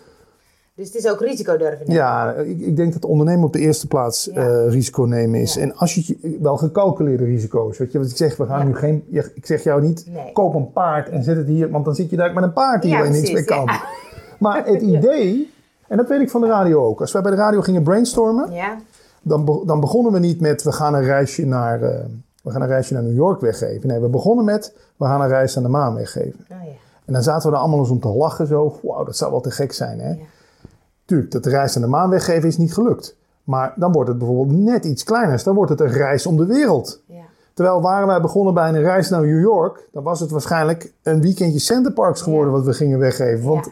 Dus 0.74 0.86
het 0.86 0.96
is 0.96 1.10
ook 1.10 1.20
risico 1.20 1.56
durven 1.56 1.78
nemen. 1.78 1.94
Ja, 1.94 2.32
ik, 2.32 2.60
ik 2.60 2.76
denk 2.76 2.92
dat 2.92 3.04
ondernemen 3.04 3.44
op 3.44 3.52
de 3.52 3.58
eerste 3.58 3.86
plaats 3.86 4.24
Ja. 4.32 4.46
eh, 4.48 4.68
risico 4.70 5.02
nemen 5.02 5.40
is. 5.40 5.54
Ja. 5.54 5.60
En 5.60 5.76
als 5.76 5.94
je 5.94 6.36
wel 6.40 6.56
gecalculeerde 6.56 7.24
risico's, 7.24 7.78
weet 7.78 7.92
je, 7.92 7.98
wat 7.98 8.10
ik 8.10 8.16
zeg, 8.16 8.36
we 8.36 8.46
gaan 8.46 8.58
Ja. 8.58 8.64
nu 8.64 8.74
geen, 8.76 9.04
ik 9.34 9.46
zeg 9.46 9.62
jou 9.62 9.82
niet, 9.82 10.06
Nee. 10.12 10.32
koop 10.32 10.54
een 10.54 10.72
paard 10.72 11.08
en 11.08 11.22
zet 11.22 11.36
het 11.36 11.46
hier, 11.46 11.70
want 11.70 11.84
dan 11.84 11.94
zit 11.94 12.10
je 12.10 12.16
daar 12.16 12.32
met 12.34 12.42
een 12.44 12.52
paard 12.52 12.82
die 12.82 12.96
je 12.96 13.02
niks 13.02 13.32
mee 13.32 13.44
kan. 13.44 13.64
ja. 13.64 13.80
Maar 14.38 14.66
het 14.66 14.82
idee, 14.96 15.52
en 15.88 15.96
dat 15.96 16.08
weet 16.08 16.20
ik 16.20 16.30
van 16.30 16.40
de 16.40 16.46
radio 16.46 16.84
ook, 16.84 17.00
als 17.00 17.12
wij 17.12 17.22
bij 17.22 17.30
de 17.30 17.36
radio 17.36 17.60
gingen 17.60 17.82
brainstormen, 17.82 18.52
Ja. 18.52 18.76
dan, 19.22 19.44
be- 19.44 19.62
dan 19.66 19.80
begonnen 19.80 20.12
we 20.12 20.18
niet 20.18 20.40
met 20.40 20.62
we 20.62 20.72
gaan 20.72 20.94
een 20.94 21.04
reisje 21.04 21.46
naar, 21.46 21.82
eh, 21.82 22.04
we 22.42 22.50
gaan 22.50 22.62
een 22.62 22.68
reisje 22.68 22.94
naar 22.94 23.02
New 23.02 23.16
York 23.16 23.40
weggeven. 23.40 23.88
Nee, 23.88 23.98
we 24.00 24.08
begonnen 24.08 24.44
met 24.44 24.72
we 24.96 25.04
gaan 25.04 25.20
een 25.20 25.28
reis 25.28 25.54
naar 25.54 25.64
de 25.64 25.70
maan 25.70 25.94
weggeven. 25.94 26.46
Oh 26.50 26.56
ja. 26.64 26.70
En 27.08 27.14
dan 27.14 27.22
zaten 27.22 27.48
we 27.50 27.54
er 27.56 27.60
allemaal 27.62 27.78
eens 27.78 27.90
om 27.90 28.00
te 28.00 28.08
lachen 28.08 28.46
zo, 28.46 28.78
wauw, 28.82 29.04
dat 29.04 29.16
zou 29.16 29.30
wel 29.30 29.40
te 29.40 29.50
gek 29.50 29.72
zijn 29.72 30.00
hè. 30.00 30.08
Ja. 30.08 30.16
Tuurlijk, 31.04 31.30
dat 31.30 31.44
de 31.44 31.50
reis 31.50 31.74
naar 31.74 31.84
de 31.84 31.90
maan 31.90 32.10
weggeven 32.10 32.48
is 32.48 32.56
niet 32.56 32.74
gelukt. 32.74 33.16
Maar 33.44 33.72
dan 33.76 33.92
wordt 33.92 34.08
het 34.08 34.18
bijvoorbeeld 34.18 34.58
net 34.58 34.84
iets 34.84 35.04
kleiner. 35.04 35.42
Dan 35.44 35.54
wordt 35.54 35.70
het 35.70 35.80
een 35.80 35.92
reis 35.92 36.26
om 36.26 36.36
de 36.36 36.46
wereld. 36.46 37.02
Ja. 37.06 37.22
Terwijl 37.54 37.80
waren 37.80 38.06
wij 38.06 38.20
begonnen 38.20 38.54
bij 38.54 38.68
een 38.68 38.80
reis 38.82 39.08
naar 39.08 39.20
New 39.26 39.40
York, 39.40 39.88
dan 39.92 40.02
was 40.02 40.20
het 40.20 40.30
waarschijnlijk 40.30 40.92
een 41.02 41.20
weekendje 41.20 41.58
Centerparks 41.58 42.22
geworden 42.22 42.52
Ja. 42.52 42.56
wat 42.56 42.66
we 42.66 42.72
gingen 42.72 42.98
weggeven. 42.98 43.48
Want. 43.48 43.70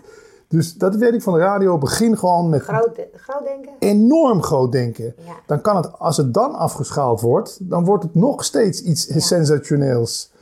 Dus 0.48 0.74
dat 0.74 0.94
weet 0.94 1.14
ik 1.14 1.22
van 1.22 1.32
de 1.32 1.38
radio. 1.38 1.78
Begin 1.78 2.18
gewoon 2.18 2.48
met 2.48 2.62
Groot, 2.62 3.00
groot 3.14 3.44
denken? 3.44 3.72
enorm 3.78 4.42
groot 4.42 4.72
denken. 4.72 5.14
Dan 5.46 5.60
kan 5.60 5.76
het, 5.76 5.98
als 5.98 6.16
het 6.16 6.34
dan 6.34 6.54
afgeschaald 6.54 7.20
wordt, 7.20 7.58
dan 7.62 7.84
wordt 7.84 8.02
het 8.02 8.14
nog 8.14 8.44
steeds 8.44 8.82
iets 8.82 9.26
sensationeels. 9.26 10.32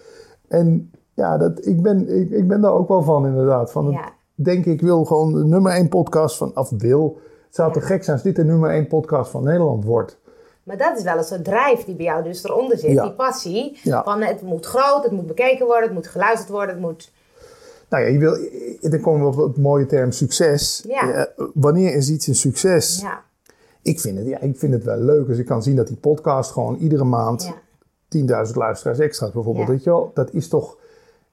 En 0.48 0.90
ja, 1.14 1.36
dat, 1.38 1.66
ik, 1.66 1.82
ben, 1.82 2.20
ik, 2.20 2.30
ik 2.30 2.48
ben 2.48 2.60
daar 2.60 2.72
ook 2.72 2.88
wel 2.88 3.02
van 3.02 3.26
inderdaad. 3.26 3.72
Van 3.72 3.84
het- 3.86 3.94
Ja. 3.94 4.12
denk 4.34 4.64
ik 4.66 4.80
wil 4.80 5.04
gewoon 5.04 5.32
de 5.32 5.44
nummer 5.44 5.72
één 5.72 5.88
podcast 5.88 6.36
van, 6.36 6.56
of 6.56 6.70
wil. 6.78 7.18
Het 7.46 7.54
zou 7.54 7.68
Ja. 7.68 7.74
te 7.74 7.80
gek 7.80 8.04
zijn 8.04 8.16
als 8.16 8.24
dit 8.24 8.36
de 8.36 8.44
nummer 8.44 8.70
één 8.70 8.86
podcast 8.86 9.30
van 9.30 9.42
Nederland 9.44 9.84
wordt. 9.84 10.18
Maar 10.62 10.76
dat 10.76 10.96
is 10.96 11.02
wel 11.02 11.16
een 11.16 11.24
soort 11.24 11.44
drijf 11.44 11.84
die 11.84 11.94
bij 11.94 12.04
jou 12.04 12.22
dus 12.22 12.44
eronder 12.44 12.78
zit. 12.78 12.90
Ja. 12.90 13.02
Die 13.02 13.12
passie. 13.12 13.78
Van 13.84 14.22
het 14.22 14.42
moet 14.42 14.66
groot, 14.66 15.02
het 15.02 15.12
moet 15.12 15.26
bekeken 15.26 15.66
worden, 15.66 15.84
het 15.84 15.92
moet 15.94 16.06
geluisterd 16.06 16.50
worden, 16.50 16.68
het 16.74 16.80
moet... 16.84 17.12
Nou 17.88 18.04
ja, 18.04 18.08
je 18.10 18.18
wil, 18.18 18.36
dan 18.90 19.00
komen 19.00 19.30
we 19.30 19.42
op 19.42 19.48
het 19.48 19.58
mooie 19.62 19.86
term 19.86 20.10
succes. 20.12 20.86
Eh, 20.88 21.22
wanneer 21.54 21.94
is 21.94 22.10
iets 22.10 22.26
een 22.26 22.34
succes? 22.34 23.00
Ja. 23.00 23.22
Ik, 23.82 24.00
vind 24.00 24.18
het, 24.18 24.26
ja, 24.26 24.40
ik 24.40 24.58
vind 24.58 24.72
het 24.72 24.84
wel 24.84 24.96
leuk 24.98 25.28
als 25.28 25.38
ik 25.38 25.46
kan 25.46 25.62
zien 25.62 25.76
dat 25.76 25.86
die 25.86 25.96
podcast 25.96 26.50
gewoon 26.50 26.76
iedere 26.76 27.04
maand 27.04 27.42
Ja. 27.42 28.44
10.000 28.46 28.54
luisteraars 28.56 28.98
extra 28.98 29.30
bijvoorbeeld. 29.32 29.68
Weet 29.68 29.84
je 29.84 29.90
wel, 29.90 30.10
dat 30.14 30.32
is 30.32 30.48
toch. 30.48 30.76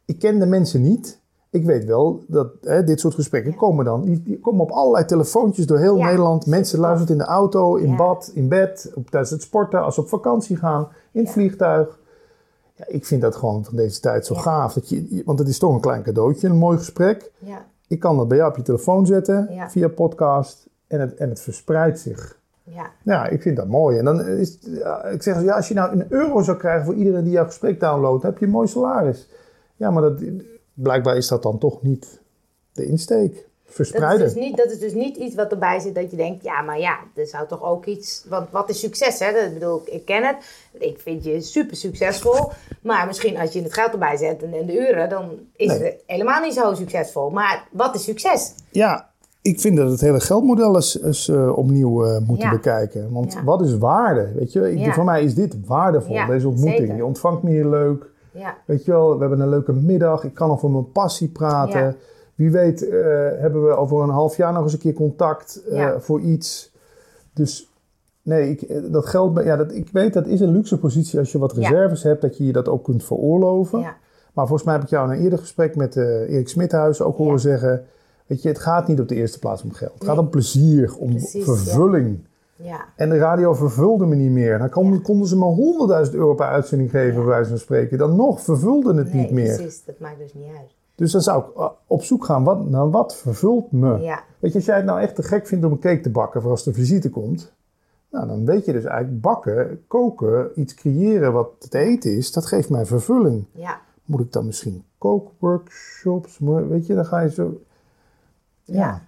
Ik 0.05 0.19
ken 0.19 0.39
de 0.39 0.45
mensen 0.45 0.81
niet. 0.81 1.19
Ik 1.49 1.65
weet 1.65 1.85
wel 1.85 2.23
dat 2.27 2.47
hè, 2.61 2.83
dit 2.83 2.99
soort 2.99 3.13
gesprekken 3.13 3.55
komen 3.55 3.85
dan. 3.85 4.01
Die, 4.03 4.23
die 4.23 4.39
komen 4.39 4.61
op 4.61 4.71
allerlei 4.71 5.05
telefoontjes 5.05 5.65
door 5.65 5.77
heel 5.79 5.97
Nederland. 5.97 6.45
Mensen 6.45 6.79
luisteren 6.79 7.11
in 7.11 7.17
de 7.17 7.29
auto, 7.29 7.75
in 7.75 7.95
bad, 7.95 8.31
in 8.33 8.47
bed, 8.47 8.91
op, 8.95 9.09
tijdens 9.09 9.31
het 9.31 9.41
sporten, 9.41 9.83
als 9.83 9.95
ze 9.95 10.01
op 10.01 10.07
vakantie 10.09 10.55
gaan, 10.57 10.87
in 11.11 11.21
het 11.23 11.31
vliegtuig. 11.31 11.99
Ja, 12.73 12.85
ik 12.87 13.05
vind 13.05 13.21
dat 13.21 13.35
gewoon 13.35 13.65
van 13.65 13.75
deze 13.75 13.99
tijd 13.99 14.25
zo 14.25 14.35
gaaf. 14.35 14.73
Dat 14.73 14.89
je, 14.89 15.21
want 15.25 15.39
het 15.39 15.47
is 15.47 15.59
toch 15.59 15.73
een 15.73 15.79
klein 15.81 16.03
cadeautje, 16.03 16.47
een 16.47 16.57
mooi 16.57 16.77
gesprek. 16.77 17.31
Ja. 17.37 17.65
Ik 17.87 17.99
kan 17.99 18.17
dat 18.17 18.27
bij 18.27 18.37
jou 18.37 18.49
op 18.49 18.57
je 18.57 18.63
telefoon 18.63 19.05
zetten 19.05 19.47
Ja. 19.51 19.69
via 19.69 19.87
podcast 19.87 20.67
en 20.87 20.99
het, 20.99 21.15
en 21.15 21.29
het 21.29 21.39
verspreidt 21.41 21.99
zich. 21.99 22.39
Ja. 22.63 22.89
Ja, 23.03 23.27
ik 23.27 23.41
vind 23.41 23.55
dat 23.57 23.67
mooi. 23.67 23.97
En 23.97 24.05
dan 24.05 24.25
is, 24.27 24.59
ik 25.11 25.23
zeg, 25.23 25.43
ja, 25.43 25.55
als 25.55 25.67
je 25.67 25.73
nou 25.73 25.91
een 25.91 26.05
euro 26.09 26.41
zou 26.41 26.57
krijgen 26.57 26.85
voor 26.85 26.93
iedereen 26.93 27.23
die 27.23 27.33
jouw 27.33 27.45
gesprek 27.45 27.79
downloadt, 27.79 28.23
heb 28.23 28.37
je 28.37 28.45
een 28.45 28.51
mooi 28.51 28.67
salaris. 28.67 29.29
Ja, 29.81 29.91
maar 29.91 30.01
dat, 30.01 30.21
blijkbaar 30.73 31.17
is 31.17 31.27
dat 31.27 31.43
dan 31.43 31.57
toch 31.57 31.81
niet 31.81 32.19
de 32.73 32.85
insteek. 32.85 33.33
Dat 33.33 33.43
is, 33.69 33.75
Verspreiden. 33.75 34.25
dus 34.25 34.35
niet, 34.35 34.57
dat 34.57 34.71
is 34.71 34.79
dus 34.79 34.93
niet 34.93 35.17
iets 35.17 35.35
wat 35.35 35.51
erbij 35.51 35.79
zit 35.79 35.95
dat 35.95 36.11
je 36.11 36.17
denkt, 36.17 36.43
ja, 36.43 36.61
maar 36.61 36.79
ja, 36.79 36.97
er 37.15 37.27
zou 37.27 37.47
toch 37.47 37.63
ook 37.63 37.85
iets. 37.85 38.25
Want 38.29 38.49
wat 38.51 38.69
is 38.69 38.79
succes, 38.79 39.19
hè? 39.19 39.31
Dat, 39.33 39.43
ik 39.43 39.53
bedoel, 39.53 39.81
ik 39.85 40.05
ken 40.05 40.23
het. 40.23 40.35
Ik 40.71 40.99
vind 40.99 41.23
je 41.23 41.41
super 41.41 41.75
succesvol. 41.75 42.51
Maar 42.81 43.07
misschien 43.07 43.37
als 43.37 43.51
je 43.53 43.61
het 43.61 43.73
geld 43.73 43.91
erbij 43.91 44.17
zet 44.17 44.43
en, 44.43 44.65
de 44.65 44.77
uren, 44.89 45.09
dan 45.09 45.29
is 45.55 45.67
Nee. 45.67 45.83
het 45.83 46.03
helemaal 46.05 46.41
niet 46.41 46.53
zo 46.53 46.73
succesvol. 46.73 47.29
Maar 47.29 47.67
wat 47.71 47.95
is 47.95 48.03
succes? 48.03 48.53
Ja, 48.71 49.09
ik 49.41 49.59
vind 49.59 49.77
dat 49.77 49.91
het 49.91 50.01
hele 50.01 50.19
geldmodel 50.19 50.75
eens, 50.75 51.01
eens 51.01 51.27
eh, 51.27 51.57
opnieuw 51.57 52.05
eh, 52.05 52.19
moeten 52.19 52.45
Ja. 52.47 52.51
bekijken. 52.51 53.11
Want 53.11 53.33
Ja. 53.33 53.43
wat 53.43 53.61
is 53.61 53.77
waarde? 53.77 54.31
Weet 54.35 54.51
je, 54.51 54.71
ik, 54.71 54.77
Ja. 54.79 54.93
voor 54.93 55.05
mij 55.05 55.23
is 55.23 55.35
dit 55.35 55.55
waardevol, 55.65 56.25
deze 56.27 56.47
ontmoeting. 56.47 56.79
zeker. 56.79 56.95
Je 56.95 57.05
ontvangt 57.05 57.43
me 57.43 57.49
hier 57.49 57.65
leuk. 57.67 58.09
Ja. 58.31 58.57
Weet 58.65 58.85
je 58.85 58.91
wel, 58.91 59.13
we 59.13 59.19
hebben 59.19 59.39
een 59.39 59.49
leuke 59.49 59.73
middag. 59.73 60.23
Ik 60.23 60.33
kan 60.33 60.51
over 60.51 60.69
mijn 60.69 60.91
passie 60.91 61.29
praten. 61.29 61.81
Ja. 61.81 61.95
Wie 62.35 62.51
weet 62.51 62.87
eh, 62.87 62.99
hebben 63.39 63.65
we 63.67 63.75
over 63.75 64.03
een 64.03 64.09
half 64.09 64.37
jaar 64.37 64.53
nog 64.53 64.63
eens 64.63 64.73
een 64.73 64.79
keer 64.79 64.93
contact 64.93 65.61
eh, 65.69 65.77
Ja. 65.77 65.99
voor 65.99 66.21
iets. 66.21 66.71
Dus 67.33 67.71
nee, 68.21 68.49
ik, 68.49 68.61
eh, 68.61 68.81
dat 68.91 69.05
geld, 69.05 69.43
ja, 69.43 69.55
dat, 69.55 69.73
ik 69.73 69.89
weet 69.91 70.13
dat 70.13 70.27
is 70.27 70.39
een 70.39 70.51
luxe 70.51 70.79
positie 70.79 71.19
als 71.19 71.31
je 71.31 71.37
wat 71.37 71.53
reserves 71.53 72.03
hebt, 72.03 72.21
dat 72.21 72.37
je 72.37 72.45
je 72.45 72.51
dat 72.51 72.67
ook 72.67 72.83
kunt 72.83 73.03
veroorloven. 73.03 73.79
Maar 74.33 74.47
volgens 74.47 74.63
mij 74.63 74.73
heb 74.73 74.83
ik 74.83 74.89
jou 74.89 75.11
in 75.11 75.17
een 75.17 75.23
eerder 75.23 75.39
gesprek 75.39 75.75
met 75.75 75.95
Erik 75.95 76.49
Smithuis 76.49 77.01
ook 77.01 77.17
horen 77.17 77.39
zeggen, 77.39 77.85
weet 78.25 78.41
je, 78.41 78.47
het 78.47 78.59
gaat 78.59 78.87
niet 78.87 78.99
op 78.99 79.07
de 79.07 79.15
eerste 79.15 79.39
plaats 79.39 79.63
om 79.63 79.71
geld. 79.71 79.93
Het 79.93 80.03
gaat 80.03 80.17
om 80.17 80.29
plezier, 80.29 80.95
om 80.97 81.09
Precies, 81.09 81.43
vervulling. 81.43 82.19
Ja. 82.63 82.85
En 82.95 83.09
de 83.09 83.17
radio 83.17 83.53
vervulde 83.53 84.05
me 84.05 84.15
niet 84.15 84.31
meer. 84.31 84.57
Dan 84.57 84.69
kon- 84.69 85.01
konden 85.01 85.27
ze 85.27 85.37
me 85.37 85.45
100.000 86.07 86.15
euro 86.15 86.33
per 86.33 86.45
uitzending 86.45 86.89
geven, 86.89 87.15
bij 87.15 87.25
wijze 87.25 87.49
van 87.49 87.57
spreken. 87.59 87.97
Dan 87.97 88.15
nog 88.15 88.41
vervulde 88.41 88.93
het 88.93 89.13
Nee, 89.13 89.21
niet 89.21 89.31
meer. 89.31 89.55
precies. 89.55 89.85
Dat 89.85 89.99
maakt 89.99 90.17
dus 90.19 90.33
niet 90.33 90.47
uit. 90.59 90.75
Dus 90.95 91.11
dan 91.11 91.21
zou 91.21 91.43
ik 91.43 91.57
uh, 91.57 91.69
op 91.87 92.03
zoek 92.03 92.25
gaan 92.25 92.43
wat, 92.43 92.69
naar 92.69 92.89
wat 92.89 93.15
vervult 93.15 93.71
me. 93.71 93.97
Ja. 93.99 94.23
Weet 94.39 94.51
je, 94.51 94.57
als 94.57 94.65
jij 94.67 94.75
het 94.75 94.85
nou 94.85 94.99
echt 95.01 95.15
te 95.15 95.23
gek 95.23 95.47
vindt 95.47 95.65
om 95.65 95.71
een 95.71 95.79
cake 95.79 96.01
te 96.01 96.09
bakken 96.09 96.41
voor 96.41 96.51
als 96.51 96.63
de 96.63 96.73
visite 96.73 97.09
komt. 97.09 97.53
Nou, 98.11 98.27
dan 98.27 98.45
weet 98.45 98.65
je 98.65 98.71
dus 98.71 98.83
eigenlijk 98.83 99.21
bakken, 99.21 99.83
koken, 99.87 100.51
iets 100.55 100.73
creëren 100.73 101.33
wat 101.33 101.49
te 101.69 101.77
eten 101.77 102.17
is. 102.17 102.31
Dat 102.31 102.45
geeft 102.45 102.69
mij 102.69 102.85
vervulling. 102.85 103.45
Ja. 103.51 103.79
Moet 104.05 104.21
ik 104.21 104.31
dan 104.31 104.45
misschien 104.45 104.83
kookworkshops? 104.97 106.37
Weet 106.69 106.87
je, 106.87 106.95
dan 106.95 107.05
ga 107.05 107.19
je 107.19 107.31
zo... 107.31 107.61
Ja. 108.63 109.01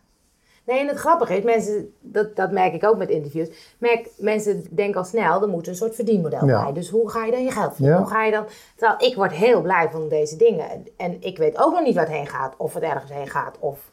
Nee, 0.65 0.79
en 0.79 0.87
het 0.87 0.97
grappige 0.97 1.37
is, 1.37 1.43
mensen, 1.43 1.93
dat, 1.99 2.35
dat 2.35 2.51
merk 2.51 2.73
ik 2.73 2.83
ook 2.85 2.97
met 2.97 3.09
interviews, 3.09 3.75
merk, 3.77 4.09
mensen 4.17 4.63
denken 4.69 4.97
al 4.99 5.05
snel, 5.05 5.41
er 5.41 5.47
moet 5.47 5.67
een 5.67 5.75
soort 5.75 5.95
verdienmodel 5.95 6.47
Ja. 6.47 6.63
bij. 6.63 6.73
Dus 6.73 6.89
hoe 6.89 7.09
ga 7.09 7.25
je 7.25 7.31
dan 7.31 7.43
je 7.43 7.51
geld 7.51 7.69
verdienen? 7.73 7.95
Ja. 7.95 8.01
Hoe 8.03 8.11
ga 8.11 8.23
je 8.25 8.31
dan... 8.31 8.45
Terwijl 8.75 9.09
ik 9.09 9.15
word 9.15 9.31
heel 9.31 9.61
blij 9.61 9.89
van 9.91 10.07
deze 10.09 10.35
dingen. 10.35 10.65
En 10.97 11.17
ik 11.21 11.37
weet 11.37 11.57
ook 11.57 11.73
nog 11.73 11.83
niet 11.83 11.95
waar 11.95 12.05
het 12.05 12.13
heen 12.15 12.27
gaat, 12.27 12.53
of 12.57 12.73
het 12.73 12.83
ergens 12.83 13.11
heen 13.13 13.27
gaat. 13.27 13.55
Of... 13.59 13.89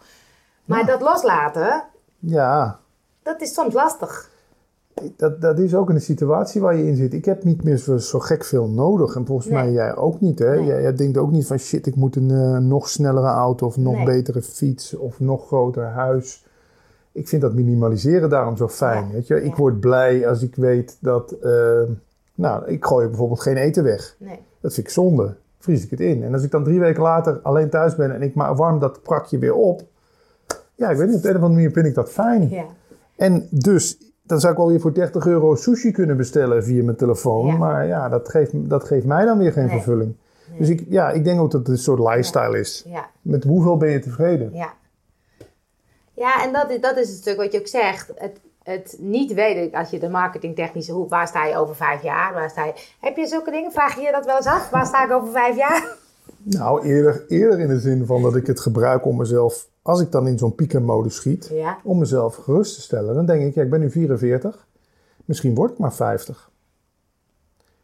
Maar 0.64 0.86
dat 0.86 1.00
loslaten, 1.00 1.84
Ja, 2.18 2.78
dat 3.22 3.40
is 3.40 3.54
soms 3.54 3.74
lastig. 3.74 4.30
dat, 5.16 5.40
dat 5.40 5.58
is 5.58 5.74
ook 5.74 5.88
een 5.88 6.00
situatie 6.00 6.60
waar 6.60 6.76
je 6.76 6.86
in 6.86 6.96
zit. 6.96 7.14
Ik 7.14 7.24
heb 7.24 7.44
niet 7.44 7.64
meer 7.64 7.76
zo, 7.76 7.96
zo 7.96 8.18
gek 8.18 8.44
veel 8.44 8.68
nodig. 8.68 9.14
En 9.14 9.26
volgens 9.26 9.46
Nee. 9.48 9.62
mij 9.62 9.72
jij 9.72 9.96
ook 9.96 10.20
niet. 10.20 10.38
Hè? 10.38 10.54
Nee. 10.54 10.64
Jij, 10.64 10.82
jij 10.82 10.94
denkt 10.94 11.18
ook 11.18 11.30
niet 11.30 11.46
van 11.46 11.58
shit, 11.58 11.86
ik 11.86 11.96
moet 11.96 12.16
een 12.16 12.30
eh, 12.30 12.56
nog 12.58 12.88
snellere 12.88 13.26
auto 13.26 13.66
of 13.66 13.76
nog 13.76 13.94
Nee. 13.94 14.04
betere 14.04 14.42
fiets 14.42 14.96
of 14.96 15.20
nog 15.20 15.46
groter 15.46 15.84
huis. 15.86 16.44
Ik 17.12 17.28
vind 17.28 17.42
dat 17.42 17.54
minimaliseren 17.54 18.28
daarom 18.30 18.56
zo 18.56 18.68
fijn. 18.68 19.06
Ja. 19.06 19.12
Weet 19.12 19.26
je? 19.26 19.42
Ik 19.42 19.54
word 19.56 19.80
blij 19.80 20.28
als 20.28 20.42
ik 20.42 20.54
weet 20.56 20.96
dat. 21.00 21.32
eh, 21.32 21.80
nou, 22.34 22.66
ik 22.66 22.84
gooi 22.84 23.06
bijvoorbeeld 23.08 23.40
geen 23.40 23.56
eten 23.56 23.84
weg. 23.84 24.16
Nee. 24.18 24.38
Dat 24.60 24.74
vind 24.74 24.86
ik 24.86 24.92
zonde. 24.92 25.34
Vries 25.58 25.84
ik 25.84 25.90
het 25.90 26.00
in. 26.00 26.22
En 26.24 26.32
als 26.32 26.42
ik 26.42 26.50
dan 26.50 26.64
drie 26.64 26.80
weken 26.80 27.02
later 27.02 27.38
alleen 27.42 27.70
thuis 27.70 27.96
ben 27.96 28.14
en 28.14 28.22
ik 28.22 28.34
maar 28.34 28.56
warm 28.56 28.78
dat 28.78 29.02
prakje 29.02 29.38
weer 29.38 29.54
op. 29.54 29.82
Ja, 30.74 30.90
ik 30.90 30.96
weet 30.96 31.06
niet, 31.06 31.16
op 31.16 31.22
de 31.22 31.28
een 31.28 31.36
of 31.36 31.40
andere 31.42 31.60
manier 31.60 31.72
vind 31.74 31.86
ik 31.86 31.94
dat 31.94 32.10
fijn. 32.10 32.48
Ja. 32.48 32.64
En 33.16 33.46
dus, 33.50 33.98
dan 34.22 34.40
zou 34.40 34.52
ik 34.52 34.58
wel 34.58 34.68
weer 34.68 34.80
voor 34.80 34.94
30 34.94 35.26
euro 35.26 35.54
sushi 35.54 35.90
kunnen 35.90 36.16
bestellen 36.16 36.64
via 36.64 36.84
mijn 36.84 36.96
telefoon. 36.96 37.46
Ja. 37.46 37.56
Maar 37.56 37.86
ja, 37.86 38.08
dat 38.08 38.28
geeft, 38.28 38.52
dat 38.54 38.84
geeft 38.84 39.06
mij 39.06 39.24
dan 39.24 39.38
weer 39.38 39.52
geen 39.52 39.64
Nee. 39.66 39.74
vervulling. 39.74 40.14
Dus 40.58 40.68
ik, 40.68 40.84
ja, 40.88 41.10
ik 41.10 41.24
denk 41.24 41.40
ook 41.40 41.50
dat 41.50 41.60
het 41.60 41.68
een 41.68 41.78
soort 41.78 41.98
lifestyle 41.98 42.58
is. 42.58 42.84
Ja. 42.88 43.06
Met 43.22 43.44
hoeveel 43.44 43.76
ben 43.76 43.90
je 43.90 43.98
tevreden? 43.98 44.50
Ja. 44.52 44.72
Ja, 46.20 46.44
en 46.44 46.52
dat 46.52 46.70
is, 46.70 46.80
dat 46.80 46.96
is 46.96 47.08
het 47.08 47.18
stuk 47.18 47.36
wat 47.36 47.52
je 47.52 47.58
ook 47.58 47.66
zegt. 47.66 48.12
Het, 48.14 48.40
het 48.62 48.96
niet 48.98 49.34
weten, 49.34 49.78
als 49.78 49.90
je 49.90 49.98
de 49.98 50.08
marketingtechnische 50.08 50.92
hoek, 50.92 51.08
waar 51.10 51.28
sta 51.28 51.44
je 51.46 51.56
over 51.56 51.76
vijf 51.76 52.02
jaar? 52.02 52.34
Waar 52.34 52.50
sta 52.50 52.64
je? 52.64 52.72
Heb 53.00 53.16
je 53.16 53.26
zulke 53.26 53.50
dingen? 53.50 53.72
Vraag 53.72 53.94
je 53.94 54.00
je 54.00 54.12
dat 54.12 54.24
wel 54.26 54.36
eens 54.36 54.46
af? 54.46 54.70
Waar 54.70 54.86
sta 54.86 55.04
ik 55.04 55.12
over 55.12 55.32
vijf 55.32 55.56
jaar? 55.56 55.96
Nou, 56.42 56.84
eerder, 56.86 57.24
eerder 57.28 57.60
in 57.60 57.68
de 57.68 57.78
zin 57.80 58.06
van 58.06 58.22
dat 58.22 58.36
ik 58.36 58.46
het 58.46 58.60
gebruik 58.60 59.04
om 59.04 59.16
mezelf, 59.16 59.68
als 59.82 60.00
ik 60.00 60.10
dan 60.12 60.26
in 60.26 60.38
zo'n 60.38 60.54
piekermodus 60.54 61.14
schiet, 61.14 61.48
Ja. 61.52 61.78
om 61.84 61.98
mezelf 61.98 62.34
gerust 62.36 62.74
te 62.74 62.80
stellen. 62.80 63.14
Dan 63.14 63.26
denk 63.26 63.42
ik, 63.42 63.54
ja, 63.54 63.62
ik 63.62 63.70
ben 63.70 63.80
nu 63.80 63.90
44, 63.90 64.66
misschien 65.24 65.54
word 65.54 65.70
ik 65.70 65.78
maar 65.78 65.94
50. 65.94 66.50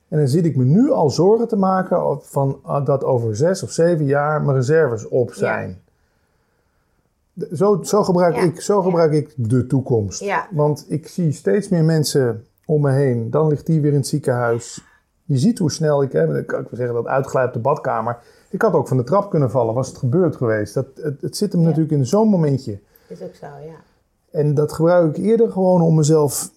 En 0.08 0.18
dan 0.18 0.28
zit 0.28 0.44
ik 0.44 0.56
me 0.56 0.64
nu 0.64 0.90
al 0.90 1.10
zorgen 1.10 1.48
te 1.48 1.56
maken 1.56 2.18
van 2.22 2.60
ah, 2.62 2.86
dat 2.86 3.04
over 3.04 3.36
zes 3.36 3.62
of 3.62 3.70
zeven 3.70 4.04
jaar 4.04 4.42
mijn 4.42 4.56
reserves 4.56 5.08
op 5.08 5.32
zijn. 5.32 5.68
De- 5.68 5.85
Zo, 7.52 7.82
zo, 7.82 8.02
gebruik, 8.02 8.34
Ja. 8.34 8.42
ik, 8.42 8.60
zo 8.60 8.82
gebruik 8.82 9.12
ik 9.12 9.32
de 9.36 9.66
toekomst. 9.66 10.20
Ja. 10.20 10.48
Want 10.50 10.84
ik 10.88 11.08
zie 11.08 11.32
steeds 11.32 11.68
meer 11.68 11.84
mensen 11.84 12.44
om 12.66 12.80
me 12.82 12.90
heen. 12.90 13.30
Dan 13.30 13.48
ligt 13.48 13.66
die 13.66 13.80
weer 13.80 13.90
in 13.90 13.96
het 13.96 14.06
ziekenhuis. 14.06 14.84
Je 15.24 15.38
ziet 15.38 15.58
hoe 15.58 15.70
snel 15.72 16.02
ik, 16.02 16.12
hè, 16.12 16.38
ik 16.38 16.46
kan 16.46 16.58
wel 16.62 16.68
zeggen 16.72 16.94
dat 16.94 17.06
uitglijdt 17.06 17.48
op 17.48 17.54
de 17.54 17.60
badkamer. 17.68 18.18
Ik 18.50 18.62
had 18.62 18.72
ook 18.72 18.88
van 18.88 18.96
de 18.96 19.02
trap 19.04 19.30
kunnen 19.30 19.50
vallen, 19.50 19.74
was 19.74 19.88
het 19.88 19.96
gebeurd 19.98 20.36
geweest. 20.36 20.74
Dat, 20.74 20.86
het, 20.94 21.20
het 21.20 21.36
zit 21.36 21.52
hem 21.52 21.60
Ja. 21.60 21.66
natuurlijk 21.66 21.94
in 21.94 22.06
zo'n 22.06 22.28
momentje. 22.28 22.78
Is 23.08 23.22
ook 23.22 23.34
zo, 23.34 23.46
ja. 23.46 23.74
En 24.30 24.54
dat 24.54 24.72
gebruik 24.72 25.16
ik 25.16 25.24
eerder 25.24 25.50
gewoon 25.50 25.82
om 25.82 25.94
mezelf 25.94 26.50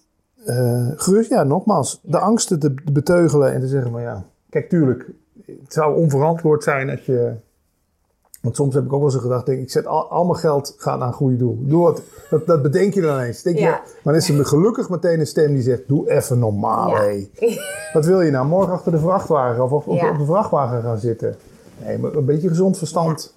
eh, 0.44 0.86
gerust, 0.96 1.30
ja, 1.30 1.42
nogmaals, 1.42 2.00
de 2.02 2.18
angsten 2.18 2.58
te 2.58 2.74
beteugelen 2.92 3.52
en 3.52 3.60
te 3.60 3.66
zeggen 3.68 3.90
van 3.90 4.00
ja, 4.02 4.24
kijk, 4.50 4.68
tuurlijk, 4.68 5.10
het 5.46 5.72
zou 5.72 5.96
onverantwoord 5.96 6.62
zijn 6.62 6.90
als 6.90 7.06
je. 7.06 7.32
Want 8.40 8.56
soms 8.56 8.74
heb 8.74 8.84
ik 8.84 8.92
ook 8.92 9.00
wel 9.02 9.12
eens 9.12 9.20
gedacht, 9.20 9.46
denk, 9.46 9.60
ik 9.60 9.70
zet 9.70 9.86
al, 9.86 10.10
al 10.10 10.24
mijn 10.24 10.38
geld 10.38 10.74
gaat 10.76 10.98
naar 10.98 11.08
een 11.08 11.14
goede 11.14 11.36
doel. 11.36 11.58
Doe 11.60 11.82
wat, 11.82 12.02
dat, 12.30 12.46
dat 12.46 12.62
bedenk 12.62 12.94
je 12.94 13.00
dan 13.00 13.18
eens. 13.18 13.42
Denk 13.42 13.58
je, 13.58 13.64
maar 13.64 13.82
dan 14.02 14.14
is 14.14 14.28
er 14.28 14.46
gelukkig 14.46 14.88
meteen 14.88 15.20
een 15.20 15.26
stem 15.26 15.52
die 15.52 15.62
zegt, 15.62 15.82
doe 15.86 16.10
even 16.10 16.38
normaal, 16.38 16.88
Ja. 16.88 17.02
hé. 17.02 17.28
Wat 17.92 18.06
wil 18.06 18.20
je 18.20 18.30
nou, 18.30 18.46
morgen 18.46 18.72
achter 18.72 18.92
de 18.92 18.98
vrachtwagen 18.98 19.64
of 19.64 19.72
op, 19.72 19.96
Ja. 19.96 20.10
op 20.10 20.18
de 20.18 20.24
vrachtwagen 20.24 20.82
gaan 20.82 20.98
zitten? 20.98 21.36
Nee, 21.84 21.98
maar 21.98 22.14
een 22.14 22.24
beetje 22.24 22.48
gezond 22.48 22.78
verstand. 22.78 23.34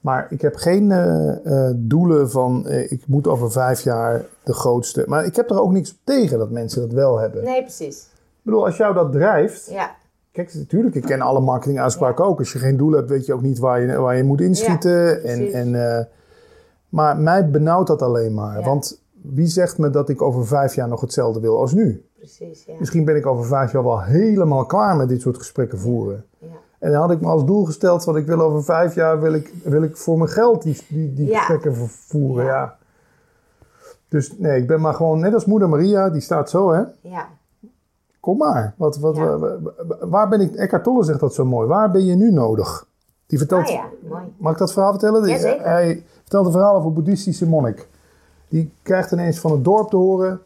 Maar 0.00 0.26
ik 0.30 0.40
heb 0.40 0.56
geen 0.56 0.92
eh, 0.92 1.68
eh, 1.68 1.74
doelen 1.76 2.30
van 2.30 2.66
eh, 2.66 2.92
ik 2.92 3.02
moet 3.06 3.26
over 3.26 3.52
vijf 3.52 3.80
jaar 3.80 4.24
de 4.42 4.52
grootste. 4.52 5.04
Maar 5.06 5.24
ik 5.24 5.36
heb 5.36 5.50
er 5.50 5.60
ook 5.60 5.72
niks 5.72 5.98
tegen 6.04 6.38
dat 6.38 6.50
mensen 6.50 6.80
dat 6.80 6.92
wel 6.92 7.18
hebben. 7.18 7.44
Nee, 7.44 7.62
precies. 7.62 7.98
Ik 7.98 8.42
bedoel, 8.42 8.64
als 8.64 8.76
jou 8.76 8.94
dat 8.94 9.12
drijft. 9.12 9.68
Ja. 9.70 9.90
Kijk, 10.36 10.54
natuurlijk, 10.54 10.94
ik 10.94 11.02
ken 11.02 11.20
alle 11.20 11.40
marketinguitspraken 11.40 12.24
ook. 12.24 12.38
Als 12.38 12.52
je 12.52 12.58
geen 12.58 12.76
doel 12.76 12.92
hebt, 12.92 13.08
weet 13.08 13.26
je 13.26 13.34
ook 13.34 13.42
niet 13.42 13.58
waar 13.58 13.80
je, 13.80 13.96
waar 13.96 14.16
je 14.16 14.22
moet 14.22 14.40
inschieten. 14.40 14.92
Ja, 14.92 15.14
en, 15.14 15.52
en, 15.52 15.98
eh, 15.98 16.04
maar 16.88 17.16
mij 17.16 17.50
benauwt 17.50 17.86
dat 17.86 18.02
alleen 18.02 18.34
maar. 18.34 18.58
Ja. 18.58 18.64
Want 18.64 19.02
wie 19.12 19.46
zegt 19.46 19.78
me 19.78 19.90
dat 19.90 20.08
ik 20.08 20.22
over 20.22 20.46
vijf 20.46 20.74
jaar 20.74 20.88
nog 20.88 21.00
hetzelfde 21.00 21.40
wil 21.40 21.58
als 21.58 21.72
nu? 21.72 22.04
Precies, 22.16 22.64
ja. 22.64 22.74
Misschien 22.78 23.04
ben 23.04 23.16
ik 23.16 23.26
over 23.26 23.44
vijf 23.44 23.72
jaar 23.72 23.84
wel 23.84 24.02
helemaal 24.02 24.66
klaar 24.66 24.96
met 24.96 25.08
dit 25.08 25.20
soort 25.20 25.36
gesprekken 25.36 25.78
voeren. 25.78 26.24
ja. 26.38 26.46
En 26.78 26.92
dan 26.92 27.00
had 27.00 27.10
ik 27.10 27.20
me 27.20 27.26
als 27.26 27.44
doel 27.44 27.64
gesteld, 27.64 28.04
want 28.04 28.18
ik 28.18 28.26
wil 28.26 28.40
over 28.40 28.64
vijf 28.64 28.94
jaar 28.94 29.20
wil 29.20 29.32
ik, 29.32 29.52
wil 29.62 29.82
ik 29.82 29.96
voor 29.96 30.18
mijn 30.18 30.30
geld 30.30 30.62
die, 30.62 30.78
die, 30.88 31.14
die 31.14 31.34
gesprekken 31.34 31.76
voeren. 31.76 32.44
Ja. 32.44 32.76
Dus 34.08 34.38
nee, 34.38 34.60
ik 34.60 34.66
ben 34.66 34.80
maar 34.80 34.94
gewoon 34.94 35.20
net 35.20 35.34
als 35.34 35.44
moeder 35.44 35.68
Maria, 35.68 36.10
die 36.10 36.20
staat 36.20 36.50
zo 36.50 36.72
hè. 36.72 36.82
Ja. 37.00 37.28
Kom 38.26 38.36
maar. 38.36 38.74
Wat, 38.76 38.96
wat, 38.96 39.16
Ja. 39.16 39.38
wa- 39.38 39.58
wa- 39.60 39.72
wa- 39.88 40.06
waar 40.08 40.28
ben 40.28 40.40
ik, 40.40 40.54
Eckhart 40.54 40.84
Tolle 40.84 41.04
zegt 41.04 41.20
dat 41.20 41.34
zo 41.34 41.44
mooi. 41.44 41.68
Waar 41.68 41.90
ben 41.90 42.04
je 42.04 42.14
nu 42.14 42.30
nodig? 42.32 42.86
Die 43.26 43.38
vertelt, 43.38 43.62
Ah 43.66 43.68
ja, 43.70 43.84
mooi. 44.08 44.22
mag 44.36 44.52
ik 44.52 44.58
dat 44.58 44.72
verhaal 44.72 44.90
vertellen? 44.90 45.28
Jazeker. 45.28 45.64
Hij 45.64 46.04
vertelt 46.20 46.46
een 46.46 46.52
verhaal 46.52 46.74
over 46.74 46.88
een 46.88 46.94
boeddhistische 46.94 47.46
monnik. 47.48 47.88
Die 48.48 48.72
krijgt 48.82 49.12
ineens 49.12 49.38
van 49.38 49.52
het 49.52 49.64
dorp 49.64 49.90
te 49.90 49.96
horen. 49.96 50.40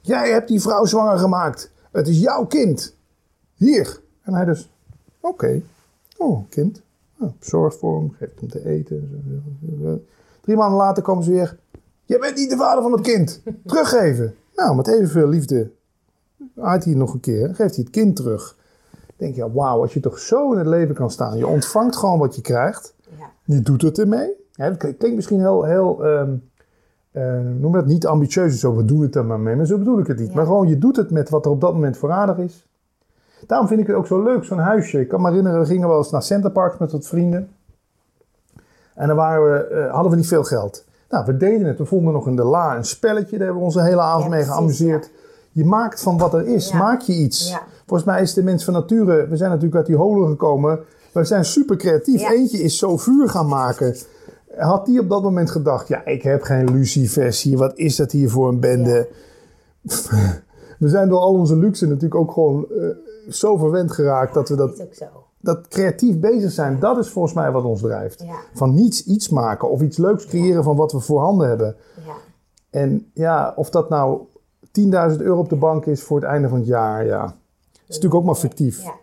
Jij 0.00 0.30
hebt 0.30 0.48
die 0.48 0.60
vrouw 0.60 0.84
zwanger 0.84 1.18
gemaakt. 1.18 1.70
Het 1.92 2.08
is 2.08 2.18
jouw 2.20 2.44
kind. 2.46 2.96
Hier. 3.54 4.00
En 4.22 4.34
hij 4.34 4.44
dus, 4.44 4.70
oké. 5.20 5.62
Oh, 6.16 6.48
kind. 6.48 6.82
Nou, 7.18 7.32
zorg 7.40 7.78
voor 7.78 7.98
hem, 7.98 8.12
geeft 8.18 8.40
hem 8.40 8.48
te 8.48 8.66
eten. 8.68 9.10
Drie 10.40 10.56
maanden 10.56 10.78
later 10.78 11.02
komen 11.02 11.24
ze 11.24 11.30
weer. 11.30 11.58
Je 12.04 12.18
bent 12.18 12.36
niet 12.36 12.50
de 12.50 12.56
vader 12.56 12.82
van 12.82 12.92
het 12.92 13.00
kind. 13.00 13.42
Teruggeven. 13.66 14.34
Nou, 14.54 14.76
met 14.76 14.86
evenveel 14.88 15.28
liefde 15.28 15.70
aait 16.60 16.84
hij 16.84 16.94
nog 16.94 17.12
een 17.12 17.20
keer. 17.20 17.46
Geeft 17.46 17.74
hij 17.74 17.84
het 17.84 17.90
kind 17.90 18.16
terug. 18.16 18.56
Dan 18.90 19.00
denk 19.16 19.34
je, 19.34 19.40
ja, 19.40 19.50
wauw, 19.50 19.80
als 19.80 19.94
je 19.94 20.00
toch 20.00 20.18
zo 20.18 20.52
in 20.52 20.58
het 20.58 20.66
leven 20.66 20.94
kan 20.94 21.10
staan. 21.10 21.38
Je 21.38 21.46
ontvangt 21.46 21.96
gewoon 21.96 22.18
wat 22.18 22.34
je 22.34 22.40
krijgt. 22.40 22.94
Ja. 23.18 23.30
Je 23.44 23.60
doet 23.60 23.82
het 23.82 23.98
ermee. 23.98 24.30
Ja, 24.52 24.70
dat 24.70 24.76
klinkt 24.78 25.14
misschien 25.14 25.40
heel, 25.40 25.64
heel 25.64 26.04
eh, 27.16 27.38
noem 27.58 27.72
dat 27.72 27.86
niet 27.86 28.06
ambitieus. 28.06 28.60
Zo, 28.60 28.76
we 28.76 28.84
doen 28.84 29.00
het 29.00 29.14
er 29.14 29.24
maar 29.24 29.40
mee. 29.40 29.56
Maar 29.56 29.66
zo 29.66 29.78
bedoel 29.78 29.98
ik 29.98 30.06
het 30.06 30.18
niet. 30.18 30.28
Ja. 30.28 30.34
Maar 30.34 30.44
gewoon, 30.44 30.68
je 30.68 30.78
doet 30.78 30.96
het 30.96 31.10
met 31.10 31.28
wat 31.28 31.44
er 31.44 31.50
op 31.50 31.60
dat 31.60 31.72
moment 31.72 31.96
voorradig 31.96 32.36
is. 32.36 32.66
Daarom 33.46 33.68
vind 33.68 33.80
ik 33.80 33.86
het 33.86 33.96
ook 33.96 34.06
zo 34.06 34.22
leuk, 34.22 34.44
zo'n 34.44 34.58
huisje. 34.58 35.00
Ik 35.00 35.08
kan 35.08 35.20
me 35.20 35.28
herinneren, 35.28 35.60
we 35.60 35.66
gingen 35.66 35.88
wel 35.88 35.98
eens 35.98 36.10
naar 36.10 36.22
Centerparks 36.22 36.78
met 36.78 36.92
wat 36.92 37.06
vrienden. 37.06 37.48
En 38.94 39.06
dan 39.06 39.16
waren 39.16 39.52
we, 39.52 39.58
eh, 39.58 39.92
hadden 39.92 40.10
we 40.10 40.16
niet 40.16 40.28
veel 40.28 40.44
geld. 40.44 40.84
Nou, 41.08 41.24
we 41.24 41.36
deden 41.36 41.66
het. 41.66 41.78
We 41.78 41.84
vonden 41.84 42.12
nog 42.12 42.26
in 42.26 42.36
de 42.36 42.44
la 42.44 42.76
een 42.76 42.84
spelletje. 42.84 43.36
Daar 43.36 43.46
hebben 43.46 43.58
we 43.58 43.64
onze 43.64 43.82
hele 43.82 44.00
avond 44.00 44.24
Ja, 44.24 44.30
mee 44.30 44.44
geamuseerd. 44.44 45.10
Je 45.56 45.64
maakt 45.64 46.02
van 46.02 46.18
wat 46.18 46.34
er 46.34 46.46
is, 46.46 46.68
Ja. 46.68 46.78
maak 46.78 47.00
je 47.00 47.12
iets. 47.12 47.48
Ja. 47.50 47.62
Volgens 47.86 48.08
mij 48.08 48.22
is 48.22 48.34
de 48.34 48.42
mens 48.42 48.64
van 48.64 48.72
nature, 48.74 49.26
we 49.28 49.36
zijn 49.36 49.48
natuurlijk 49.50 49.76
uit 49.76 49.86
die 49.86 49.96
holen 49.96 50.28
gekomen. 50.28 50.80
We 51.12 51.24
zijn 51.24 51.44
super 51.44 51.76
creatief. 51.76 52.20
Ja. 52.20 52.32
Eentje 52.32 52.58
is 52.58 52.78
zo 52.78 52.96
vuur 52.96 53.28
gaan 53.28 53.48
maken. 53.48 53.96
Had 54.56 54.86
die 54.86 55.00
op 55.00 55.08
dat 55.08 55.22
moment 55.22 55.50
gedacht, 55.50 55.88
ja, 55.88 56.04
ik 56.04 56.22
heb 56.22 56.42
geen 56.42 56.70
lucifers 56.72 57.42
hier. 57.42 57.58
Wat 57.58 57.78
is 57.78 57.96
dat 57.96 58.12
hier 58.12 58.30
voor 58.30 58.48
een 58.48 58.60
bende? 58.60 59.08
we 60.78 60.88
zijn 60.88 61.08
door 61.08 61.18
al 61.18 61.32
onze 61.34 61.56
luxe 61.56 61.86
natuurlijk 61.86 62.14
ook 62.14 62.32
gewoon 62.32 62.66
eh, 62.70 62.88
zo 63.28 63.56
verwend 63.56 63.92
geraakt 63.92 64.34
dat 64.34 64.48
we 64.48 64.56
dat, 64.56 64.72
Is 64.72 64.80
ook 64.80 64.94
zo. 64.94 65.06
dat 65.40 65.68
creatief 65.68 66.18
bezig 66.20 66.50
zijn. 66.50 66.80
Dat 66.80 66.98
is 66.98 67.08
volgens 67.08 67.34
mij 67.34 67.50
wat 67.50 67.64
ons 67.64 67.80
drijft. 67.80 68.22
Ja. 68.22 68.34
Van 68.54 68.74
niets 68.74 69.04
iets 69.04 69.28
maken 69.28 69.70
of 69.70 69.80
iets 69.80 69.96
leuks 69.96 70.26
creëren 70.26 70.64
van 70.64 70.76
wat 70.76 70.92
we 70.92 71.00
voorhanden 71.00 71.48
hebben. 71.48 71.76
Ja. 72.06 72.12
En 72.70 73.10
ja, 73.14 73.52
of 73.56 73.70
dat 73.70 73.88
nou 73.88 74.20
10.000 74.80 75.20
euro 75.20 75.38
op 75.38 75.48
de 75.48 75.56
bank 75.56 75.86
is 75.86 76.02
voor 76.02 76.20
het 76.20 76.28
einde 76.28 76.48
van 76.48 76.58
het 76.58 76.66
jaar, 76.66 77.06
ja. 77.06 77.22
Dat 77.22 77.34
is 77.72 77.94
natuurlijk 77.94 78.14
ook 78.14 78.24
maar 78.24 78.34
fictief. 78.34 78.82
Ja. 78.82 78.94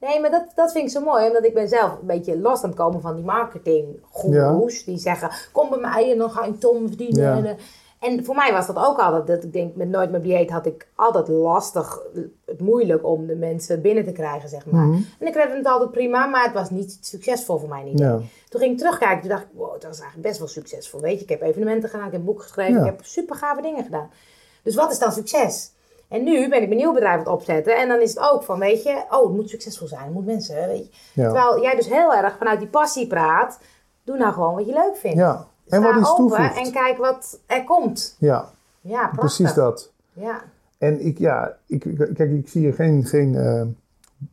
Nee, 0.00 0.20
maar 0.20 0.30
dat, 0.30 0.44
dat 0.54 0.72
vind 0.72 0.84
ik 0.84 0.90
zo 0.90 1.00
mooi, 1.00 1.26
omdat 1.26 1.44
ik 1.44 1.54
ben 1.54 1.68
zelf 1.68 1.92
een 2.00 2.06
beetje 2.06 2.38
los 2.38 2.62
aan 2.62 2.68
het 2.68 2.78
komen 2.78 3.00
van 3.00 3.14
die 3.14 3.24
marketinggoeroes. 3.24 4.84
Die 4.84 4.98
zeggen, 4.98 5.30
kom 5.52 5.68
bij 5.70 5.78
mij 5.78 6.12
en 6.12 6.18
dan 6.18 6.30
ga 6.30 6.44
je 6.44 6.50
een 6.50 6.58
ton 6.58 6.88
verdienen. 6.88 7.22
Ja. 7.22 7.36
En, 7.36 7.44
eh, 7.44 7.52
en 8.00 8.24
voor 8.24 8.34
mij 8.34 8.52
was 8.52 8.66
dat 8.66 8.76
ook 8.76 8.98
altijd, 8.98 9.26
dat 9.26 9.44
ik 9.44 9.52
denk, 9.52 9.76
met 9.76 9.88
Nooit 9.88 10.10
meer 10.10 10.22
dieet 10.22 10.50
had 10.50 10.66
ik 10.66 10.88
altijd 10.94 11.28
lastig, 11.28 12.02
het 12.44 12.60
moeilijk 12.60 13.06
om 13.06 13.26
de 13.26 13.36
mensen 13.36 13.82
binnen 13.82 14.04
te 14.04 14.12
krijgen, 14.12 14.48
zeg 14.48 14.66
maar. 14.66 14.88
En 15.18 15.26
ik 15.26 15.34
redde 15.34 15.56
het 15.56 15.66
altijd 15.66 15.90
prima, 15.90 16.26
maar 16.26 16.44
het 16.44 16.54
was 16.54 16.70
niet 16.70 16.98
succesvol 17.00 17.58
voor 17.58 17.68
mij 17.68 17.82
niet. 17.82 17.98
Ja. 17.98 18.20
Toen 18.48 18.60
ging 18.60 18.72
ik 18.72 18.78
terugkijken, 18.78 19.20
toen 19.20 19.28
dacht 19.28 19.42
ik, 19.42 19.48
wow, 19.52 19.72
dat 19.72 19.82
was 19.82 20.00
eigenlijk 20.00 20.28
best 20.28 20.38
wel 20.38 20.48
succesvol. 20.48 21.00
Weet 21.00 21.16
je, 21.16 21.22
ik 21.22 21.28
heb 21.28 21.42
evenementen 21.42 21.88
gedaan, 21.88 22.06
ik 22.06 22.12
heb 22.12 22.20
een 22.20 22.26
boek 22.26 22.42
geschreven, 22.42 22.80
ik 22.80 22.86
heb 22.86 23.04
super 23.04 23.36
gave 23.36 23.62
dingen 23.62 23.84
gedaan. 23.84 24.10
Dus 24.62 24.74
wat 24.74 24.90
is 24.92 24.98
dan 24.98 25.12
succes? 25.12 25.72
En 26.08 26.24
nu 26.24 26.48
ben 26.48 26.62
ik 26.62 26.68
mijn 26.68 26.80
nieuw 26.80 26.92
bedrijf 26.92 27.12
aan 27.12 27.18
het 27.18 27.28
opzetten. 27.28 27.76
En 27.76 27.88
dan 27.88 28.00
is 28.00 28.14
het 28.14 28.30
ook 28.32 28.42
van, 28.42 28.58
weet 28.58 28.82
je, 28.82 29.04
oh, 29.10 29.22
het 29.26 29.34
moet 29.36 29.48
succesvol 29.50 29.86
zijn. 29.88 30.02
Het 30.04 30.12
moet 30.12 30.26
mensen, 30.26 30.66
weet 30.66 30.86
je. 30.86 30.90
Ja. 31.22 31.24
Terwijl 31.32 31.62
jij 31.62 31.74
dus 31.76 31.88
heel 31.88 32.14
erg 32.14 32.36
vanuit 32.38 32.58
die 32.58 32.68
passie 32.68 33.06
praat. 33.06 33.58
Doe 34.04 34.16
nou 34.16 34.32
gewoon 34.32 34.54
wat 34.54 34.66
je 34.66 34.72
leuk 34.72 34.96
vindt. 34.96 35.18
Ja. 35.18 35.46
En 35.68 35.82
wat 35.82 35.90
Sta 35.90 36.00
iets 36.00 36.10
open 36.10 36.26
toevoegt. 36.26 36.56
en 36.66 36.72
kijk 36.72 36.98
wat 36.98 37.38
er 37.46 37.64
komt. 37.64 38.16
Ja, 38.18 38.50
Ja, 38.80 38.98
prachtig. 39.00 39.18
precies 39.18 39.54
dat. 39.54 39.90
Ja, 40.12 40.42
En 40.78 41.06
ik, 41.06 41.18
ja, 41.18 41.56
ik, 41.66 41.80
kijk, 42.14 42.30
ik 42.30 42.48
zie 42.48 42.60
hier 42.60 42.74
geen, 42.74 43.04
geen 43.04 43.34
eh, 43.34 43.62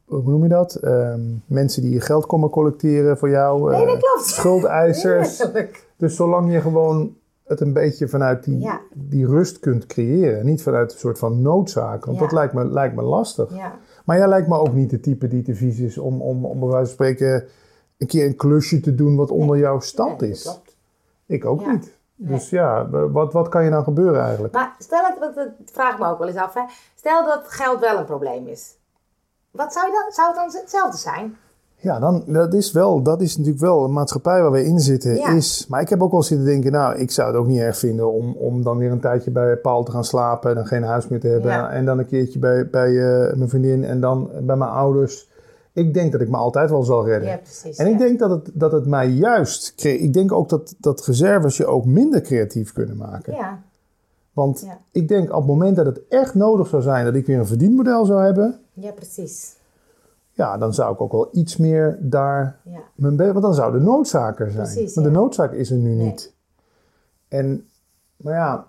hoe 0.06 0.24
noem 0.24 0.44
je 0.44 0.50
dat? 0.50 0.76
Ehm, 0.76 1.20
mensen 1.46 1.82
die 1.82 1.92
je 1.92 2.02
geld 2.02 2.26
komen 2.26 2.50
collecteren 2.50 3.18
voor 3.18 3.30
jou. 3.30 3.72
Nee, 3.72 3.82
eh, 3.82 3.88
dat 3.88 3.98
klopt. 4.00 4.28
Schuldeisers. 4.36 5.38
Heerlijk. 5.38 5.88
Dus 5.98 6.16
zolang 6.16 6.52
je 6.52 6.62
gewoon 6.62 7.16
het 7.46 7.62
een 7.62 7.74
beetje 7.74 8.08
vanuit 8.08 8.44
die, 8.44 8.60
Ja. 8.60 8.82
die 8.94 9.26
rust 9.28 9.60
kunt 9.60 9.86
creëren. 9.86 10.46
Niet 10.46 10.64
vanuit 10.64 10.92
een 10.94 10.98
soort 11.00 11.20
van 11.20 11.42
noodzaak. 11.42 12.06
Want 12.06 12.18
Ja. 12.18 12.24
dat 12.24 12.32
lijkt 12.34 12.54
me, 12.54 12.66
lijkt 12.66 12.96
me 12.96 13.02
lastig. 13.02 13.56
Ja. 13.56 13.78
Maar 14.06 14.18
jij 14.18 14.28
lijkt 14.28 14.48
me 14.48 14.58
ook 14.58 14.74
niet 14.74 14.90
de 14.90 15.00
type 15.00 15.28
die 15.28 15.42
te 15.44 15.56
vies 15.56 15.80
is 15.80 15.98
om, 15.98 16.22
om, 16.22 16.46
om 16.46 16.60
bij 16.60 16.68
wijze 16.70 16.86
van 16.86 16.94
spreken 16.94 17.48
een 17.98 18.08
keer 18.08 18.26
een 18.26 18.36
klusje 18.36 18.80
te 18.80 18.96
doen 18.96 19.16
wat 19.16 19.32
onder 19.32 19.58
jouw 19.58 19.80
stand 19.80 20.22
Nee, 20.22 20.30
dat 20.30 20.38
is. 20.38 20.60
Ik 21.26 21.46
ook 21.46 21.68
niet. 21.72 21.94
Dus 22.16 22.50
ja, 22.50 22.90
wat, 22.90 23.34
wat 23.34 23.50
kan 23.50 23.64
je 23.64 23.70
nou 23.70 23.84
gebeuren 23.84 24.22
eigenlijk? 24.22 24.54
Maar 24.54 24.76
stel 24.80 25.02
want 25.20 25.36
dat 25.36 25.50
vraag 25.66 26.00
me 26.00 26.08
ook 26.08 26.18
wel 26.20 26.28
eens 26.28 26.38
af. 26.38 26.54
Hè. 26.54 26.62
Stel 26.96 27.26
dat 27.26 27.44
geld 27.48 27.80
wel 27.80 27.98
een 27.98 28.06
probleem 28.06 28.48
is. 28.48 28.78
Wat 29.52 29.74
zou, 29.74 29.86
je 29.88 29.92
dan, 29.92 30.12
zou 30.14 30.28
het 30.28 30.36
dan 30.54 30.62
hetzelfde 30.62 30.98
zijn? 30.98 31.38
Ja, 31.86 32.00
dan, 32.00 32.24
dat, 32.28 32.54
is 32.54 32.72
wel, 32.72 33.02
dat 33.02 33.22
is 33.22 33.38
natuurlijk 33.38 33.64
wel 33.64 33.84
een 33.84 33.94
maatschappij 33.94 34.42
waar 34.42 34.52
we 34.52 34.64
in 34.64 34.80
zitten. 34.80 35.16
Ja. 35.16 35.30
Is, 35.30 35.66
maar 35.70 35.82
ik 35.82 35.90
heb 35.90 36.02
ook 36.02 36.12
wel 36.12 36.24
zitten 36.24 36.46
denken, 36.46 36.72
nou, 36.72 36.98
ik 36.98 37.12
zou 37.12 37.28
het 37.28 37.38
ook 37.38 37.48
niet 37.48 37.60
erg 37.60 37.78
vinden 37.78 38.14
om, 38.14 38.36
om 38.38 38.64
dan 38.64 38.78
weer 38.78 38.92
een 38.92 39.00
tijdje 39.00 39.32
bij 39.32 39.58
Paul 39.58 39.84
te 39.84 39.92
gaan 39.92 40.04
slapen. 40.04 40.50
En 40.50 40.56
dan 40.56 40.66
geen 40.66 40.84
huis 40.84 41.08
meer 41.08 41.20
te 41.20 41.28
hebben. 41.28 41.52
Ja. 41.52 41.72
En 41.72 41.86
dan 41.86 42.00
een 42.00 42.06
keertje 42.06 42.40
bij, 42.40 42.70
bij 42.70 42.88
eh, 42.88 43.36
mijn 43.36 43.50
vriendin 43.50 43.84
en 43.84 44.00
dan 44.00 44.30
bij 44.42 44.56
mijn 44.56 44.72
ouders. 44.72 45.30
Ik 45.74 45.94
denk 45.94 46.12
dat 46.12 46.22
ik 46.22 46.30
me 46.30 46.38
altijd 46.38 46.70
wel 46.70 46.84
zal 46.84 47.06
redden. 47.06 47.30
Ja, 47.30 47.38
precies. 47.38 47.78
En 47.78 47.88
ik 47.88 47.98
denk 47.98 48.20
dat 48.20 48.30
het, 48.30 48.50
dat 48.54 48.72
het 48.72 48.86
mij 48.86 49.08
juist... 49.08 49.74
Ik 49.84 50.14
denk 50.14 50.32
ook 50.32 50.50
dat, 50.50 50.76
dat 50.78 51.06
reserves 51.06 51.58
je 51.58 51.66
ook 51.66 51.86
minder 51.86 52.22
creatief 52.22 52.74
kunnen 52.74 52.98
maken. 52.98 53.34
Ja, 53.34 53.60
Want 54.34 54.68
ik 54.92 55.08
denk 55.08 55.30
op 55.30 55.38
het 55.38 55.48
moment 55.48 55.76
dat 55.76 55.86
het 55.86 56.02
echt 56.10 56.36
nodig 56.36 56.68
zou 56.68 56.82
zijn... 56.82 57.06
dat 57.06 57.16
ik 57.16 57.26
weer 57.26 57.40
een 57.40 57.48
verdienmodel 57.48 58.06
zou 58.06 58.24
hebben... 58.24 58.60
ja, 58.74 58.92
precies. 58.92 59.56
Ja, 60.36 60.58
dan 60.58 60.74
zou 60.74 60.94
ik 60.94 61.02
ook 61.02 61.12
wel 61.12 61.30
iets 61.32 61.58
meer 61.58 61.98
daar 62.02 62.60
Ja. 62.64 62.80
mijn 62.96 63.16
be- 63.16 63.32
Want 63.32 63.42
dan 63.46 63.54
zou 63.54 63.72
de 63.72 63.80
noodzaak 63.80 64.40
er 64.40 64.52
zijn. 64.52 64.64
Precies, 64.74 64.96
maar 64.96 65.04
de 65.04 65.10
noodzaak 65.12 65.52
is 65.52 65.72
er 65.72 65.78
nu 65.78 65.90
Nee. 65.94 66.06
niet. 66.08 66.34
En, 67.28 67.70
maar 68.18 68.34
ja... 68.34 68.68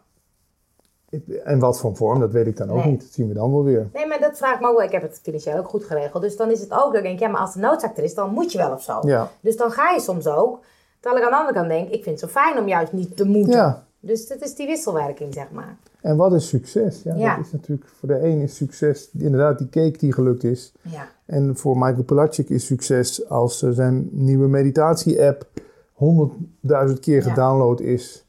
En 1.44 1.58
wat 1.58 1.80
voor 1.80 1.96
vorm, 1.96 2.20
dat 2.20 2.32
weet 2.32 2.46
ik 2.46 2.56
dan 2.56 2.70
ook 2.70 2.76
Nee. 2.76 2.86
niet. 2.90 3.00
Dat 3.00 3.10
zien 3.10 3.28
we 3.28 3.34
dan 3.34 3.50
wel 3.52 3.64
weer. 3.64 3.88
Nee, 3.92 4.06
maar 4.06 4.20
dat 4.20 4.36
vraag 4.36 4.54
ik 4.54 4.60
me 4.60 4.66
ook 4.68 4.76
wel. 4.76 4.84
Ik 4.86 4.92
heb 4.92 5.02
het 5.02 5.20
financieel 5.22 5.58
ook 5.58 5.68
goed 5.68 5.84
geregeld. 5.84 6.22
Dus 6.22 6.36
dan 6.36 6.50
is 6.50 6.60
het 6.60 6.70
ook 6.72 6.84
dat 6.92 6.94
ik 6.94 7.02
denk, 7.02 7.18
ja, 7.18 7.28
maar 7.28 7.40
als 7.40 7.52
de 7.54 7.60
noodzaak 7.60 7.96
er 7.96 8.02
is, 8.04 8.14
dan 8.14 8.30
moet 8.30 8.52
je 8.52 8.58
wel 8.58 8.72
of 8.72 8.82
zo. 8.82 8.98
Ja. 9.02 9.28
Dus 9.40 9.56
dan 9.56 9.70
ga 9.70 9.90
je 9.90 10.00
soms 10.00 10.26
ook. 10.26 10.60
Terwijl 11.00 11.22
ik 11.22 11.28
aan 11.28 11.34
de 11.34 11.38
andere 11.44 11.58
kant 11.58 11.68
denk, 11.68 11.88
ik 11.88 12.02
vind 12.02 12.20
het 12.20 12.30
zo 12.30 12.40
fijn 12.40 12.58
om 12.58 12.68
juist 12.68 12.92
niet 12.92 13.16
te 13.16 13.24
moeten. 13.24 13.52
Ja. 13.54 13.84
Dus 14.00 14.26
dat 14.28 14.40
is 14.40 14.54
die 14.54 14.66
wisselwerking, 14.66 15.34
zeg 15.34 15.50
maar. 15.50 15.76
En 16.06 16.16
wat 16.16 16.32
is 16.32 16.48
succes? 16.48 17.02
Ja, 17.02 17.14
Ja. 17.14 17.36
Dat 17.36 17.46
is 17.46 17.52
natuurlijk... 17.52 17.88
Voor 17.98 18.08
de 18.08 18.24
een 18.24 18.40
is 18.40 18.56
succes 18.56 19.10
inderdaad 19.18 19.58
die 19.58 19.68
cake 19.68 19.98
die 19.98 20.12
gelukt 20.12 20.44
is. 20.44 20.72
Ja, 20.82 21.08
En 21.24 21.56
voor 21.56 21.78
Michael 21.78 22.02
Pilatschik 22.02 22.48
is 22.48 22.66
succes 22.66 23.28
als 23.28 23.62
eh, 23.62 23.70
zijn 23.70 24.08
nieuwe 24.12 24.48
meditatie-app 24.48 25.46
honderdduizend 25.92 27.00
keer 27.00 27.22
Ja. 27.24 27.28
gedownload 27.28 27.80
is. 27.80 28.24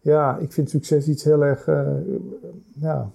Ja, 0.00 0.36
ik 0.36 0.52
vind 0.52 0.70
succes 0.70 1.08
iets 1.08 1.24
heel 1.24 1.44
erg 1.44 1.66
eh, 1.68 1.86
ja, 2.80 3.10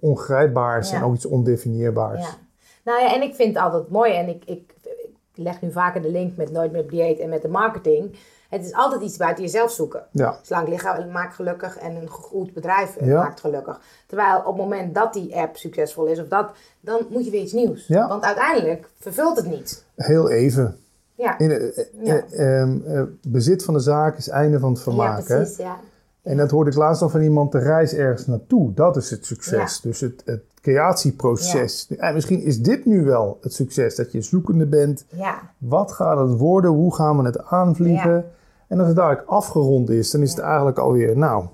ongrijpbaars 0.00 0.92
en 0.92 1.02
ook 1.02 1.14
iets 1.14 1.26
ondefinieerbaars. 1.26 2.24
ja. 2.26 2.36
Nou 2.84 3.00
ja, 3.00 3.14
en 3.14 3.22
ik 3.22 3.34
vind 3.34 3.54
het 3.54 3.62
altijd 3.64 3.88
mooi. 3.90 4.12
En 4.12 4.28
ik, 4.28 4.42
ik, 4.44 4.74
ik 4.82 5.10
leg 5.34 5.60
nu 5.62 5.72
vaker 5.72 6.02
de 6.02 6.10
link 6.10 6.36
met 6.36 6.50
Nooit 6.52 6.72
meer 6.72 6.82
op 6.82 6.90
dieet 6.90 7.18
en 7.18 7.28
met 7.28 7.42
de 7.42 7.48
marketing. 7.48 8.16
Het 8.48 8.64
is 8.64 8.72
altijd 8.74 9.02
iets 9.02 9.16
buiten 9.16 9.44
jezelf 9.44 9.70
zoeken. 9.70 10.02
Ja. 10.10 10.38
Slank 10.42 10.68
lichaam 10.68 11.10
maakt 11.10 11.34
gelukkig 11.34 11.78
en 11.78 11.96
een 11.96 12.08
goed 12.08 12.52
bedrijf 12.52 12.96
eh, 12.96 13.06
Ja. 13.06 13.22
maakt 13.22 13.40
gelukkig. 13.40 13.80
Terwijl 14.06 14.38
op 14.38 14.44
het 14.46 14.56
moment 14.56 14.94
dat 14.94 15.12
die 15.12 15.36
app 15.36 15.56
succesvol 15.56 16.06
is, 16.06 16.20
of 16.20 16.28
dat, 16.28 16.50
dan 16.80 17.00
moet 17.10 17.24
je 17.24 17.30
weer 17.30 17.42
iets 17.42 17.52
nieuws. 17.52 17.86
Ja. 17.86 18.08
Want 18.08 18.22
uiteindelijk 18.22 18.88
vervult 18.98 19.36
het 19.36 19.46
niet. 19.46 19.84
Heel 19.96 20.30
even. 20.30 20.76
Ja, 21.14 21.38
In, 21.38 21.50
eh, 21.50 21.78
eh, 21.78 21.84
Ja. 22.02 22.22
eh, 22.30 22.60
ehm, 22.60 22.78
eh, 22.86 23.02
bezit 23.22 23.64
van 23.64 23.74
de 23.74 23.80
zaak 23.80 24.16
is 24.16 24.28
einde 24.28 24.58
van 24.58 24.72
het 24.72 24.80
vermaak. 24.82 25.28
ja 25.28 25.34
hè? 25.34 25.40
precies. 25.40 25.56
Ja. 25.56 25.76
En 26.22 26.36
dat 26.36 26.50
hoorde 26.50 26.70
ik 26.70 26.76
laatst 26.76 27.02
al 27.02 27.08
van 27.08 27.20
iemand, 27.20 27.52
de 27.52 27.58
reis 27.58 27.92
ergens 27.94 28.26
naartoe. 28.26 28.74
Dat 28.74 28.96
is 28.96 29.10
het 29.10 29.26
succes. 29.26 29.80
Dus 29.80 30.00
het, 30.00 30.22
het 30.24 30.42
creatieproces. 30.60 31.86
En 31.98 32.14
misschien 32.14 32.42
is 32.42 32.60
dit 32.62 32.84
nu 32.84 33.04
wel 33.04 33.38
het 33.40 33.52
succes, 33.52 33.94
dat 33.94 34.12
je 34.12 34.20
zoekende 34.22 34.66
bent. 34.66 35.04
Ja. 35.08 35.40
Wat 35.58 35.92
gaat 35.92 36.18
het 36.28 36.38
worden? 36.38 36.70
Hoe 36.70 36.94
gaan 36.94 37.16
we 37.18 37.24
het 37.24 37.44
aanvliegen? 37.44 38.30
En 38.68 38.78
als 38.78 38.86
het 38.88 38.96
dadelijk 38.96 39.28
afgerond 39.28 39.90
is, 39.90 40.10
dan 40.10 40.20
is 40.22 40.30
het 40.30 40.38
eigenlijk 40.40 40.78
alweer, 40.78 41.16
nou, 41.16 41.44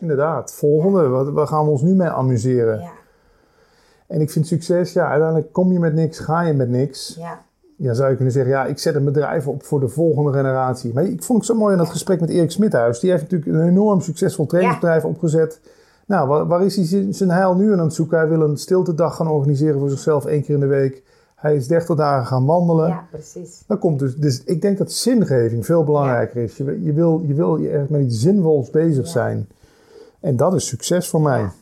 inderdaad, 0.00 0.52
volgende. 0.54 1.08
Wat, 1.08 1.28
waar 1.28 1.46
gaan 1.46 1.64
we 1.64 1.70
ons 1.70 1.82
nu 1.82 1.94
mee 1.94 2.08
amuseren? 2.08 2.80
Ja. 2.80 2.90
En 4.06 4.20
ik 4.20 4.30
vind 4.30 4.46
succes, 4.46 4.92
ja, 4.92 5.08
uiteindelijk 5.08 5.52
kom 5.52 5.72
je 5.72 5.78
met 5.78 5.94
niks, 5.94 6.18
ga 6.18 6.40
je 6.42 6.52
met 6.52 6.68
niks. 6.68 7.14
Ja. 7.18 7.42
Ja, 7.76 7.94
zou 7.94 8.08
je 8.10 8.14
kunnen 8.14 8.32
zeggen, 8.34 8.52
ja, 8.52 8.64
ik 8.64 8.78
zet 8.78 8.94
een 8.94 9.04
bedrijf 9.04 9.48
op 9.48 9.64
voor 9.64 9.80
de 9.80 9.88
volgende 9.88 10.32
generatie. 10.32 10.92
Maar 10.94 11.04
ik 11.04 11.22
vond 11.22 11.38
het 11.38 11.48
zo 11.48 11.54
mooi 11.54 11.72
in 11.72 11.78
dat 11.78 11.88
gesprek 11.90 12.20
met 12.20 12.28
Erik 12.30 12.50
Smithuis. 12.50 13.00
Die 13.00 13.10
heeft 13.10 13.22
natuurlijk 13.22 13.50
een 13.52 13.68
enorm 13.68 14.00
succesvol 14.00 14.46
trainingsbedrijf 14.46 15.04
opgezet. 15.04 15.60
Nou, 16.06 16.28
waar, 16.28 16.46
waar 16.46 16.64
is 16.64 16.76
hij 16.76 17.06
zijn- 17.12 17.30
heil 17.30 17.54
nu 17.54 17.72
aan 17.72 17.78
het 17.78 17.94
zoeken? 17.94 18.18
Hij 18.18 18.28
wil 18.28 18.40
een 18.40 18.56
stiltedag 18.56 19.16
gaan 19.16 19.28
organiseren 19.28 19.78
voor 19.80 19.90
zichzelf 19.90 20.24
één 20.26 20.42
keer 20.42 20.54
in 20.54 20.60
de 20.60 20.66
week. 20.66 21.02
Hij 21.44 21.56
is 21.56 21.66
30 21.66 21.96
dagen 21.96 22.26
gaan 22.26 22.44
wandelen. 22.46 22.88
ja, 22.88 23.06
precies. 23.10 23.62
Dan 23.66 23.78
komt 23.78 23.98
dus, 23.98 24.16
dus 24.16 24.44
ik 24.44 24.62
denk 24.62 24.78
dat 24.78 24.92
zingeving 24.92 25.64
veel 25.64 25.84
belangrijker 25.84 26.42
is. 26.42 26.56
Je, 26.56 26.82
je, 26.82 26.92
wil, 26.92 27.22
je 27.26 27.34
wil 27.34 27.56
je 27.56 27.70
echt 27.70 27.88
met 27.88 28.00
iets 28.00 28.20
zinvols 28.20 28.70
bezig 28.70 29.04
Ja. 29.04 29.10
zijn. 29.10 29.48
En 30.20 30.36
dat 30.36 30.54
is 30.54 30.66
succes 30.66 31.08
voor 31.08 31.20
mij. 31.20 31.40
Ja. 31.40 31.52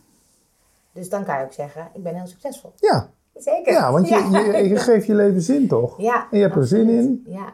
Dus 0.93 1.09
dan 1.09 1.25
kan 1.25 1.39
je 1.39 1.45
ook 1.45 1.53
zeggen, 1.53 1.89
ik 1.95 2.03
ben 2.03 2.15
heel 2.15 2.27
succesvol. 2.27 2.73
Ja, 2.77 3.09
Zeker. 3.37 3.73
ja 3.73 3.93
want 3.93 4.09
je, 4.09 4.29
Je, 4.55 4.69
je 4.69 4.77
geeft 4.77 5.07
je 5.07 5.15
leven 5.15 5.43
zin 5.43 5.69
toch? 5.69 6.01
Ja, 6.01 6.27
En 6.31 6.39
je 6.39 6.45
hebt 6.45 6.57
er 6.57 6.67
zin 6.67 6.89
in. 6.89 7.25
Ja. 7.27 7.47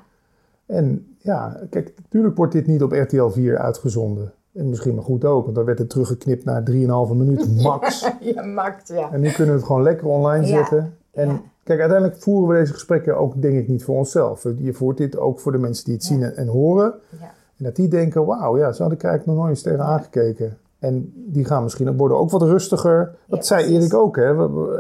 En 0.67 1.17
ja, 1.19 1.61
kijk, 1.71 1.93
natuurlijk 2.03 2.37
wordt 2.37 2.53
dit 2.53 2.67
niet 2.67 2.83
op 2.83 2.93
RTL 2.93 3.29
4 3.29 3.59
uitgezonden. 3.59 4.33
En 4.55 4.69
misschien 4.69 4.95
maar 4.95 5.05
goed 5.05 5.25
ook, 5.25 5.43
want 5.45 5.57
dan 5.57 5.65
werd 5.65 5.79
het 5.79 5.91
teruggeknipt 5.91 6.45
naar 6.45 6.63
3,5 6.71 7.17
minuut 7.17 7.63
max. 7.63 8.09
ja, 8.35 8.43
maakt, 8.43 8.89
ja. 8.89 9.11
en 9.13 9.21
nu 9.21 9.31
kunnen 9.31 9.55
we 9.55 9.59
het 9.61 9.67
gewoon 9.69 9.83
lekker 9.83 10.07
online 10.07 10.47
zetten. 10.47 10.97
En 11.11 11.29
Ja. 11.29 11.41
Kijk, 11.69 11.81
uiteindelijk 11.81 12.21
voeren 12.23 12.49
we 12.49 12.55
deze 12.61 12.73
gesprekken 12.73 13.17
ook, 13.17 13.43
denk 13.43 13.59
ik, 13.59 13.69
niet 13.69 13.85
voor 13.85 13.97
onszelf. 13.97 14.43
Je 14.59 14.73
voert 14.73 14.97
dit 14.97 15.17
ook 15.19 15.41
voor 15.41 15.53
de 15.53 15.59
mensen 15.59 15.85
die 15.85 15.95
het 15.95 16.05
zien 16.05 16.23
en, 16.23 16.37
en 16.37 16.47
horen. 16.47 16.95
ja. 17.21 17.35
En 17.57 17.65
dat 17.65 17.77
die 17.77 17.89
denken, 17.89 18.27
wauw, 18.27 18.59
ja, 18.59 18.73
zo 18.73 18.83
had 18.83 18.93
ik 18.93 19.03
eigenlijk 19.03 19.27
nog 19.27 19.45
nooit 19.45 19.57
eens 19.57 19.63
tegen 19.67 19.85
aangekeken. 19.85 20.59
En 20.79 21.13
die 21.15 21.45
gaan 21.45 21.63
misschien 21.63 21.97
worden 21.97 22.17
ook 22.19 22.31
wat 22.31 22.43
rustiger. 22.43 23.15
Dat 23.27 23.39
Ja, 23.39 23.45
zei. 23.45 23.75
Erik 23.77 23.95
ook, 23.95 24.17
hè, 24.17 24.35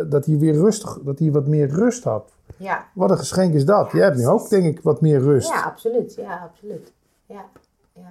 dat 0.09 0.26
hij 0.26 0.39
weer 0.39 0.55
rustig, 0.55 0.99
dat 1.05 1.18
hij 1.18 1.30
wat 1.32 1.47
meer 1.47 1.68
rust 1.68 2.05
had. 2.05 2.32
Ja. 2.57 2.84
Wat 2.95 3.11
een 3.11 3.18
geschenk 3.18 3.55
is 3.55 3.64
dat. 3.64 3.93
Jij 3.93 4.05
hebt 4.05 4.16
nu 4.16 4.26
ook, 4.26 4.49
denk 4.49 4.64
ik, 4.64 4.82
wat 4.82 5.01
meer 5.01 5.20
rust. 5.20 5.49
ja, 5.49 5.62
absoluut. 5.62 6.14
Ja, 6.14 6.41
absoluut. 6.51 6.93
Ja, 7.26 7.45
ja. 7.93 8.11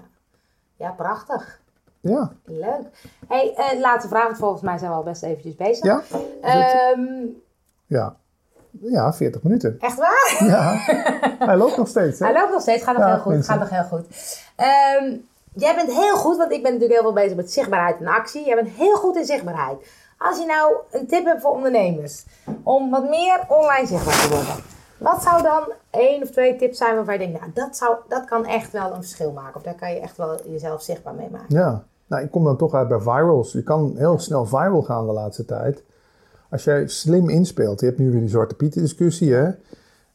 ja 0.75 0.91
prachtig. 0.91 1.59
Ja. 1.99 2.32
Leuk. 2.45 2.82
hey, 3.28 3.53
eh, 3.55 3.80
laatste 3.80 4.09
vraag, 4.09 4.25
want 4.25 4.38
volgens 4.38 4.61
mij 4.61 4.78
zijn 4.78 4.91
we 4.91 4.97
al 4.97 5.03
best 5.03 5.23
eventjes 5.23 5.55
bezig. 5.55 5.86
Ja? 5.86 6.01
Ehm, 6.41 7.01
Ja. 7.86 8.15
Ja, 8.82 9.13
40 9.13 9.43
minuten. 9.43 9.75
echt 9.80 9.97
waar? 9.97 10.36
Ja. 10.39 10.75
Hij 11.39 11.57
loopt 11.57 11.78
nog 11.78 11.88
steeds, 11.88 12.19
hè? 12.19 12.25
Hij 12.25 12.34
loopt 12.36 12.51
nog 12.51 12.61
steeds, 12.61 12.84
gaat 12.84 12.95
nog 12.97 13.03
Ja, 13.05 13.11
heel 13.13 13.21
goed. 13.21 13.32
mensen. 13.34 13.53
Gaat 13.53 13.61
nog 13.61 13.69
heel 13.69 13.97
goed. 13.97 14.05
Ehm, 14.55 15.15
jij 15.53 15.75
bent 15.75 15.91
heel 15.91 16.15
goed, 16.15 16.38
want 16.38 16.51
ik 16.51 16.63
ben 16.63 16.71
natuurlijk 16.73 16.99
heel 16.99 17.11
veel 17.13 17.21
bezig 17.21 17.36
met 17.36 17.51
zichtbaarheid 17.51 17.99
en 17.99 18.07
actie. 18.07 18.45
Jij 18.45 18.55
bent 18.55 18.69
heel 18.69 18.95
goed 18.95 19.15
in 19.15 19.25
zichtbaarheid. 19.25 19.78
Als 20.17 20.39
je 20.39 20.45
nou 20.45 20.75
een 20.91 21.07
tip 21.07 21.25
hebt 21.25 21.41
voor 21.41 21.51
ondernemers 21.51 22.25
om 22.63 22.89
wat 22.89 23.09
meer 23.09 23.39
online 23.47 23.88
zichtbaar 23.88 24.21
te 24.21 24.30
worden. 24.30 24.63
Wat 24.97 25.21
zou 25.23 25.41
dan 25.43 25.63
één 25.89 26.21
of 26.23 26.30
twee 26.30 26.55
tips 26.55 26.78
zijn 26.78 26.95
waarvan 26.95 27.13
je 27.13 27.19
denkt, 27.19 27.39
nou 27.39 27.51
dat, 27.53 27.78
zou, 27.78 27.95
dat 28.07 28.25
kan 28.25 28.45
echt 28.45 28.71
wel 28.71 28.89
een 28.93 29.01
verschil 29.01 29.32
maken. 29.32 29.55
Of 29.55 29.61
daar 29.61 29.75
kan 29.75 29.93
je 29.93 29.99
echt 29.99 30.17
wel 30.17 30.36
jezelf 30.45 30.82
zichtbaar 30.82 31.13
mee 31.13 31.30
maken. 31.32 31.55
Ja. 31.55 31.84
Nou, 32.07 32.23
ik 32.23 32.32
kom 32.32 32.43
dan 32.43 32.57
toch 32.57 32.73
uit 32.73 32.88
bij 32.88 32.99
virals. 32.99 33.51
Je 33.51 33.63
kan 33.63 33.93
heel 33.97 34.19
snel 34.19 34.45
viral 34.45 34.82
gaan 34.82 35.05
de 35.05 35.13
laatste 35.13 35.45
tijd. 35.45 35.84
Als 36.49 36.63
jij 36.63 36.87
slim 36.87 37.29
inspeelt. 37.29 37.79
Je 37.79 37.85
hebt 37.85 37.97
nu 37.97 38.11
weer 38.11 38.19
die 38.19 38.29
Zwarte 38.29 38.55
Pieten 38.55 38.81
discussie, 38.81 39.33
hè? 39.33 39.49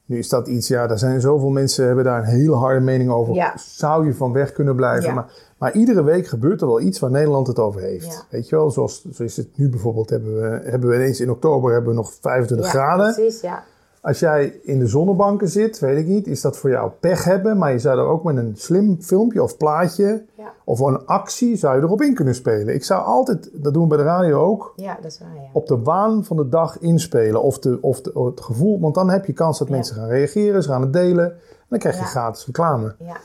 Nu 0.05 0.19
is 0.19 0.29
dat 0.29 0.49
iets, 0.49 0.69
ja, 0.69 0.87
daar 0.87 0.99
zijn 0.99 1.21
zoveel 1.21 1.49
mensen 1.49 1.87
hebben 1.87 2.05
daar 2.05 2.19
een 2.19 2.25
hele 2.25 2.55
harde 2.55 2.81
mening 2.81 3.11
over. 3.11 3.35
Ja. 3.35 3.55
Zou 3.57 4.07
je 4.07 4.15
van 4.15 4.33
weg 4.33 4.53
kunnen 4.53 4.77
blijven? 4.77 5.09
Ja. 5.09 5.15
Maar, 5.15 5.33
maar 5.59 5.73
iedere 5.73 6.05
week 6.05 6.27
gebeurt 6.27 6.61
er 6.61 6.67
wel 6.67 6.81
iets 6.81 6.99
waar 6.99 7.11
Nederland 7.11 7.47
het 7.47 7.59
over 7.59 7.81
heeft. 7.81 8.07
Ja. 8.07 8.23
Weet 8.31 8.49
je 8.49 8.57
wel, 8.57 8.71
zoals, 8.71 9.07
zoals 9.11 9.37
het 9.37 9.57
nu 9.57 9.69
bijvoorbeeld 9.69 10.11
hebben 10.11 10.41
we, 10.41 10.71
hebben 10.71 10.89
we 10.89 10.95
ineens 10.95 11.21
in 11.21 11.31
oktober 11.31 11.73
hebben 11.73 11.91
we 11.91 11.97
nog 11.97 12.13
25 12.21 12.67
Ja, 12.67 12.73
graden. 12.73 13.15
Precies, 13.15 13.41
ja. 13.41 13.65
Als 14.05 14.19
jij 14.19 14.61
in 14.63 14.79
de 14.79 14.87
zonnebanken 14.87 15.49
zit, 15.49 15.79
weet 15.79 15.99
ik 15.99 16.07
niet, 16.07 16.27
is 16.27 16.41
dat 16.41 16.57
voor 16.57 16.71
jou 16.71 16.91
pech 17.01 17.25
hebben. 17.25 17.59
Maar 17.59 17.73
je 17.73 17.79
zou 17.79 17.99
er 17.99 18.05
ook 18.07 18.25
met 18.25 18.37
een 18.37 18.53
slim 18.57 19.03
filmpje 19.03 19.43
of 19.43 19.57
plaatje 19.57 20.25
Ja. 20.37 20.53
of 20.65 20.81
een 20.81 21.07
actie 21.07 21.57
zou 21.57 21.77
je 21.77 21.83
erop 21.83 22.03
in 22.03 22.15
kunnen 22.15 22.35
spelen. 22.35 22.75
Ik 22.75 22.85
zou 22.85 23.05
altijd, 23.05 23.51
dat 23.63 23.73
doen 23.75 23.83
we 23.83 23.89
bij 23.89 23.97
de 23.99 24.03
radio 24.05 24.41
ook, 24.41 24.73
Ja, 24.77 24.95
dat 25.03 25.05
is 25.13 25.19
waar, 25.19 25.35
ja. 25.35 25.49
op 25.53 25.67
de 25.67 25.79
waan 25.83 26.25
van 26.25 26.37
de 26.37 26.49
dag 26.49 26.79
inspelen. 26.79 27.43
Of, 27.43 27.59
de, 27.59 27.79
of, 27.81 28.01
de, 28.01 28.15
of 28.15 28.27
het 28.27 28.41
gevoel, 28.41 28.81
want 28.81 28.95
dan 28.95 29.11
heb 29.11 29.25
je 29.27 29.33
kans 29.33 29.59
dat 29.59 29.69
mensen 29.69 29.97
gaan 29.97 30.09
reageren, 30.09 30.63
ze 30.63 30.69
gaan 30.69 30.81
het 30.83 30.93
delen. 30.93 31.27
En 31.31 31.69
dan 31.69 31.79
krijg 31.79 31.99
je 31.99 32.05
gratis 32.05 32.47
reclame. 32.47 32.95
Ja, 32.99 33.17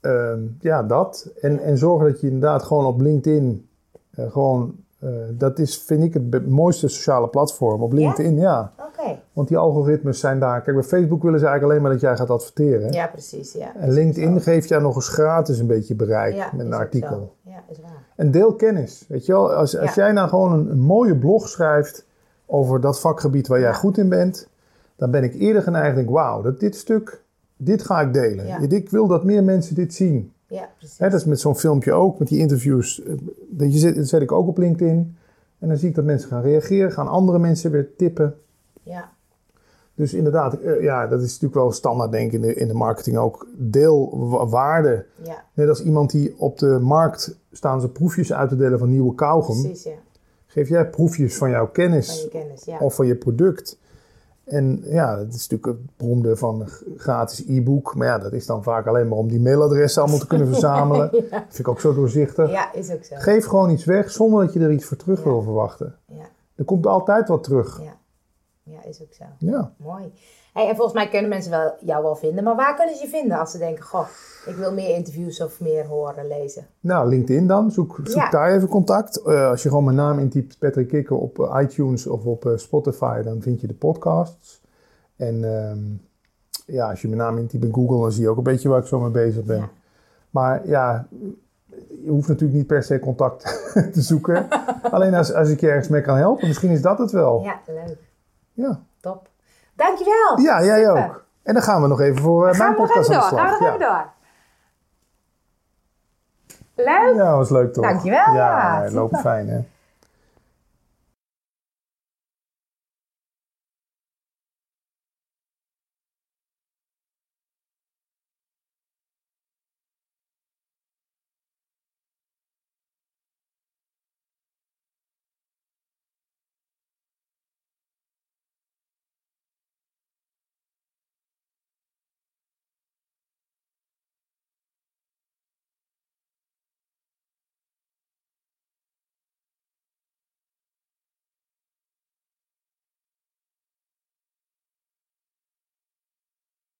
Ehm, 0.00 0.40
ja, 0.60 0.82
dat. 0.82 1.30
En, 1.40 1.58
en 1.60 1.78
zorgen 1.78 2.10
dat 2.10 2.20
je 2.20 2.26
inderdaad 2.26 2.62
gewoon 2.62 2.84
op 2.86 3.00
LinkedIn 3.00 3.68
eh, 4.10 4.30
gewoon 4.32 4.74
Eh, 4.98 5.10
dat 5.32 5.58
is, 5.58 5.78
vind 5.78 6.02
ik, 6.02 6.14
het 6.30 6.48
mooiste 6.48 6.88
sociale 6.88 7.28
platform 7.28 7.82
op 7.82 7.92
LinkedIn. 7.92 8.38
Ja. 8.38 8.72
Oké. 8.78 9.18
Want 9.32 9.48
die 9.48 9.56
algoritmes 9.56 10.20
zijn 10.20 10.40
daar. 10.40 10.62
Kijk, 10.62 10.76
bij 10.76 10.86
Facebook 10.86 11.22
willen 11.22 11.38
ze 11.38 11.46
eigenlijk 11.46 11.72
alleen 11.72 11.82
maar 11.82 12.00
dat 12.00 12.00
jij 12.00 12.16
gaat 12.16 12.30
adverteren. 12.30 12.92
Ja, 12.92 13.06
precies. 13.06 13.52
Ja. 13.52 13.76
En 13.76 13.90
LinkedIn 13.90 14.40
geeft 14.40 14.68
jou 14.68 14.82
nog 14.82 14.94
eens 14.94 15.08
gratis 15.08 15.58
een 15.58 15.66
beetje 15.66 15.94
bereik 15.94 16.34
Ja, 16.34 16.50
met 16.56 16.66
een 16.66 16.72
artikel. 16.72 17.34
Ja, 17.42 17.62
is 17.68 17.80
waar. 17.80 18.04
En 18.16 18.30
deel 18.30 18.54
kennis. 18.54 19.04
Weet 19.08 19.26
je 19.26 19.32
wel, 19.32 19.52
als, 19.52 19.78
als 19.78 19.94
jij 19.94 20.12
nou 20.12 20.28
gewoon 20.28 20.52
een, 20.52 20.70
een 20.70 20.80
mooie 20.80 21.16
blog 21.16 21.48
schrijft 21.48 22.06
over 22.46 22.80
dat 22.80 23.00
vakgebied 23.00 23.46
waar 23.46 23.60
jij 23.60 23.74
goed 23.74 23.98
in 23.98 24.08
bent, 24.08 24.48
dan 24.96 25.10
ben 25.10 25.24
ik 25.24 25.34
eerder 25.34 25.62
geneigd 25.62 25.96
denk, 25.96 26.10
wauw, 26.10 26.42
dat 26.42 26.60
dit 26.60 26.76
stuk, 26.76 27.22
dit 27.56 27.82
ga 27.82 28.00
ik 28.00 28.12
delen. 28.12 28.46
Ja. 28.46 28.58
Ik 28.68 28.90
wil 28.90 29.06
dat 29.06 29.24
meer 29.24 29.44
mensen 29.44 29.74
dit 29.74 29.94
zien. 29.94 30.32
Ja, 30.48 30.68
precies. 30.78 30.96
Dat 30.98 31.12
is 31.12 31.24
met 31.24 31.40
zo'n 31.40 31.56
filmpje 31.56 31.92
ook, 31.92 32.18
met 32.18 32.28
die 32.28 32.38
interviews. 32.38 33.02
eh, 33.02 33.12
Dat, 33.48 33.72
je 33.72 33.78
zet, 33.78 33.94
dat 33.96 34.06
zet 34.08 34.22
ik 34.22 34.32
ook 34.32 34.48
op 34.48 34.58
LinkedIn. 34.58 35.16
En 35.58 35.68
dan 35.68 35.76
zie 35.76 35.88
ik 35.88 35.94
dat 35.94 36.04
mensen 36.04 36.28
gaan 36.28 36.42
reageren, 36.42 36.92
gaan 36.92 37.08
andere 37.08 37.38
mensen 37.38 37.70
weer 37.70 37.88
tippen. 37.96 38.34
Ja, 38.82 39.12
Dus 39.94 40.14
inderdaad, 40.14 40.54
eh, 40.60 40.82
ja, 40.82 41.06
dat 41.06 41.20
is 41.20 41.26
natuurlijk 41.26 41.54
wel 41.54 41.72
standaard 41.72 42.10
denk 42.12 42.26
ik 42.26 42.32
in 42.32 42.40
de, 42.40 42.54
in 42.54 42.68
de 42.68 42.74
marketing 42.74 43.16
ook. 43.16 43.46
Deel 43.56 44.28
wa- 44.28 44.46
waarde. 44.46 45.06
ja, 45.22 45.44
Net 45.54 45.68
als 45.68 45.82
iemand 45.82 46.10
die 46.10 46.34
op 46.38 46.58
de 46.58 46.78
markt 46.82 47.38
staan 47.52 47.80
ze 47.80 47.88
proefjes 47.88 48.32
uit 48.32 48.48
te 48.48 48.56
delen 48.56 48.78
van 48.78 48.90
nieuwe 48.90 49.14
kauwgom. 49.14 49.62
precies. 49.62 49.82
Ja. 49.82 49.90
Geef 50.46 50.68
jij 50.68 50.90
proefjes 50.90 51.36
van 51.36 51.50
jouw 51.50 51.66
kennis 51.68 52.06
Van 52.06 52.16
je 52.22 52.28
kennis. 52.28 52.64
Ja. 52.64 52.78
of 52.78 52.94
van 52.94 53.06
je 53.06 53.14
product. 53.16 53.78
En 54.46 54.80
ja, 54.84 55.16
dat 55.16 55.34
is 55.34 55.48
natuurlijk 55.48 55.64
het 55.78 55.96
beroemde 55.96 56.36
van 56.36 56.68
gratis 56.96 57.44
e-book. 57.48 57.94
Maar 57.94 58.06
ja, 58.06 58.18
dat 58.18 58.32
is 58.32 58.46
dan 58.46 58.62
vaak 58.62 58.86
alleen 58.86 59.08
maar 59.08 59.18
om 59.18 59.28
die 59.28 59.40
mailadressen 59.40 60.02
allemaal 60.02 60.20
te 60.20 60.26
kunnen 60.26 60.46
verzamelen. 60.52 61.10
Dat 61.12 61.20
vind 61.30 61.58
ik 61.58 61.68
ook 61.68 61.80
zo 61.80 61.94
doorzichtig. 61.94 62.50
ja, 62.50 62.72
is 62.72 62.90
ook 62.92 63.04
zo. 63.04 63.14
Geef 63.18 63.46
gewoon 63.46 63.70
iets 63.70 63.84
weg 63.84 64.10
zonder 64.10 64.44
dat 64.44 64.52
je 64.52 64.60
er 64.60 64.70
iets 64.72 64.84
voor 64.84 64.96
terug 64.96 65.18
Ja. 65.18 65.24
wil 65.24 65.42
verwachten. 65.42 65.94
Ja, 66.06 66.24
Er 66.54 66.64
komt 66.64 66.86
altijd 66.86 67.28
wat 67.28 67.42
terug. 67.44 67.80
ja. 67.82 67.94
Ja, 68.70 68.84
is 68.84 69.02
ook 69.02 69.12
zo. 69.12 69.24
Ja. 69.38 69.72
Mooi. 69.76 70.12
Hey, 70.52 70.68
en 70.68 70.74
volgens 70.74 70.94
mij 70.94 71.08
kunnen 71.08 71.28
mensen 71.28 71.50
wel, 71.50 71.74
jou 71.80 72.02
wel 72.02 72.16
vinden. 72.16 72.44
Maar 72.44 72.56
waar 72.56 72.76
kunnen 72.76 72.94
ze 72.96 73.02
je 73.02 73.08
vinden 73.08 73.38
als 73.38 73.50
ze 73.50 73.58
denken... 73.58 73.84
Goh, 73.84 74.06
ik 74.46 74.54
wil 74.56 74.72
meer 74.72 74.94
interviews 74.94 75.40
of 75.40 75.60
meer 75.60 75.86
horen, 75.86 76.26
lezen. 76.26 76.66
Nou, 76.80 77.08
LinkedIn 77.08 77.46
dan. 77.46 77.70
Zoek, 77.70 78.00
zoek 78.04 78.22
Ja. 78.22 78.30
daar 78.30 78.52
even 78.52 78.68
contact. 78.68 79.16
Eh, 79.22 79.48
als 79.48 79.62
je 79.62 79.68
gewoon 79.68 79.84
mijn 79.84 79.96
naam 79.96 80.18
intypt, 80.18 80.58
Patrick 80.58 80.88
Kikker, 80.88 81.16
op 81.16 81.38
eh, 81.38 81.60
iTunes 81.62 82.06
of 82.06 82.24
op 82.24 82.46
eh, 82.46 82.56
Spotify, 82.56 83.22
dan 83.22 83.42
vind 83.42 83.60
je 83.60 83.66
de 83.66 83.74
podcasts. 83.74 84.62
En 85.16 85.44
ehm, 85.44 85.78
ja, 86.76 86.90
als 86.90 87.02
je 87.02 87.08
mijn 87.08 87.20
naam 87.20 87.38
intypt 87.38 87.64
in 87.64 87.74
Google, 87.74 88.00
dan 88.00 88.12
zie 88.12 88.22
je 88.22 88.28
ook 88.28 88.36
een 88.36 88.42
beetje 88.42 88.68
waar 88.68 88.80
ik 88.80 88.86
zo 88.86 89.00
mee 89.00 89.10
bezig 89.10 89.44
ben. 89.44 89.56
Ja. 89.58 89.68
Maar 90.30 90.68
ja, 90.68 91.06
je 92.02 92.08
hoeft 92.10 92.28
natuurlijk 92.28 92.58
niet 92.58 92.66
per 92.66 92.82
se 92.82 92.98
contact 92.98 93.42
te 93.94 94.00
zoeken. 94.00 94.48
Alleen 94.90 95.14
als, 95.14 95.32
als 95.32 95.48
ik 95.48 95.60
je 95.60 95.68
ergens 95.68 95.88
mee 95.88 96.02
kan 96.02 96.16
helpen, 96.16 96.46
misschien 96.48 96.70
is 96.70 96.82
dat 96.82 96.98
het 96.98 97.10
wel. 97.10 97.42
Ja, 97.42 97.60
leuk. 97.66 97.98
Ja, 98.56 98.80
Top. 99.00 99.28
Dankjewel. 99.74 100.38
ja 100.40 100.64
jij 100.64 100.84
Super. 100.84 101.04
ook. 101.04 101.24
En 101.42 101.54
dan 101.54 101.62
gaan 101.62 101.82
we 101.82 101.88
nog 101.88 102.00
even 102.00 102.22
voor 102.22 102.48
eh, 102.48 102.54
Gaan 102.54 102.64
mijn 102.74 102.74
podcast 102.86 103.10
aan 103.10 103.14
de 103.14 103.20
Gaan 103.20 103.28
slag. 103.28 103.58
we 103.58 103.64
nog 103.64 103.74
even 103.74 103.86
door. 103.86 104.06
Leuk. 106.74 107.14
ja, 107.14 107.36
was 107.36 107.50
leuk 107.50 107.72
toch? 107.72 107.84
Dankjewel, 107.84 108.34
Ja, 108.34 108.82
ja, 108.84 108.90
loopt 108.90 109.20
fijn 109.20 109.48
hè. 109.48 109.58